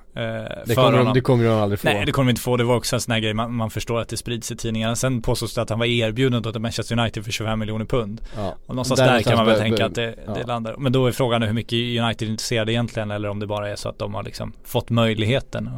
det, 0.66 0.74
kommer 0.74 1.04
de, 1.04 1.14
det 1.14 1.20
kommer 1.20 1.44
de 1.44 1.50
aldrig 1.50 1.80
få. 1.80 1.88
Nej 1.88 2.06
det 2.06 2.12
kommer 2.12 2.26
de 2.26 2.30
inte 2.30 2.42
få, 2.42 2.56
det 2.56 2.64
var 2.64 2.76
också 2.76 2.96
en 2.96 3.00
sån 3.00 3.12
här 3.12 3.20
grej 3.20 3.34
man, 3.34 3.54
man 3.54 3.70
förstår 3.70 4.00
att 4.00 4.08
det 4.08 4.16
sprids 4.16 4.50
i 4.50 4.56
tidningarna. 4.56 4.96
Sen 4.96 5.22
påstås 5.22 5.54
det 5.54 5.62
att 5.62 5.70
han 5.70 5.78
var 5.78 5.86
erbjuden 5.86 6.42
till 6.42 6.60
Manchester 6.60 6.98
United 6.98 7.24
för 7.24 7.32
25 7.32 7.58
miljoner 7.58 7.84
pund. 7.84 8.20
Ja. 8.36 8.54
Och 8.66 8.74
någonstans 8.74 9.00
där, 9.00 9.12
där 9.12 9.22
kan 9.22 9.36
man 9.36 9.46
väl 9.46 9.58
tänka 9.58 9.86
att 9.86 9.94
det, 9.94 10.14
ja. 10.26 10.34
det, 10.34 10.46
landar. 10.46 10.74
Men 10.78 10.92
då 10.92 11.06
är 11.06 11.12
frågan 11.12 11.42
hur 11.42 11.52
mycket 11.52 11.72
United 11.72 12.28
är 12.28 12.30
intresserade 12.30 12.72
egentligen 12.72 13.10
eller 13.10 13.28
om 13.28 13.40
det 13.40 13.46
bara 13.46 13.68
är 13.68 13.76
så 13.76 13.88
att 13.88 13.98
de 13.98 14.14
har 14.14 14.22
liksom 14.22 14.52
fått 14.64 14.90
möjligheten. 14.90 15.70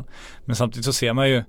Men 0.45 0.57
samtidigt 0.57 0.85
så 0.85 0.93
ser 0.93 1.13
man 1.13 1.31
ju 1.31 1.43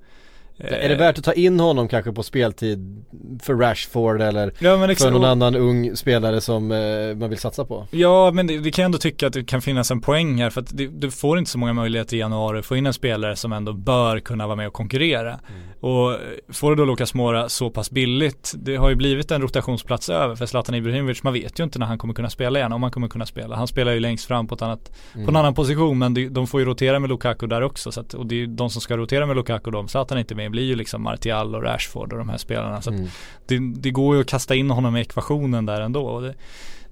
är 0.57 0.89
det 0.89 0.95
värt 0.95 1.17
att 1.17 1.23
ta 1.23 1.33
in 1.33 1.59
honom 1.59 1.87
kanske 1.87 2.11
på 2.11 2.23
speltid 2.23 3.05
för 3.41 3.55
Rashford 3.55 4.21
eller 4.21 4.53
ja, 4.59 4.95
för 4.95 5.11
någon 5.11 5.23
annan 5.23 5.55
ung 5.55 5.95
spelare 5.95 6.41
som 6.41 6.71
eh, 6.71 7.15
man 7.15 7.29
vill 7.29 7.39
satsa 7.39 7.65
på? 7.65 7.87
Ja 7.91 8.31
men 8.31 8.47
det, 8.47 8.59
det, 8.59 8.71
kan 8.71 8.83
jag 8.83 8.85
ändå 8.85 8.97
tycka 8.97 9.27
att 9.27 9.33
det 9.33 9.43
kan 9.43 9.61
finnas 9.61 9.91
en 9.91 10.01
poäng 10.01 10.41
här 10.41 10.49
för 10.49 10.61
att 10.61 10.77
det, 10.77 10.87
du 10.87 11.11
får 11.11 11.37
inte 11.37 11.51
så 11.51 11.57
många 11.57 11.73
möjligheter 11.73 12.15
i 12.15 12.19
januari 12.19 12.59
att 12.59 12.65
få 12.65 12.75
in 12.75 12.85
en 12.85 12.93
spelare 12.93 13.35
som 13.35 13.53
ändå 13.53 13.73
bör 13.73 14.19
kunna 14.19 14.47
vara 14.47 14.55
med 14.55 14.67
och 14.67 14.73
konkurrera. 14.73 15.29
Mm. 15.29 15.73
Och 15.79 16.17
får 16.49 16.69
du 16.69 16.75
då 16.75 16.85
Lukas 16.85 17.13
Mora 17.13 17.49
så 17.49 17.69
pass 17.69 17.91
billigt, 17.91 18.53
det 18.55 18.75
har 18.75 18.89
ju 18.89 18.95
blivit 18.95 19.31
en 19.31 19.41
rotationsplats 19.41 20.09
över 20.09 20.35
för 20.35 20.45
Zlatan 20.45 20.75
Ibrahimovic, 20.75 21.23
man 21.23 21.33
vet 21.33 21.59
ju 21.59 21.63
inte 21.63 21.79
när 21.79 21.85
han 21.85 21.97
kommer 21.97 22.13
kunna 22.13 22.29
spela 22.29 22.59
igen, 22.59 22.73
om 22.73 22.83
han 22.83 22.91
kommer 22.91 23.07
kunna 23.07 23.25
spela. 23.25 23.55
Han 23.55 23.67
spelar 23.67 23.91
ju 23.91 23.99
längst 23.99 24.25
fram 24.25 24.47
på, 24.47 24.55
ett 24.55 24.61
annat, 24.61 24.91
mm. 25.13 25.25
på 25.25 25.31
en 25.31 25.35
annan 25.35 25.53
position 25.53 25.99
men 25.99 26.33
de, 26.33 26.47
får 26.47 26.59
ju 26.59 26.65
rotera 26.65 26.99
med 26.99 27.09
Lukaku 27.09 27.47
där 27.47 27.61
också 27.61 27.91
så 27.91 27.99
att, 27.99 28.13
och 28.13 28.25
det 28.25 28.43
är 28.43 28.47
de 28.47 28.69
som 28.69 28.81
ska 28.81 28.97
rotera 28.97 29.25
med 29.25 29.35
Lukaku 29.35 29.71
de, 29.71 29.87
Zlatan 29.87 30.17
är 30.17 30.19
inte 30.19 30.35
med 30.43 30.51
blir 30.51 30.63
ju 30.63 30.75
liksom 30.75 31.03
Martial 31.03 31.55
och 31.55 31.63
Rashford 31.63 32.13
och 32.13 32.19
de 32.19 32.29
här 32.29 32.37
spelarna. 32.37 32.81
Så 32.81 32.91
mm. 32.91 33.07
det, 33.45 33.59
det, 33.81 33.91
går 33.91 34.15
ju 34.15 34.21
att 34.21 34.27
kasta 34.27 34.55
in 34.55 34.69
honom 34.69 34.97
i 34.97 35.01
ekvationen 35.01 35.65
där 35.65 35.81
ändå. 35.81 36.05
Och 36.05 36.21
det, 36.21 36.33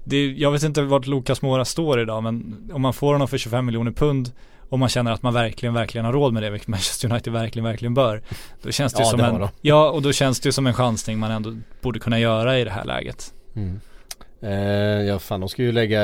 det, 0.04 0.26
jag 0.26 0.50
vet 0.50 0.62
inte 0.62 0.82
vart 0.82 1.06
Lukas 1.06 1.42
Mora 1.42 1.64
står 1.64 2.00
idag 2.00 2.22
men 2.22 2.70
om 2.72 2.82
man 2.82 2.92
får 2.92 3.12
honom 3.12 3.28
för 3.28 3.38
25 3.38 3.66
miljoner 3.66 3.92
pund 3.92 4.32
och 4.68 4.78
man 4.78 4.88
känner 4.88 5.12
att 5.12 5.22
man 5.22 5.34
verkligen, 5.34 5.74
verkligen 5.74 6.04
har 6.04 6.12
råd 6.12 6.32
med 6.32 6.42
det, 6.42 6.50
vilket 6.50 6.68
Manchester 6.68 7.10
United 7.10 7.32
verkligen, 7.32 7.64
verkligen 7.64 7.94
bör. 7.94 8.22
Då 8.62 8.70
känns 8.70 8.92
det 8.92 9.02
Ja, 9.02 9.04
som 9.04 9.20
en, 9.20 9.48
ja 9.60 9.90
och 9.90 10.02
då 10.02 10.12
känns 10.12 10.40
det 10.40 10.52
som 10.52 10.66
en 10.66 10.74
chansning 10.74 11.18
man 11.18 11.30
ändå 11.30 11.56
borde 11.80 11.98
kunna 11.98 12.18
göra 12.18 12.58
i 12.58 12.64
det 12.64 12.70
här 12.70 12.84
läget. 12.84 13.34
Mm. 13.54 13.80
Eh, 14.42 15.02
ja 15.06 15.18
fan 15.18 15.40
de 15.40 15.48
ska 15.48 15.62
ju 15.62 15.72
lägga 15.72 16.00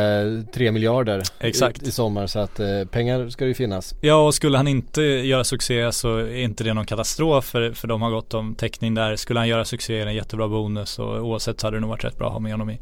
3 0.53 0.73
miljarder 0.73 1.23
Exakt. 1.41 1.83
I, 1.83 1.89
i 1.89 1.91
sommar 1.91 2.27
så 2.27 2.39
att 2.39 2.61
eh, 2.61 2.85
pengar 2.91 3.29
ska 3.29 3.45
det 3.45 3.49
ju 3.49 3.55
finnas. 3.55 3.95
Ja 4.01 4.27
och 4.27 4.35
skulle 4.35 4.57
han 4.57 4.69
inte 4.69 5.03
göra 5.03 5.45
succé 5.45 5.93
så 5.93 6.17
är 6.17 6.37
inte 6.37 6.65
det 6.65 6.75
någon 6.75 6.87
katastrof 6.87 7.45
för, 7.45 7.73
för 7.73 7.89
de 7.89 8.03
har 8.03 8.11
gått 8.11 8.35
om 8.35 8.55
täckning 8.55 8.95
där. 8.95 9.17
Skulle 9.17 9.41
han 9.41 9.49
göra 9.49 9.65
succé 9.65 10.01
är 10.01 10.05
det 10.05 10.11
en 10.11 10.17
jättebra 10.17 10.49
bonus 10.49 10.99
och 10.99 11.27
oavsett 11.27 11.61
så 11.61 11.67
hade 11.67 11.77
det 11.77 11.81
nog 11.81 11.91
varit 11.91 12.05
rätt 12.05 12.19
bra 12.19 12.27
att 12.27 12.33
ha 12.33 12.41
med 12.41 12.53
honom 12.53 12.71
i, 12.71 12.79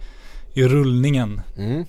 i 0.54 0.64
rullningen. 0.64 1.40
Mm. 1.56 1.84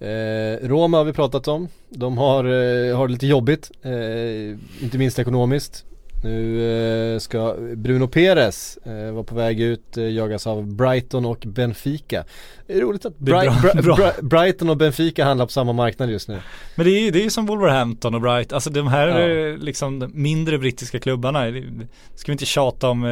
Eh, 0.00 0.68
Roma 0.68 0.96
har 0.96 1.04
vi 1.04 1.12
pratat 1.12 1.48
om. 1.48 1.68
De 1.88 2.18
har, 2.18 2.44
eh, 2.44 2.96
har 2.96 3.06
det 3.06 3.12
lite 3.12 3.26
jobbigt, 3.26 3.70
eh, 3.82 4.82
inte 4.84 4.98
minst 4.98 5.18
ekonomiskt. 5.18 5.84
Nu 6.24 7.14
eh, 7.14 7.18
ska 7.18 7.54
Bruno 7.76 8.08
Perez 8.08 8.78
eh, 8.84 9.12
vara 9.12 9.24
på 9.24 9.34
väg 9.34 9.60
ut, 9.60 9.96
eh, 9.96 10.04
jagas 10.04 10.46
av 10.46 10.66
Brighton 10.66 11.24
och 11.26 11.44
Benfica. 11.46 12.24
Det 12.66 12.72
är 12.72 12.80
roligt 12.80 13.04
att 13.06 13.18
är 13.20 13.24
bra- 13.24 13.42
bra. 13.82 13.96
Bri- 13.96 14.22
Brighton 14.22 14.70
och 14.70 14.76
Benfica 14.76 15.24
handlar 15.24 15.46
på 15.46 15.52
samma 15.52 15.72
marknad 15.72 16.10
just 16.10 16.28
nu. 16.28 16.38
Men 16.76 16.86
det 16.86 16.92
är 16.92 17.00
ju 17.00 17.10
det 17.10 17.24
är 17.24 17.30
som 17.30 17.46
Wolverhampton 17.46 18.14
och 18.14 18.20
Bright, 18.20 18.52
alltså 18.52 18.70
de 18.70 18.86
här 18.88 19.08
Ja. 19.08 19.56
liksom 19.60 20.10
mindre 20.14 20.58
brittiska 20.58 20.98
klubbarna, 20.98 21.40
ska 22.14 22.26
vi 22.26 22.32
inte 22.32 22.46
tjata 22.46 22.88
om, 22.88 23.04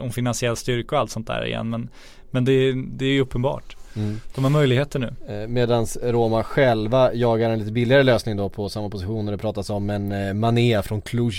om 0.00 0.10
finansiell 0.12 0.56
styrka 0.56 0.94
och 0.96 1.00
allt 1.00 1.10
sånt 1.10 1.26
där 1.26 1.46
igen 1.46 1.70
men, 1.70 1.88
men 2.30 2.44
det, 2.44 2.52
är- 2.52 2.96
det 2.98 3.04
är 3.04 3.10
ju 3.12 3.20
uppenbart. 3.20 3.76
Mm. 3.96 4.20
De 4.34 4.44
har 4.44 4.50
möjligheter 4.50 4.98
nu. 4.98 5.46
Medan 5.48 5.86
Roma 6.02 6.42
själva 6.42 7.14
jagar 7.14 7.50
en 7.50 7.58
lite 7.58 7.72
billigare 7.72 8.02
lösning 8.02 8.36
då 8.36 8.48
på 8.48 8.68
samma 8.68 8.90
position 8.90 9.26
och 9.28 9.32
det 9.32 9.38
pratas 9.38 9.70
om 9.70 9.90
en 9.90 10.38
Mané 10.40 10.82
från 10.82 11.00
Cluj 11.00 11.34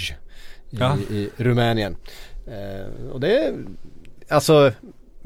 i, 0.71 0.77
Ja. 0.79 0.97
i 1.09 1.29
Rumänien. 1.37 1.95
Eh, 2.47 3.09
och 3.11 3.19
det 3.19 3.39
är, 3.39 3.53
alltså 4.27 4.71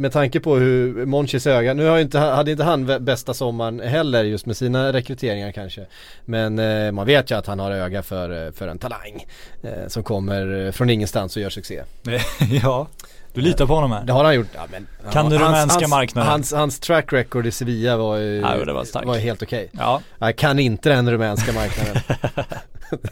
med 0.03 0.11
tanke 0.11 0.39
på 0.39 0.55
hur 0.55 1.05
Monchis 1.05 1.47
öga, 1.47 1.73
nu 1.73 1.85
har 1.85 1.99
inte, 1.99 2.19
hade 2.19 2.51
inte 2.51 2.63
han 2.63 3.05
bästa 3.05 3.33
sommaren 3.33 3.79
heller 3.79 4.23
just 4.23 4.45
med 4.45 4.57
sina 4.57 4.93
rekryteringar 4.93 5.51
kanske. 5.51 5.85
Men 6.25 6.59
eh, 6.59 6.91
man 6.91 7.05
vet 7.05 7.31
ju 7.31 7.35
att 7.35 7.47
han 7.47 7.59
har 7.59 7.71
öga 7.71 8.03
för, 8.03 8.45
eh, 8.45 8.51
för 8.51 8.67
en 8.67 8.79
talang 8.79 9.25
eh, 9.63 9.87
som 9.87 10.03
kommer 10.03 10.65
eh, 10.65 10.71
från 10.71 10.89
ingenstans 10.89 11.35
och 11.35 11.41
gör 11.41 11.49
succé. 11.49 11.83
ja, 12.63 12.87
du 13.33 13.41
litar 13.41 13.65
på 13.65 13.75
honom 13.75 13.91
här. 13.91 14.03
Det 14.03 14.13
har 14.13 14.23
han 14.23 14.35
gjort, 14.35 14.47
ja, 14.55 14.65
men, 14.71 14.87
Kan 15.11 15.29
du 15.29 15.37
hans- 15.37 15.47
rumänska 15.47 15.79
hans, 15.79 15.89
marknaden? 15.89 16.31
Hans, 16.31 16.53
hans 16.53 16.79
track 16.79 17.13
record 17.13 17.47
i 17.47 17.51
Sevilla 17.51 17.97
var 17.97 18.17
ju 18.17 18.39
Ja, 18.39 18.57
var 18.65 19.05
var 19.05 19.17
helt 19.17 19.43
okej. 19.43 19.69
Ja, 19.71 20.01
Jag 20.19 20.35
kan 20.35 20.59
inte 20.59 20.89
den 20.89 21.11
rumänska 21.11 21.53
marknaden. 21.53 22.01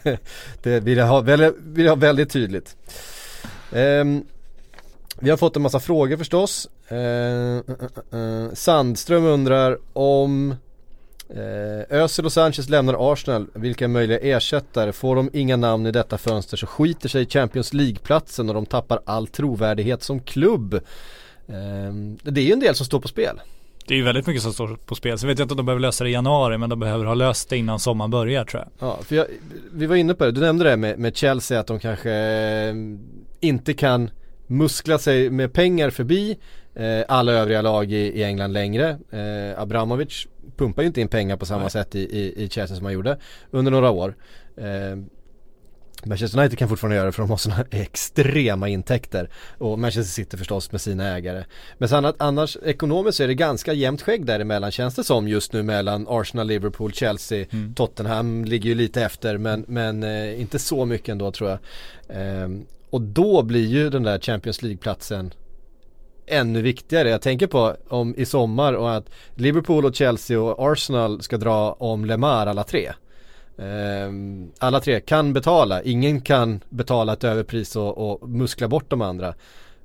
det, 0.62 0.80
vill 0.80 0.98
jag 0.98 1.06
ha 1.06 1.20
väldigt, 1.20 1.54
vill 1.58 1.84
jag 1.84 1.92
ha 1.92 1.96
väldigt 2.00 2.30
tydligt. 2.30 2.76
Ehm, 3.72 4.24
vi 5.22 5.30
har 5.30 5.36
fått 5.36 5.56
en 5.56 5.62
massa 5.62 5.80
frågor 5.80 6.16
förstås. 6.16 6.68
Uh, 6.92 7.60
uh, 7.68 8.18
uh, 8.20 8.52
Sandström 8.52 9.24
undrar 9.24 9.78
om 9.92 10.54
Özil 11.88 12.24
och 12.24 12.32
Sanchez 12.32 12.68
lämnar 12.68 13.12
Arsenal. 13.12 13.46
Vilka 13.54 13.88
möjliga 13.88 14.18
ersättare? 14.18 14.92
Får 14.92 15.16
de 15.16 15.30
inga 15.32 15.56
namn 15.56 15.86
i 15.86 15.90
detta 15.90 16.18
fönster 16.18 16.56
så 16.56 16.66
skiter 16.66 17.08
sig 17.08 17.26
Champions 17.26 17.72
League-platsen 17.72 18.48
och 18.48 18.54
de 18.54 18.66
tappar 18.66 19.00
all 19.04 19.26
trovärdighet 19.26 20.02
som 20.02 20.20
klubb. 20.20 20.80
Det 22.22 22.40
är 22.40 22.44
ju 22.44 22.52
en 22.52 22.60
del 22.60 22.74
som 22.74 22.86
står 22.86 23.00
på 23.00 23.08
spel. 23.08 23.40
det 23.86 23.94
är 23.94 23.98
ju 23.98 24.04
väldigt 24.04 24.26
mycket 24.26 24.42
som 24.42 24.52
står 24.52 24.76
på 24.86 24.94
spel. 24.94 25.18
Så 25.18 25.26
vet 25.26 25.38
jag 25.38 25.44
inte 25.44 25.52
om 25.52 25.56
de 25.56 25.66
behöver 25.66 25.80
lösa 25.80 26.04
det 26.04 26.10
i 26.10 26.12
januari 26.12 26.58
men 26.58 26.70
de 26.70 26.80
behöver 26.80 27.04
ha 27.04 27.14
löst 27.14 27.48
det 27.48 27.56
innan 27.56 27.78
sommaren 27.78 28.10
börjar 28.10 28.44
tror 28.44 28.62
jag. 28.62 28.88
Ja, 28.88 28.98
för 29.02 29.16
jag, 29.16 29.26
vi 29.72 29.86
var 29.86 29.96
inne 29.96 30.14
på 30.14 30.24
det, 30.24 30.32
du 30.32 30.40
nämnde 30.40 30.64
det 30.64 30.76
med, 30.76 30.98
med 30.98 31.16
Chelsea 31.16 31.60
att 31.60 31.66
de 31.66 31.78
kanske 31.78 32.12
eh, 32.12 32.74
inte 33.40 33.74
kan 33.74 34.10
muskla 34.46 34.98
sig 34.98 35.30
med 35.30 35.52
pengar 35.52 35.90
förbi 35.90 36.30
eh, 36.30 36.36
alla 37.08 37.32
övriga 37.32 37.62
lag 37.62 37.92
i, 37.92 37.96
i 37.96 38.24
England 38.24 38.52
längre. 38.52 38.98
Eh, 39.10 39.60
Abramovic 39.60 40.26
pumpar 40.56 40.82
ju 40.82 40.86
inte 40.86 41.00
in 41.00 41.08
pengar 41.08 41.36
på 41.36 41.46
samma 41.46 41.60
Nej. 41.60 41.70
sätt 41.70 41.94
i, 41.94 42.00
i, 42.00 42.44
i 42.44 42.48
Chelsea 42.48 42.76
som 42.76 42.84
han 42.84 42.94
gjorde 42.94 43.18
under 43.50 43.70
några 43.70 43.90
år. 43.90 44.14
Eh, 44.56 44.96
Manchester 46.04 46.38
United 46.38 46.58
kan 46.58 46.68
fortfarande 46.68 46.96
göra 46.96 47.06
det 47.06 47.12
för 47.12 47.22
de 47.22 47.30
har 47.30 47.36
sådana 47.36 47.64
extrema 47.70 48.68
intäkter. 48.68 49.30
Och 49.58 49.78
Manchester 49.78 50.12
City 50.12 50.36
förstås 50.36 50.72
med 50.72 50.80
sina 50.80 51.08
ägare. 51.08 51.44
Men 51.78 51.88
sen 51.88 52.04
att 52.04 52.14
annars 52.18 52.56
ekonomiskt 52.64 53.16
så 53.16 53.22
är 53.22 53.28
det 53.28 53.34
ganska 53.34 53.72
jämnt 53.72 54.02
skägg 54.02 54.26
däremellan 54.26 54.70
känns 54.70 54.94
det 54.94 55.04
som 55.04 55.28
just 55.28 55.52
nu 55.52 55.62
mellan 55.62 56.06
Arsenal, 56.08 56.46
Liverpool, 56.46 56.92
Chelsea, 56.92 57.46
Mm. 57.52 57.74
Tottenham 57.74 58.44
ligger 58.44 58.68
ju 58.68 58.74
lite 58.74 59.02
efter 59.02 59.38
men, 59.38 59.64
men 59.68 60.02
eh, 60.02 60.40
inte 60.40 60.58
så 60.58 60.84
mycket 60.84 61.08
ändå 61.08 61.32
tror 61.32 61.50
jag. 61.50 61.58
Ehm, 62.08 62.66
och 62.90 63.00
då 63.00 63.42
blir 63.42 63.66
ju 63.66 63.90
den 63.90 64.02
där 64.02 64.18
Champions 64.18 64.62
League-platsen 64.62 65.34
ännu 66.32 66.62
viktigare. 66.62 67.10
Jag 67.10 67.22
tänker 67.22 67.46
på 67.46 67.76
om 67.88 68.14
i 68.16 68.24
sommar 68.24 68.72
och 68.72 68.94
att 68.94 69.10
Liverpool 69.34 69.84
och 69.84 69.94
Chelsea 69.94 70.40
och 70.40 70.72
Arsenal 70.72 71.22
ska 71.22 71.36
dra 71.36 71.72
om 71.72 72.04
Lemar 72.04 72.46
alla 72.46 72.64
tre. 72.64 72.92
Ehm, 73.58 74.52
alla 74.58 74.80
tre 74.80 75.00
kan 75.00 75.32
betala, 75.32 75.82
ingen 75.82 76.20
kan 76.20 76.60
betala 76.68 77.12
ett 77.12 77.24
överpris 77.24 77.76
och, 77.76 78.12
och 78.22 78.28
muskla 78.28 78.68
bort 78.68 78.90
de 78.90 79.02
andra. 79.02 79.34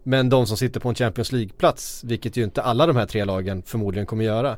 Men 0.04 0.30
de 0.30 0.48
som 0.48 0.58
sitter 0.58 0.80
på 0.80 0.90
en 0.90 0.96
Champions 0.96 1.32
League-plats, 1.32 2.04
vilket 2.04 2.38
ju 2.38 2.44
inte 2.44 2.62
alla 2.62 2.86
de 2.86 2.96
här 2.96 3.06
tre 3.06 3.26
lagen 3.26 3.64
förmodligen 3.66 4.06
kommer 4.06 4.24
göra. 4.24 4.58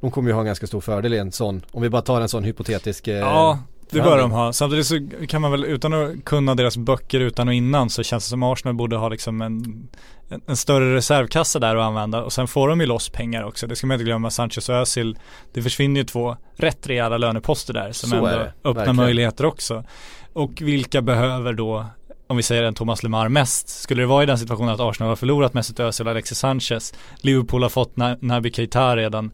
De 0.00 0.10
kommer 0.10 0.28
ju 0.28 0.32
ha 0.32 0.40
en 0.40 0.46
ganska 0.46 0.66
stor 0.66 0.80
fördel 0.80 1.14
i 1.14 1.18
en 1.18 1.32
sån, 1.32 1.62
om 1.70 1.82
vi 1.82 1.88
bara 1.88 2.02
tar 2.02 2.20
en 2.20 2.28
sån 2.28 2.44
hypotetisk 2.44 3.08
eh, 3.08 3.18
Ja, 3.18 3.58
det 3.90 4.00
bör 4.00 4.18
de 4.18 4.30
ha. 4.30 4.52
Samtidigt 4.52 4.86
så 4.86 5.08
kan 5.28 5.42
man 5.42 5.50
väl 5.50 5.64
utan 5.64 5.92
att 5.92 6.24
kunna 6.24 6.54
deras 6.54 6.76
böcker 6.76 7.20
utan 7.20 7.48
och 7.48 7.54
innan 7.54 7.90
så 7.90 8.02
känns 8.02 8.24
det 8.24 8.28
som 8.30 8.42
Arsenal 8.42 8.74
borde 8.74 8.96
ha 8.96 9.08
liksom 9.08 9.42
en, 9.42 9.88
en, 10.46 10.56
större 10.56 10.94
reservkassa 10.94 11.58
där 11.58 11.76
att 11.76 11.82
använda 11.84 12.22
och 12.22 12.32
sen 12.32 12.48
får 12.48 12.68
de 12.68 12.80
ju 12.80 12.86
loss 12.86 13.08
pengar 13.08 13.42
också. 13.42 13.66
Det 13.66 13.76
ska 13.76 13.86
man 13.86 13.94
inte 13.94 14.04
glömma. 14.04 14.30
Sanchez 14.30 14.68
och 14.68 14.74
Özil, 14.74 15.18
det 15.52 15.62
försvinner 15.62 16.00
ju 16.00 16.04
två 16.04 16.36
rätt 16.56 16.86
rejäla 16.86 17.18
löneposter 17.18 17.74
där 17.74 17.92
som 17.92 18.10
Så 18.10 18.16
ändå 18.16 18.28
öppnar 18.28 18.72
verkligen. 18.74 18.96
möjligheter 18.96 19.44
också. 19.44 19.84
Och 20.32 20.52
vilka 20.60 21.02
behöver 21.02 21.52
då 21.52 21.86
om 22.30 22.36
vi 22.36 22.42
säger 22.42 22.62
en 22.62 22.74
Thomas 22.74 23.02
Lemar 23.02 23.28
mest, 23.28 23.68
skulle 23.68 24.02
det 24.02 24.06
vara 24.06 24.22
i 24.22 24.26
den 24.26 24.38
situationen 24.38 24.74
att 24.74 24.80
Arsenal 24.80 25.08
har 25.08 25.16
förlorat 25.16 25.54
Mesut 25.54 25.80
Özil 25.80 26.06
och 26.06 26.10
Alexis 26.10 26.38
Sanchez, 26.38 26.94
Liverpool 27.16 27.62
har 27.62 27.70
fått 27.70 27.94
Na- 27.96 28.18
Naby 28.20 28.52
Keita 28.52 28.96
redan, 28.96 29.30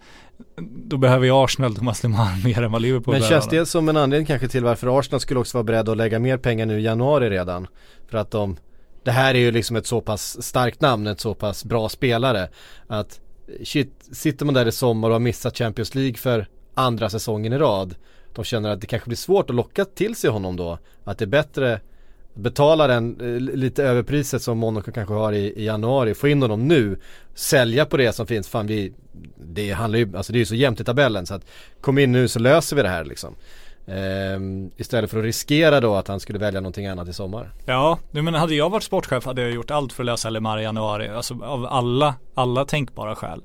då 0.60 0.96
behöver 0.96 1.24
ju 1.24 1.32
Arsenal 1.44 1.76
Thomas 1.76 2.02
Lemar 2.02 2.44
mer 2.44 2.62
än 2.62 2.72
vad 2.72 2.82
Liverpool 2.82 3.14
Men 3.14 3.22
känns 3.22 3.48
det 3.48 3.66
som 3.66 3.88
en 3.88 3.96
anledning 3.96 4.26
kanske 4.26 4.48
till 4.48 4.64
varför 4.64 4.98
Arsenal 4.98 5.20
skulle 5.20 5.40
också 5.40 5.58
vara 5.58 5.64
beredda 5.64 5.92
att 5.92 5.98
lägga 5.98 6.18
mer 6.18 6.36
pengar 6.36 6.66
nu 6.66 6.80
i 6.80 6.82
januari 6.82 7.30
redan? 7.30 7.66
För 8.08 8.18
att 8.18 8.30
de, 8.30 8.56
det 9.04 9.10
här 9.10 9.34
är 9.34 9.38
ju 9.38 9.50
liksom 9.50 9.76
ett 9.76 9.86
så 9.86 10.00
pass 10.00 10.42
starkt 10.42 10.80
namn, 10.80 11.06
ett 11.06 11.20
så 11.20 11.34
pass 11.34 11.64
bra 11.64 11.88
spelare. 11.88 12.48
Att 12.86 13.20
shit, 13.64 13.92
sitter 14.12 14.44
man 14.44 14.54
där 14.54 14.66
i 14.66 14.72
sommar 14.72 15.08
och 15.08 15.14
har 15.14 15.20
missat 15.20 15.58
Champions 15.58 15.94
League 15.94 16.16
för 16.16 16.46
andra 16.74 17.10
säsongen 17.10 17.52
i 17.52 17.58
rad. 17.58 17.94
De 18.34 18.44
känner 18.44 18.70
att 18.70 18.80
det 18.80 18.86
kanske 18.86 19.08
blir 19.08 19.16
svårt 19.16 19.50
att 19.50 19.56
locka 19.56 19.84
till 19.84 20.14
sig 20.14 20.30
honom 20.30 20.56
då. 20.56 20.78
Att 21.04 21.18
det 21.18 21.24
är 21.24 21.26
bättre 21.26 21.80
betala 22.36 22.86
den 22.86 23.20
eh, 23.20 23.40
lite 23.40 23.84
överpriset 23.84 24.42
som 24.42 24.58
Monaco 24.58 24.92
kanske 24.92 25.14
har 25.14 25.32
i, 25.32 25.52
i 25.56 25.64
januari, 25.64 26.14
få 26.14 26.28
in 26.28 26.42
honom 26.42 26.68
nu, 26.68 26.98
sälja 27.34 27.84
på 27.84 27.96
det 27.96 28.12
som 28.12 28.26
finns, 28.26 28.48
fan 28.48 28.66
vi, 28.66 28.92
det 29.36 29.72
handlar 29.72 29.98
ju, 29.98 30.16
alltså 30.16 30.32
det 30.32 30.36
är 30.36 30.40
ju 30.40 30.46
så 30.46 30.54
jämnt 30.54 30.80
i 30.80 30.84
tabellen 30.84 31.26
så 31.26 31.34
att 31.34 31.46
kom 31.80 31.98
in 31.98 32.12
nu 32.12 32.28
så 32.28 32.38
löser 32.38 32.76
vi 32.76 32.82
det 32.82 32.88
här 32.88 33.04
liksom. 33.04 33.34
Ehm, 33.86 34.70
istället 34.76 35.10
för 35.10 35.18
att 35.18 35.24
riskera 35.24 35.80
då 35.80 35.94
att 35.94 36.08
han 36.08 36.20
skulle 36.20 36.38
välja 36.38 36.60
någonting 36.60 36.86
annat 36.86 37.08
i 37.08 37.12
sommar. 37.12 37.52
Ja, 37.66 37.98
nu 38.10 38.22
men 38.22 38.34
hade 38.34 38.54
jag 38.54 38.70
varit 38.70 38.82
sportchef 38.82 39.24
hade 39.24 39.42
jag 39.42 39.50
gjort 39.50 39.70
allt 39.70 39.92
för 39.92 40.02
att 40.02 40.06
lösa 40.06 40.30
Lemar 40.30 40.58
i 40.58 40.62
januari. 40.62 41.08
Alltså 41.08 41.34
av 41.42 41.66
alla, 41.66 42.14
alla 42.34 42.64
tänkbara 42.64 43.14
skäl. 43.14 43.42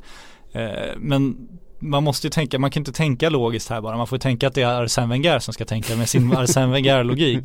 Ehm, 0.54 1.00
men 1.00 1.48
man 1.82 2.04
måste 2.04 2.28
ju 2.28 2.32
tänka, 2.32 2.60
man 2.60 2.72
kan 2.72 2.82
inte 2.82 2.92
tänka 2.92 3.30
logiskt 3.30 3.70
här 3.70 3.82
bara. 3.82 3.98
Man 3.98 4.08
får 4.08 4.18
tänka 4.18 4.48
att 4.48 4.54
det 4.54 4.62
är 4.62 4.86
Arsène 4.86 5.10
Wenger 5.10 5.40
som 5.40 5.54
ska 5.54 5.66
tänka 5.66 5.96
med 5.96 6.10
sin 6.10 6.34
Arsène 6.36 6.72
Wenger-logik. 6.72 7.40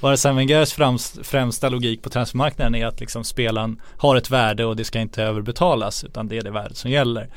Och 0.00 0.10
Arsène 0.12 0.36
Wengers 0.36 0.72
främst, 0.72 1.26
främsta 1.26 1.68
logik 1.68 2.02
på 2.02 2.10
transfermarknaden 2.10 2.74
är 2.74 2.86
att 2.86 3.00
liksom 3.00 3.24
spelaren 3.24 3.80
har 3.96 4.16
ett 4.16 4.30
värde 4.30 4.64
och 4.64 4.76
det 4.76 4.84
ska 4.84 5.00
inte 5.00 5.22
överbetalas 5.22 6.04
utan 6.04 6.28
det 6.28 6.38
är 6.38 6.42
det 6.42 6.50
värdet 6.50 6.76
som 6.76 6.90
gäller. 6.90 7.28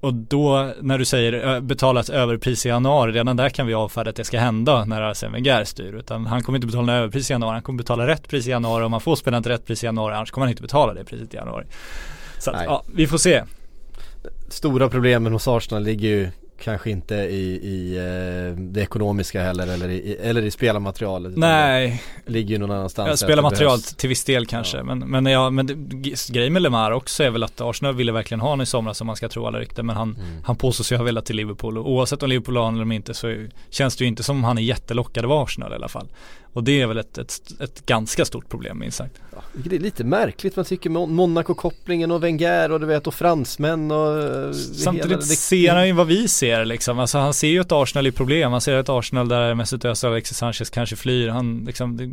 Och 0.00 0.14
då 0.14 0.72
när 0.80 0.98
du 0.98 1.04
säger 1.04 1.32
ö, 1.32 1.60
betala 1.60 2.00
ett 2.00 2.08
överpris 2.08 2.66
i 2.66 2.68
januari, 2.68 3.12
redan 3.12 3.36
där 3.36 3.48
kan 3.48 3.66
vi 3.66 3.74
avfärda 3.74 4.10
att 4.10 4.16
det 4.16 4.24
ska 4.24 4.38
hända 4.38 4.84
när 4.84 5.02
Arsène 5.02 5.32
Wenger 5.32 5.64
styr. 5.64 5.92
Utan 5.92 6.26
han 6.26 6.42
kommer 6.42 6.56
inte 6.56 6.66
betala 6.66 6.92
överpris 6.92 7.30
i 7.30 7.32
januari, 7.32 7.52
han 7.52 7.62
kommer 7.62 7.78
betala 7.78 8.06
rätt 8.06 8.28
pris 8.28 8.46
i 8.46 8.50
januari. 8.50 8.84
Om 8.84 8.90
man 8.90 9.00
får 9.00 9.16
spela 9.16 9.36
inte 9.36 9.48
rätt 9.48 9.66
pris 9.66 9.82
i 9.82 9.86
januari, 9.86 10.14
annars 10.14 10.30
kommer 10.30 10.46
han 10.46 10.50
inte 10.50 10.62
betala 10.62 10.94
det 10.94 11.04
priset 11.04 11.34
i 11.34 11.36
januari. 11.36 11.66
Så 12.38 12.50
att, 12.50 12.64
ja, 12.64 12.82
vi 12.94 13.06
får 13.06 13.18
se. 13.18 13.42
Stora 14.48 14.88
problemen 14.88 15.32
hos 15.32 15.48
Arsenal 15.48 15.82
ligger 15.82 16.08
ju 16.08 16.28
kanske 16.62 16.90
inte 16.90 17.14
i, 17.14 17.60
i 17.62 17.96
eh, 17.96 18.58
det 18.60 18.80
ekonomiska 18.80 19.42
heller 19.42 19.66
eller 19.66 19.88
i, 19.88 20.16
eller 20.22 20.42
i 20.42 20.50
spelarmaterialet. 20.50 21.36
Nej, 21.36 22.02
Det 22.26 22.32
ligger 22.32 22.50
ju 22.50 22.58
någon 22.58 22.70
annanstans. 22.70 23.06
jag 23.06 23.12
att 23.12 23.18
spelar 23.18 23.36
det 23.36 23.42
material 23.42 23.70
behövs. 23.70 23.94
till 23.96 24.08
viss 24.08 24.24
del 24.24 24.46
kanske. 24.46 24.76
Ja. 24.76 24.82
Men, 24.84 24.98
men, 24.98 25.26
ja, 25.26 25.50
men 25.50 25.66
det, 25.66 26.28
grejen 26.28 26.52
med 26.52 26.62
Lemar 26.62 26.90
också 26.90 27.22
är 27.24 27.30
väl 27.30 27.42
att 27.42 27.60
Arsenal 27.60 27.94
ville 27.94 28.12
verkligen 28.12 28.40
ha 28.40 28.48
honom 28.48 28.62
i 28.62 28.66
somras 28.66 29.00
om 29.00 29.06
man 29.06 29.16
ska 29.16 29.28
tro 29.28 29.46
alla 29.46 29.58
rykten. 29.60 29.86
Men 29.86 29.96
han, 29.96 30.14
Mm. 30.14 30.42
han 30.44 30.56
påstås 30.56 30.92
ju 30.92 30.96
ha 30.96 31.04
velat 31.04 31.26
till 31.26 31.36
Liverpool 31.36 31.78
och 31.78 31.90
oavsett 31.90 32.22
om 32.22 32.28
Liverpool 32.28 32.56
har 32.56 32.64
honom 32.64 32.80
eller 32.82 32.94
inte 32.96 33.14
så 33.14 33.46
känns 33.70 33.96
det 33.96 34.04
ju 34.04 34.08
inte 34.08 34.22
som 34.22 34.44
han 34.44 34.58
är 34.58 34.62
jättelockad 34.62 35.24
av 35.24 35.32
Arsenal 35.32 35.72
i 35.72 35.74
alla 35.74 35.88
fall. 35.88 36.08
Och 36.56 36.64
det 36.64 36.80
är 36.82 36.86
väl 36.86 36.98
ett, 36.98 37.18
ett, 37.18 37.60
ett 37.60 37.86
ganska 37.86 38.24
stort 38.24 38.48
problem 38.48 38.78
minst 38.78 38.96
sagt. 38.98 39.20
Vilket 39.52 39.72
är 39.72 39.78
lite 39.78 40.04
märkligt, 40.04 40.56
man 40.56 40.64
tycker 40.64 40.90
Mon- 40.90 41.10
Monaco-kopplingen 41.10 42.10
och 42.10 42.22
Wenger 42.24 42.72
och 42.72 42.80
du 42.80 42.86
vet 42.86 43.06
och 43.06 43.14
fransmän 43.14 43.90
och 43.90 44.22
eh, 44.22 44.52
Samtidigt 44.52 45.10
hela- 45.10 45.16
det- 45.16 45.24
ser 45.24 45.72
han 45.74 45.86
ju 45.86 45.92
vad 45.92 46.06
vi 46.06 46.28
ser 46.28 46.64
liksom. 46.64 46.98
Alltså 46.98 47.18
han 47.18 47.34
ser 47.34 47.48
ju 47.48 47.60
ett 47.60 47.72
Arsenal 47.72 48.06
i 48.06 48.12
problem. 48.12 48.52
Han 48.52 48.60
ser 48.60 48.76
ett 48.76 48.88
Arsenal 48.88 49.28
där 49.28 49.54
Mesut 49.54 49.84
Özil 49.84 50.08
och 50.08 50.12
Alexis 50.14 50.36
Sanchez 50.38 50.70
kanske 50.70 50.96
flyr. 50.96 51.28
Han 51.28 51.64
liksom, 51.66 51.96
det, 51.96 52.10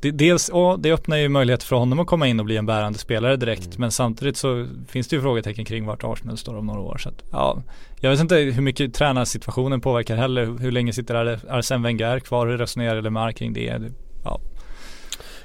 det, 0.00 0.10
dels, 0.10 0.48
och 0.48 0.80
det 0.80 0.92
öppnar 0.92 1.16
ju 1.16 1.28
möjlighet 1.28 1.62
för 1.62 1.76
honom 1.76 2.00
att 2.00 2.06
komma 2.06 2.26
in 2.28 2.40
och 2.40 2.46
bli 2.46 2.56
en 2.56 2.66
bärande 2.66 2.98
spelare 2.98 3.36
direkt. 3.36 3.66
Mm. 3.66 3.76
Men 3.78 3.90
samtidigt 3.90 4.36
så 4.36 4.66
finns 4.88 5.08
det 5.08 5.16
ju 5.16 5.22
frågetecken 5.22 5.64
kring 5.64 5.86
vart 5.86 6.04
Arsenal 6.04 6.36
står 6.36 6.56
om 6.56 6.66
några 6.66 6.80
år. 6.80 6.98
Så 6.98 7.08
att, 7.08 7.22
ja, 7.32 7.62
jag 8.00 8.10
vet 8.10 8.20
inte 8.20 8.34
hur 8.36 8.62
mycket 8.62 8.94
tränarsituationen 8.94 9.80
påverkar 9.80 10.16
heller. 10.16 10.44
Hur, 10.46 10.58
hur 10.58 10.72
länge 10.72 10.92
sitter 10.92 11.14
Ar- 11.14 11.40
Arsene 11.48 11.84
Wenger 11.84 12.18
kvar? 12.20 12.46
Hur 12.46 12.58
resonerar 12.58 13.02
Lemar 13.02 13.32
kring 13.32 13.52
det? 13.52 13.79
Det- 13.80 13.92
Ja, 14.24 14.40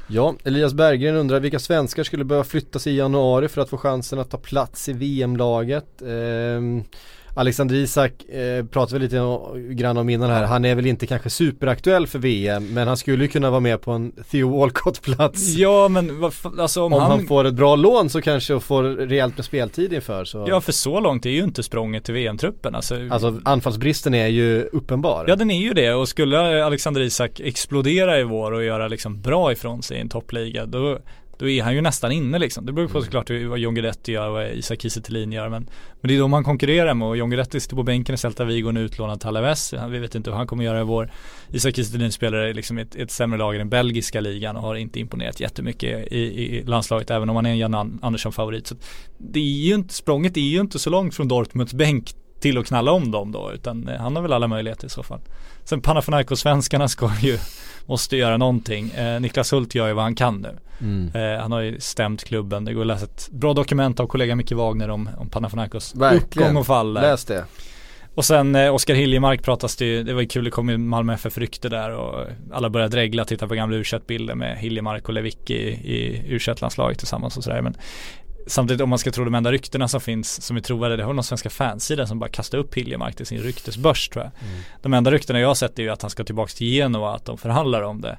Ja, 0.08 0.36
Elias 0.44 0.74
Berggren 0.74 1.16
undrar 1.16 1.40
vilka 1.40 1.60
svenskar 1.60 2.04
skulle 2.04 2.24
behöva 2.26 2.44
flyttas 2.44 2.88
i 2.88 2.96
januari 2.98 3.48
för 3.48 3.62
att 3.62 3.70
få 3.70 3.78
chansen 3.78 4.20
att 4.20 4.30
ta 4.30 4.38
plats 4.38 4.90
i 4.90 4.94
VM-laget. 4.94 6.02
Ehm, 6.02 6.84
Alexander 7.38 7.76
Isak 7.76 8.30
eh, 8.30 8.66
pratade 8.66 9.00
vi 9.00 9.04
lite 9.04 9.16
grann 9.74 9.98
om 9.98 10.10
innan 10.10 10.30
här. 10.30 10.44
Han 10.44 10.66
är 10.66 10.76
väl 10.76 10.86
inte 10.86 11.08
kanske 11.08 11.30
superaktuell 11.30 12.08
för 12.08 12.20
VM 12.20 12.74
men 12.74 12.88
han 12.88 12.98
skulle 12.98 13.24
ju 13.24 13.28
kunna 13.28 13.50
vara 13.50 13.60
med 13.60 13.82
på 13.82 13.92
en 13.92 14.12
Theo 14.32 14.60
Walcott-plats. 14.60 15.56
ja 15.56 15.88
men 15.88 16.24
alltså 16.60 16.84
om, 16.84 16.94
Om 16.94 17.02
han, 17.02 17.12
han, 17.12 17.28
får 17.28 17.46
ett 17.46 17.54
bra 17.54 17.76
lån 17.76 18.10
så 18.10 18.22
kanske 18.22 18.54
och 18.54 18.64
får 18.64 18.84
rejält 18.84 19.38
med 19.38 19.46
speltid 19.46 19.94
inför 19.94 20.26
så. 20.26 20.46
Ja 20.48 20.62
för 20.62 20.72
så 20.72 21.00
långt 21.00 21.26
är 21.26 21.30
ju 21.30 21.44
inte 21.44 21.64
språnget 21.64 22.04
till 22.04 22.14
VM-truppen. 22.14 22.76
Alltså, 22.76 22.96
Alltså 23.10 23.40
anfallsbristen 23.46 24.14
är 24.14 24.28
ju 24.28 24.62
uppenbar. 24.62 25.26
Ja 25.28 25.36
den 25.36 25.52
är 25.52 25.62
ju 25.62 25.74
det 25.74 25.94
och 25.94 26.10
skulle 26.10 26.66
Alexander 26.66 27.02
Isak 27.02 27.40
explodera 27.40 28.20
i 28.20 28.24
vår 28.24 28.52
och 28.52 28.64
göra 28.64 28.88
liksom 28.88 29.22
bra 29.22 29.52
ifrån 29.52 29.84
sig 29.84 29.98
i 29.98 30.02
en 30.02 30.10
toppliga 30.10 30.66
då, 30.66 31.00
då 31.38 31.50
är 31.50 31.64
han 31.64 31.76
ju 31.76 31.82
nästan 31.82 32.12
inne 32.12 32.40
liksom. 32.40 32.66
Det 32.66 32.72
beror 32.72 32.88
på 32.88 33.02
såklart 33.02 33.30
hur- 33.30 33.48
vad 33.48 33.60
John 33.60 33.76
Guidetti 33.76 34.12
gör 34.12 34.28
och 34.28 34.34
vad 34.34 34.48
Isak 34.52 34.82
Kiese 34.82 35.02
gör 35.10 35.50
men, 35.50 35.70
men 36.02 36.08
det 36.08 36.16
är 36.16 36.20
de 36.20 36.32
man 36.32 36.44
konkurrerar 36.44 36.94
med 36.94 37.08
och 37.08 37.18
John 37.18 37.30
Guidetti 37.30 37.60
sitter 37.60 37.76
på 37.76 37.84
bänken 37.84 38.16
i 38.16 38.18
Celta 38.18 38.46
Vigo 38.46 38.68
och 38.70 38.76
är 38.76 38.80
utlånad 38.80 39.20
till 39.20 39.28
Alaves. 39.30 39.74
Han- 39.78 39.92
Vi 39.92 40.00
vet 40.00 40.16
inte 40.16 40.30
hur 40.30 40.38
han 40.38 40.48
kommer 40.48 40.64
göra 40.64 40.82
i 40.82 40.84
vår. 40.84 41.12
Isak 41.52 41.76
Kiese 41.76 42.12
spelar 42.12 42.54
liksom 42.54 42.80
i 42.80 42.82
ett, 42.82 42.96
ett 42.96 43.12
sämre 43.12 43.38
lag 43.40 43.56
i 43.56 43.58
den 43.58 43.70
belgiska 43.70 44.20
ligan 44.22 44.56
och 44.56 44.62
har 44.62 44.76
inte 44.76 45.00
imponerat 45.00 45.40
jättemycket 45.40 46.12
i, 46.14 46.18
i 46.20 46.64
landslaget 46.64 47.12
även 47.12 47.30
om 47.30 47.36
han 47.36 47.46
är 47.46 47.50
en 47.50 47.58
Jan 47.58 47.74
An- 47.74 48.00
Andersson 48.02 48.32
favorit. 48.34 48.68
Så 48.68 48.76
det 49.18 49.40
är 49.40 49.44
ju 49.68 49.74
inte, 49.76 49.94
språnget 49.94 50.38
är 50.38 50.42
ju 50.42 50.60
inte 50.60 50.80
så 50.80 50.90
långt 50.90 51.16
från 51.16 51.28
Dortmunds 51.28 51.74
bänk 51.74 52.12
till 52.40 52.58
att 52.58 52.66
knalla 52.68 52.92
om 52.92 53.12
dem 53.12 53.32
då 53.32 53.52
utan 53.54 53.88
eh, 53.88 54.00
han 54.02 54.16
har 54.16 54.24
väl 54.24 54.34
alla 54.34 54.48
möjligheter 54.48 54.88
i 54.88 54.90
så 54.90 55.04
fall. 55.04 55.20
Sen 55.64 55.82
Panathinaikos-svenskarna 55.82 56.88
ska 56.88 57.12
ju, 57.22 57.38
måste 57.86 58.18
göra 58.18 58.38
någonting. 58.38 58.90
Eh, 58.92 59.20
Niklas 59.20 59.54
Hult 59.54 59.76
gör 59.76 59.88
ju 59.88 59.94
vad 59.94 60.04
han 60.04 60.16
kan 60.16 60.42
nu. 60.42 60.58
Mm. 60.82 61.12
Eh, 61.16 61.42
han 61.42 61.52
har 61.52 61.62
ju 61.62 61.80
stämt 61.80 62.24
klubben. 62.24 62.66
Det 62.66 62.74
går 62.74 62.82
att 62.82 62.88
läsa 62.88 63.06
ett 63.06 63.30
bra 63.32 63.54
dokument 63.54 64.00
av 64.00 64.08
kollega 64.08 64.36
Micke 64.36 64.52
Wagner 64.52 64.90
om, 64.90 65.10
om 65.18 65.30
Panathinaikos 65.30 65.96
Verkligen. 65.96 66.48
uppgång 66.48 66.58
och 66.58 66.66
fall 66.66 66.94
där. 66.94 67.02
Läs 67.02 67.26
det. 67.26 67.46
Och 68.16 68.26
sen 68.26 68.56
eh, 68.56 68.74
Oskar 68.74 68.94
Hiljemark 68.94 69.44
pratas 69.44 69.76
det 69.76 69.86
ju, 69.86 70.04
det 70.04 70.14
var 70.14 70.22
ju 70.22 70.28
kul, 70.28 70.44
det 70.44 70.52
kom 70.52 70.70
ju 70.70 70.78
Malmö 70.78 71.14
FF-rykte 71.14 71.70
där 71.70 71.92
och 71.92 72.26
alla 72.54 72.70
började 72.70 72.96
dregla, 72.96 73.26
titta 73.26 73.48
på 73.48 73.56
gamla 73.56 73.78
u 73.78 73.84
bilder 74.08 74.36
med 74.36 74.58
Hiljemark 74.58 75.08
och 75.08 75.14
Lewicki 75.14 75.54
i, 75.54 75.96
i 75.96 76.24
u 76.28 76.40
landslaget 76.62 76.98
tillsammans 76.98 77.38
och 77.38 77.44
sådär. 77.44 77.62
Men 77.62 77.78
samtidigt 78.48 78.82
om 78.82 78.90
man 78.90 79.00
ska 79.00 79.12
tro 79.12 79.24
de 79.26 79.36
enda 79.36 79.52
ryktena 79.52 79.88
som 79.88 80.02
finns 80.02 80.42
som 80.42 80.58
är 80.58 80.62
trovärdiga, 80.62 80.98
det 80.98 81.04
har 81.04 81.14
någon 81.14 81.24
svenska 81.24 81.50
fansidan 81.50 82.08
som 82.08 82.20
bara 82.20 82.30
kastar 82.30 82.58
upp 82.58 82.76
Hiljemark 82.76 83.16
till 83.16 83.26
sin 83.26 83.40
ryktesbörs 83.40 84.10
tror 84.10 84.24
jag. 84.24 84.32
De 84.82 84.94
enda 84.94 85.12
ryktena 85.12 85.40
jag 85.40 85.48
har 85.48 85.56
sett 85.56 85.80
är 85.80 85.84
ju 85.84 85.90
att 85.90 86.02
han 86.02 86.12
ska 86.12 86.24
tillbaka 86.24 86.52
till 86.52 86.68
Genoa, 86.68 87.16
att 87.16 87.26
de 87.26 87.38
förhandlar 87.38 87.82
om 87.82 88.02
det. 88.02 88.18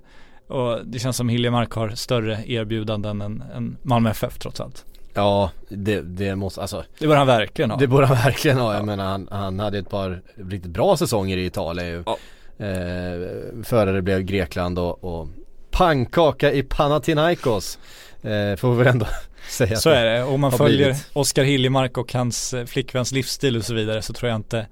Och 0.49 0.87
det 0.87 0.99
känns 0.99 1.16
som 1.16 1.29
Hiljemark 1.29 1.72
har 1.72 1.89
större 1.89 2.43
erbjudanden 2.47 3.20
än, 3.20 3.43
än 3.55 3.77
Malmö 3.83 4.11
FF 4.11 4.39
trots 4.39 4.61
allt. 4.61 4.85
Ja, 5.14 5.51
det, 5.68 6.01
det 6.01 6.37
måste, 6.37 6.61
alltså 6.61 6.85
Det 6.99 7.07
bör 7.07 7.16
han 7.16 7.27
verkligen 7.27 7.70
ha. 7.70 7.79
Det 7.79 7.87
borde 7.87 8.07
han 8.07 8.16
verkligen 8.16 8.59
ha. 8.59 8.74
Jag 8.74 8.85
menar 8.85 9.05
han, 9.05 9.29
han 9.31 9.61
hade 9.61 9.79
ett 9.79 9.91
par 9.91 10.22
riktigt 10.35 10.70
bra 10.70 10.97
säsonger 10.97 11.37
i 11.37 11.47
Italien 11.47 11.89
ju. 11.89 12.05
Ja. 12.07 12.18
Eh, 12.66 13.62
före 13.64 13.93
det 13.93 14.03
blev 14.03 14.22
Grekland 14.22 14.79
och, 14.79 15.05
och 15.05 15.29
pannkaka 15.70 16.53
i 16.53 16.62
Panathinaikos. 16.62 17.79
Eh, 18.22 18.57
får 18.57 18.70
vi 18.70 18.79
väl 18.79 18.87
ändå 18.87 19.07
säga. 19.49 19.76
Så 19.76 19.90
är 19.90 20.05
det, 20.05 20.22
om 20.22 20.40
man 20.40 20.53
följer 20.53 20.76
blivit. 20.76 21.11
Oskar 21.12 21.44
Hiljemark 21.44 21.99
och 21.99 22.12
hans 22.12 22.55
eh, 22.55 22.66
flickväns 22.66 23.12
livsstil 23.12 23.57
och 23.57 23.64
så 23.64 23.74
vidare 23.74 24.03
så 24.03 24.12
tror 24.12 24.30
jag 24.30 24.36
inte 24.38 24.66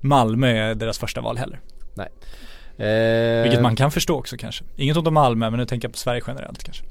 Malmö 0.00 0.48
är 0.48 0.74
deras 0.74 0.98
första 0.98 1.20
val 1.20 1.38
heller. 1.38 1.60
Eh, 2.78 3.42
Vilket 3.42 3.62
man 3.62 3.76
kan 3.76 3.90
förstå 3.90 4.18
också 4.18 4.36
kanske. 4.36 4.64
Inget 4.76 4.96
ont 4.96 5.06
om 5.06 5.14
Malmö 5.14 5.50
men 5.50 5.60
nu 5.60 5.66
tänker 5.66 5.88
jag 5.88 5.92
på 5.92 5.98
Sverige 5.98 6.22
generellt 6.26 6.64
kanske. 6.64 6.84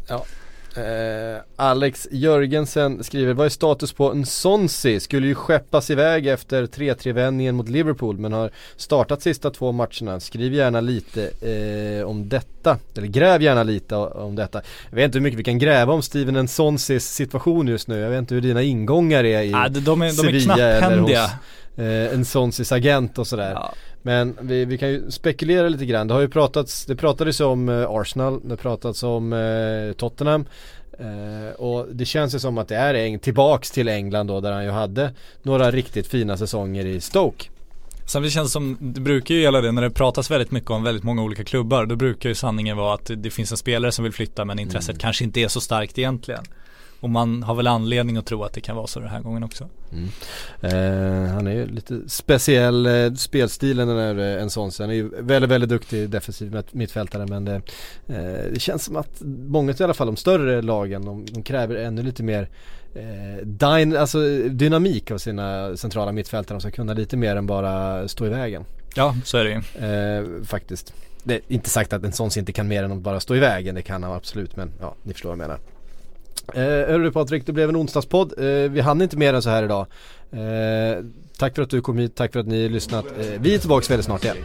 Eh, 0.76 1.42
Alex 1.56 2.08
Jörgensen 2.12 3.04
skriver, 3.04 3.34
vad 3.34 3.46
är 3.46 3.50
status 3.50 3.94
på 3.94 4.14
Nsonsi? 4.14 5.00
Skulle 5.00 5.28
ju 5.28 5.36
skeppas 5.36 5.90
iväg 5.90 6.28
efter 6.28 6.66
3-3 6.66 7.14
vändningen 7.14 7.56
mot 7.56 7.70
Liverpool 7.70 8.18
men 8.18 8.34
har 8.34 8.52
startat 8.76 9.22
sista 9.22 9.50
två 9.50 9.72
matcherna. 9.72 10.20
Skriv 10.20 10.54
gärna 10.54 10.82
lite 10.82 11.24
eh, 11.24 12.08
om 12.08 12.30
detta, 12.30 12.78
eller 12.98 13.08
gräv 13.08 13.42
gärna 13.42 13.64
lite 13.64 13.96
om 13.96 14.36
detta. 14.36 14.62
Jag 14.90 14.96
vet 14.96 15.06
inte 15.06 15.18
hur 15.18 15.24
mycket 15.24 15.40
vi 15.40 15.44
kan 15.44 15.60
gräva 15.60 15.94
om 15.94 16.02
Steven 16.02 16.44
Nsonsis 16.46 17.08
situation 17.08 17.68
just 17.68 17.88
nu. 17.88 18.00
Jag 18.00 18.10
vet 18.10 18.20
inte 18.20 18.34
hur 18.34 18.42
dina 18.42 18.62
ingångar 18.62 19.24
är 19.24 19.42
i 19.42 19.54
Ah, 19.54 19.70
de, 19.70 19.80
är, 19.80 19.82
de 19.82 20.02
är 20.02 20.10
Sevilla 20.10 20.58
eller 20.58 20.98
hos 20.98 21.12
eh, 21.80 22.20
Nsonsis 22.20 22.72
agent 22.72 23.18
och 23.18 23.28
sådär. 23.28 23.52
Ja. 23.52 23.74
Men 24.02 24.38
vi, 24.42 24.66
vi 24.66 24.78
kan 24.78 24.90
ju 24.90 25.12
spekulera 25.12 25.70
lite 25.70 25.86
grann. 25.86 26.08
Det 26.08 26.14
har 26.14 26.22
ju 26.22 26.30
pratats, 26.30 26.86
det 26.86 26.96
pratades 26.96 27.40
om 27.40 27.70
eh, 27.70 27.86
Arsenal, 27.90 28.42
det 28.44 28.58
pratats 28.58 29.04
om 29.04 29.34
eh, 29.34 29.94
Tottenham. 29.94 30.46
Eh, 31.00 31.56
och 31.58 31.88
det 31.92 32.06
känns 32.06 32.36
ju 32.36 32.40
som 32.40 32.58
att 32.58 32.68
det 32.68 32.76
är 32.76 32.94
Eng- 32.94 33.20
tillbaks 33.20 33.72
till 33.72 33.88
England 33.88 34.28
då 34.28 34.40
där 34.42 34.52
han 34.52 34.64
ju 34.64 34.70
hade 34.72 35.14
några 35.44 35.72
riktigt 35.72 36.08
fina 36.08 36.38
säsonger 36.38 36.86
i 36.86 37.02
Stoke. 37.02 37.46
Känns 38.08 38.34
det 38.34 38.46
som, 38.50 38.78
det 38.80 39.02
brukar 39.02 39.36
ju 39.36 39.42
gälla 39.42 39.62
det 39.62 39.72
när 39.72 39.82
det 39.82 39.90
pratas 39.90 40.32
väldigt 40.32 40.52
mycket 40.52 40.70
om 40.72 40.84
väldigt 40.84 41.04
många 41.04 41.24
olika 41.24 41.44
klubbar. 41.44 41.86
Då 41.86 41.96
brukar 41.96 42.30
ju 42.30 42.36
sanningen 42.36 42.78
vara 42.78 42.94
att 42.94 43.12
det 43.18 43.30
finns 43.30 43.52
en 43.52 43.58
spelare 43.58 43.92
som 43.92 44.04
vill 44.04 44.14
flytta 44.14 44.46
men 44.46 44.60
intresset 44.60 44.90
Mm. 44.90 45.00
kanske 45.00 45.24
inte 45.24 45.40
är 45.40 45.48
så 45.48 45.62
starkt 45.62 45.98
egentligen. 45.98 46.44
Och 47.00 47.10
man 47.10 47.44
har 47.44 47.56
väl 47.56 47.68
anledning 47.68 48.18
att 48.18 48.26
tro 48.26 48.44
att 48.44 48.54
det 48.54 48.62
kan 48.62 48.76
vara 48.76 48.88
så 48.88 49.00
den 49.00 49.10
här 49.10 49.20
gången 49.22 49.44
också. 49.44 49.68
Eh, 50.62 50.72
han 51.34 51.48
är 51.48 51.52
ju 51.52 51.66
lite 51.66 52.00
speciell 52.08 52.86
eh, 52.86 53.14
spelstilen 53.14 53.88
den 53.88 53.98
där 53.98 54.36
eh, 54.38 54.42
en 54.44 54.50
sån. 54.50 54.72
Han 54.80 54.90
är 54.90 54.94
ju 54.94 55.10
väldigt, 55.22 55.52
väldigt 55.52 55.70
duktig 55.70 56.10
defensiv 56.10 56.52
mitt- 56.56 56.74
mittfältare 56.74 57.26
men 57.26 57.46
det, 57.46 57.56
eh, 58.08 58.52
det 58.54 58.60
känns 58.62 58.84
som 58.86 58.96
att 58.96 59.22
många 59.48 59.74
i 59.80 59.84
alla 59.84 59.94
fall 59.94 60.08
de 60.08 60.16
större 60.16 60.62
lagen 60.62 61.06
de, 61.06 61.26
de 61.26 61.44
kräver 61.44 61.76
ännu 61.76 62.04
lite 62.04 62.24
mer 62.24 62.50
eh, 62.96 63.46
dyn, 63.46 63.98
alltså 63.98 64.20
dynamik 64.50 65.12
av 65.12 65.18
sina 65.18 65.78
centrala 65.78 66.12
mittfältare. 66.12 66.56
De 66.58 66.62
ska 66.62 66.72
kunna 66.72 66.94
lite 66.94 67.18
mer 67.18 67.36
än 67.36 67.48
bara 67.48 68.08
stå 68.08 68.26
i 68.26 68.30
vägen. 68.30 68.66
Ja, 68.96 69.16
så 69.26 69.38
är 69.38 69.44
det 69.44 69.50
ju. 69.52 69.86
Eh, 69.88 70.44
faktiskt. 70.46 70.94
Det 71.24 71.34
är 71.36 71.42
inte 71.48 71.70
sagt 71.70 71.94
att 71.94 72.04
en 72.04 72.12
sån 72.12 72.30
inte 72.38 72.52
kan 72.52 72.68
mer 72.68 72.84
än 72.84 72.92
att 72.92 72.98
bara 72.98 73.20
stå 73.20 73.36
i 73.36 73.40
vägen. 73.40 73.76
Det 73.76 73.82
kan 73.82 74.04
han 74.04 74.14
absolut 74.14 74.56
men 74.56 74.72
ja, 74.82 74.96
ni 75.04 75.14
förstår 75.14 75.30
vad 75.30 75.38
jag 75.40 75.48
menar. 75.48 75.60
Eh, 76.56 76.62
hörru 76.62 77.12
Patrik, 77.12 77.46
det 77.46 77.54
blev 77.54 77.70
en 77.70 77.76
onsdagspodd. 77.76 78.34
Eh, 78.38 78.46
vi 78.46 78.82
hann 78.82 79.02
inte 79.02 79.18
mer 79.18 79.34
än 79.34 79.42
så 79.42 79.50
här 79.50 79.64
idag. 79.64 79.86
Eh, 80.32 81.04
tack 81.38 81.56
för 81.56 81.62
att 81.62 81.70
du 81.70 81.82
kom 81.82 81.98
hit, 81.98 82.16
tack 82.16 82.34
för 82.34 82.40
att 82.40 82.48
ni 82.48 82.64
har 82.64 82.70
lyssnat. 82.70 83.06
Eh, 83.06 83.42
vi 83.42 83.56
är 83.56 83.60
tillbaka 83.60 83.86
väldigt 83.90 84.06
snart 84.06 84.24
igen. 84.24 84.38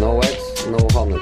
No 0.00 0.20
eggs, 0.22 0.66
no 0.66 0.98
honey. 0.98 1.18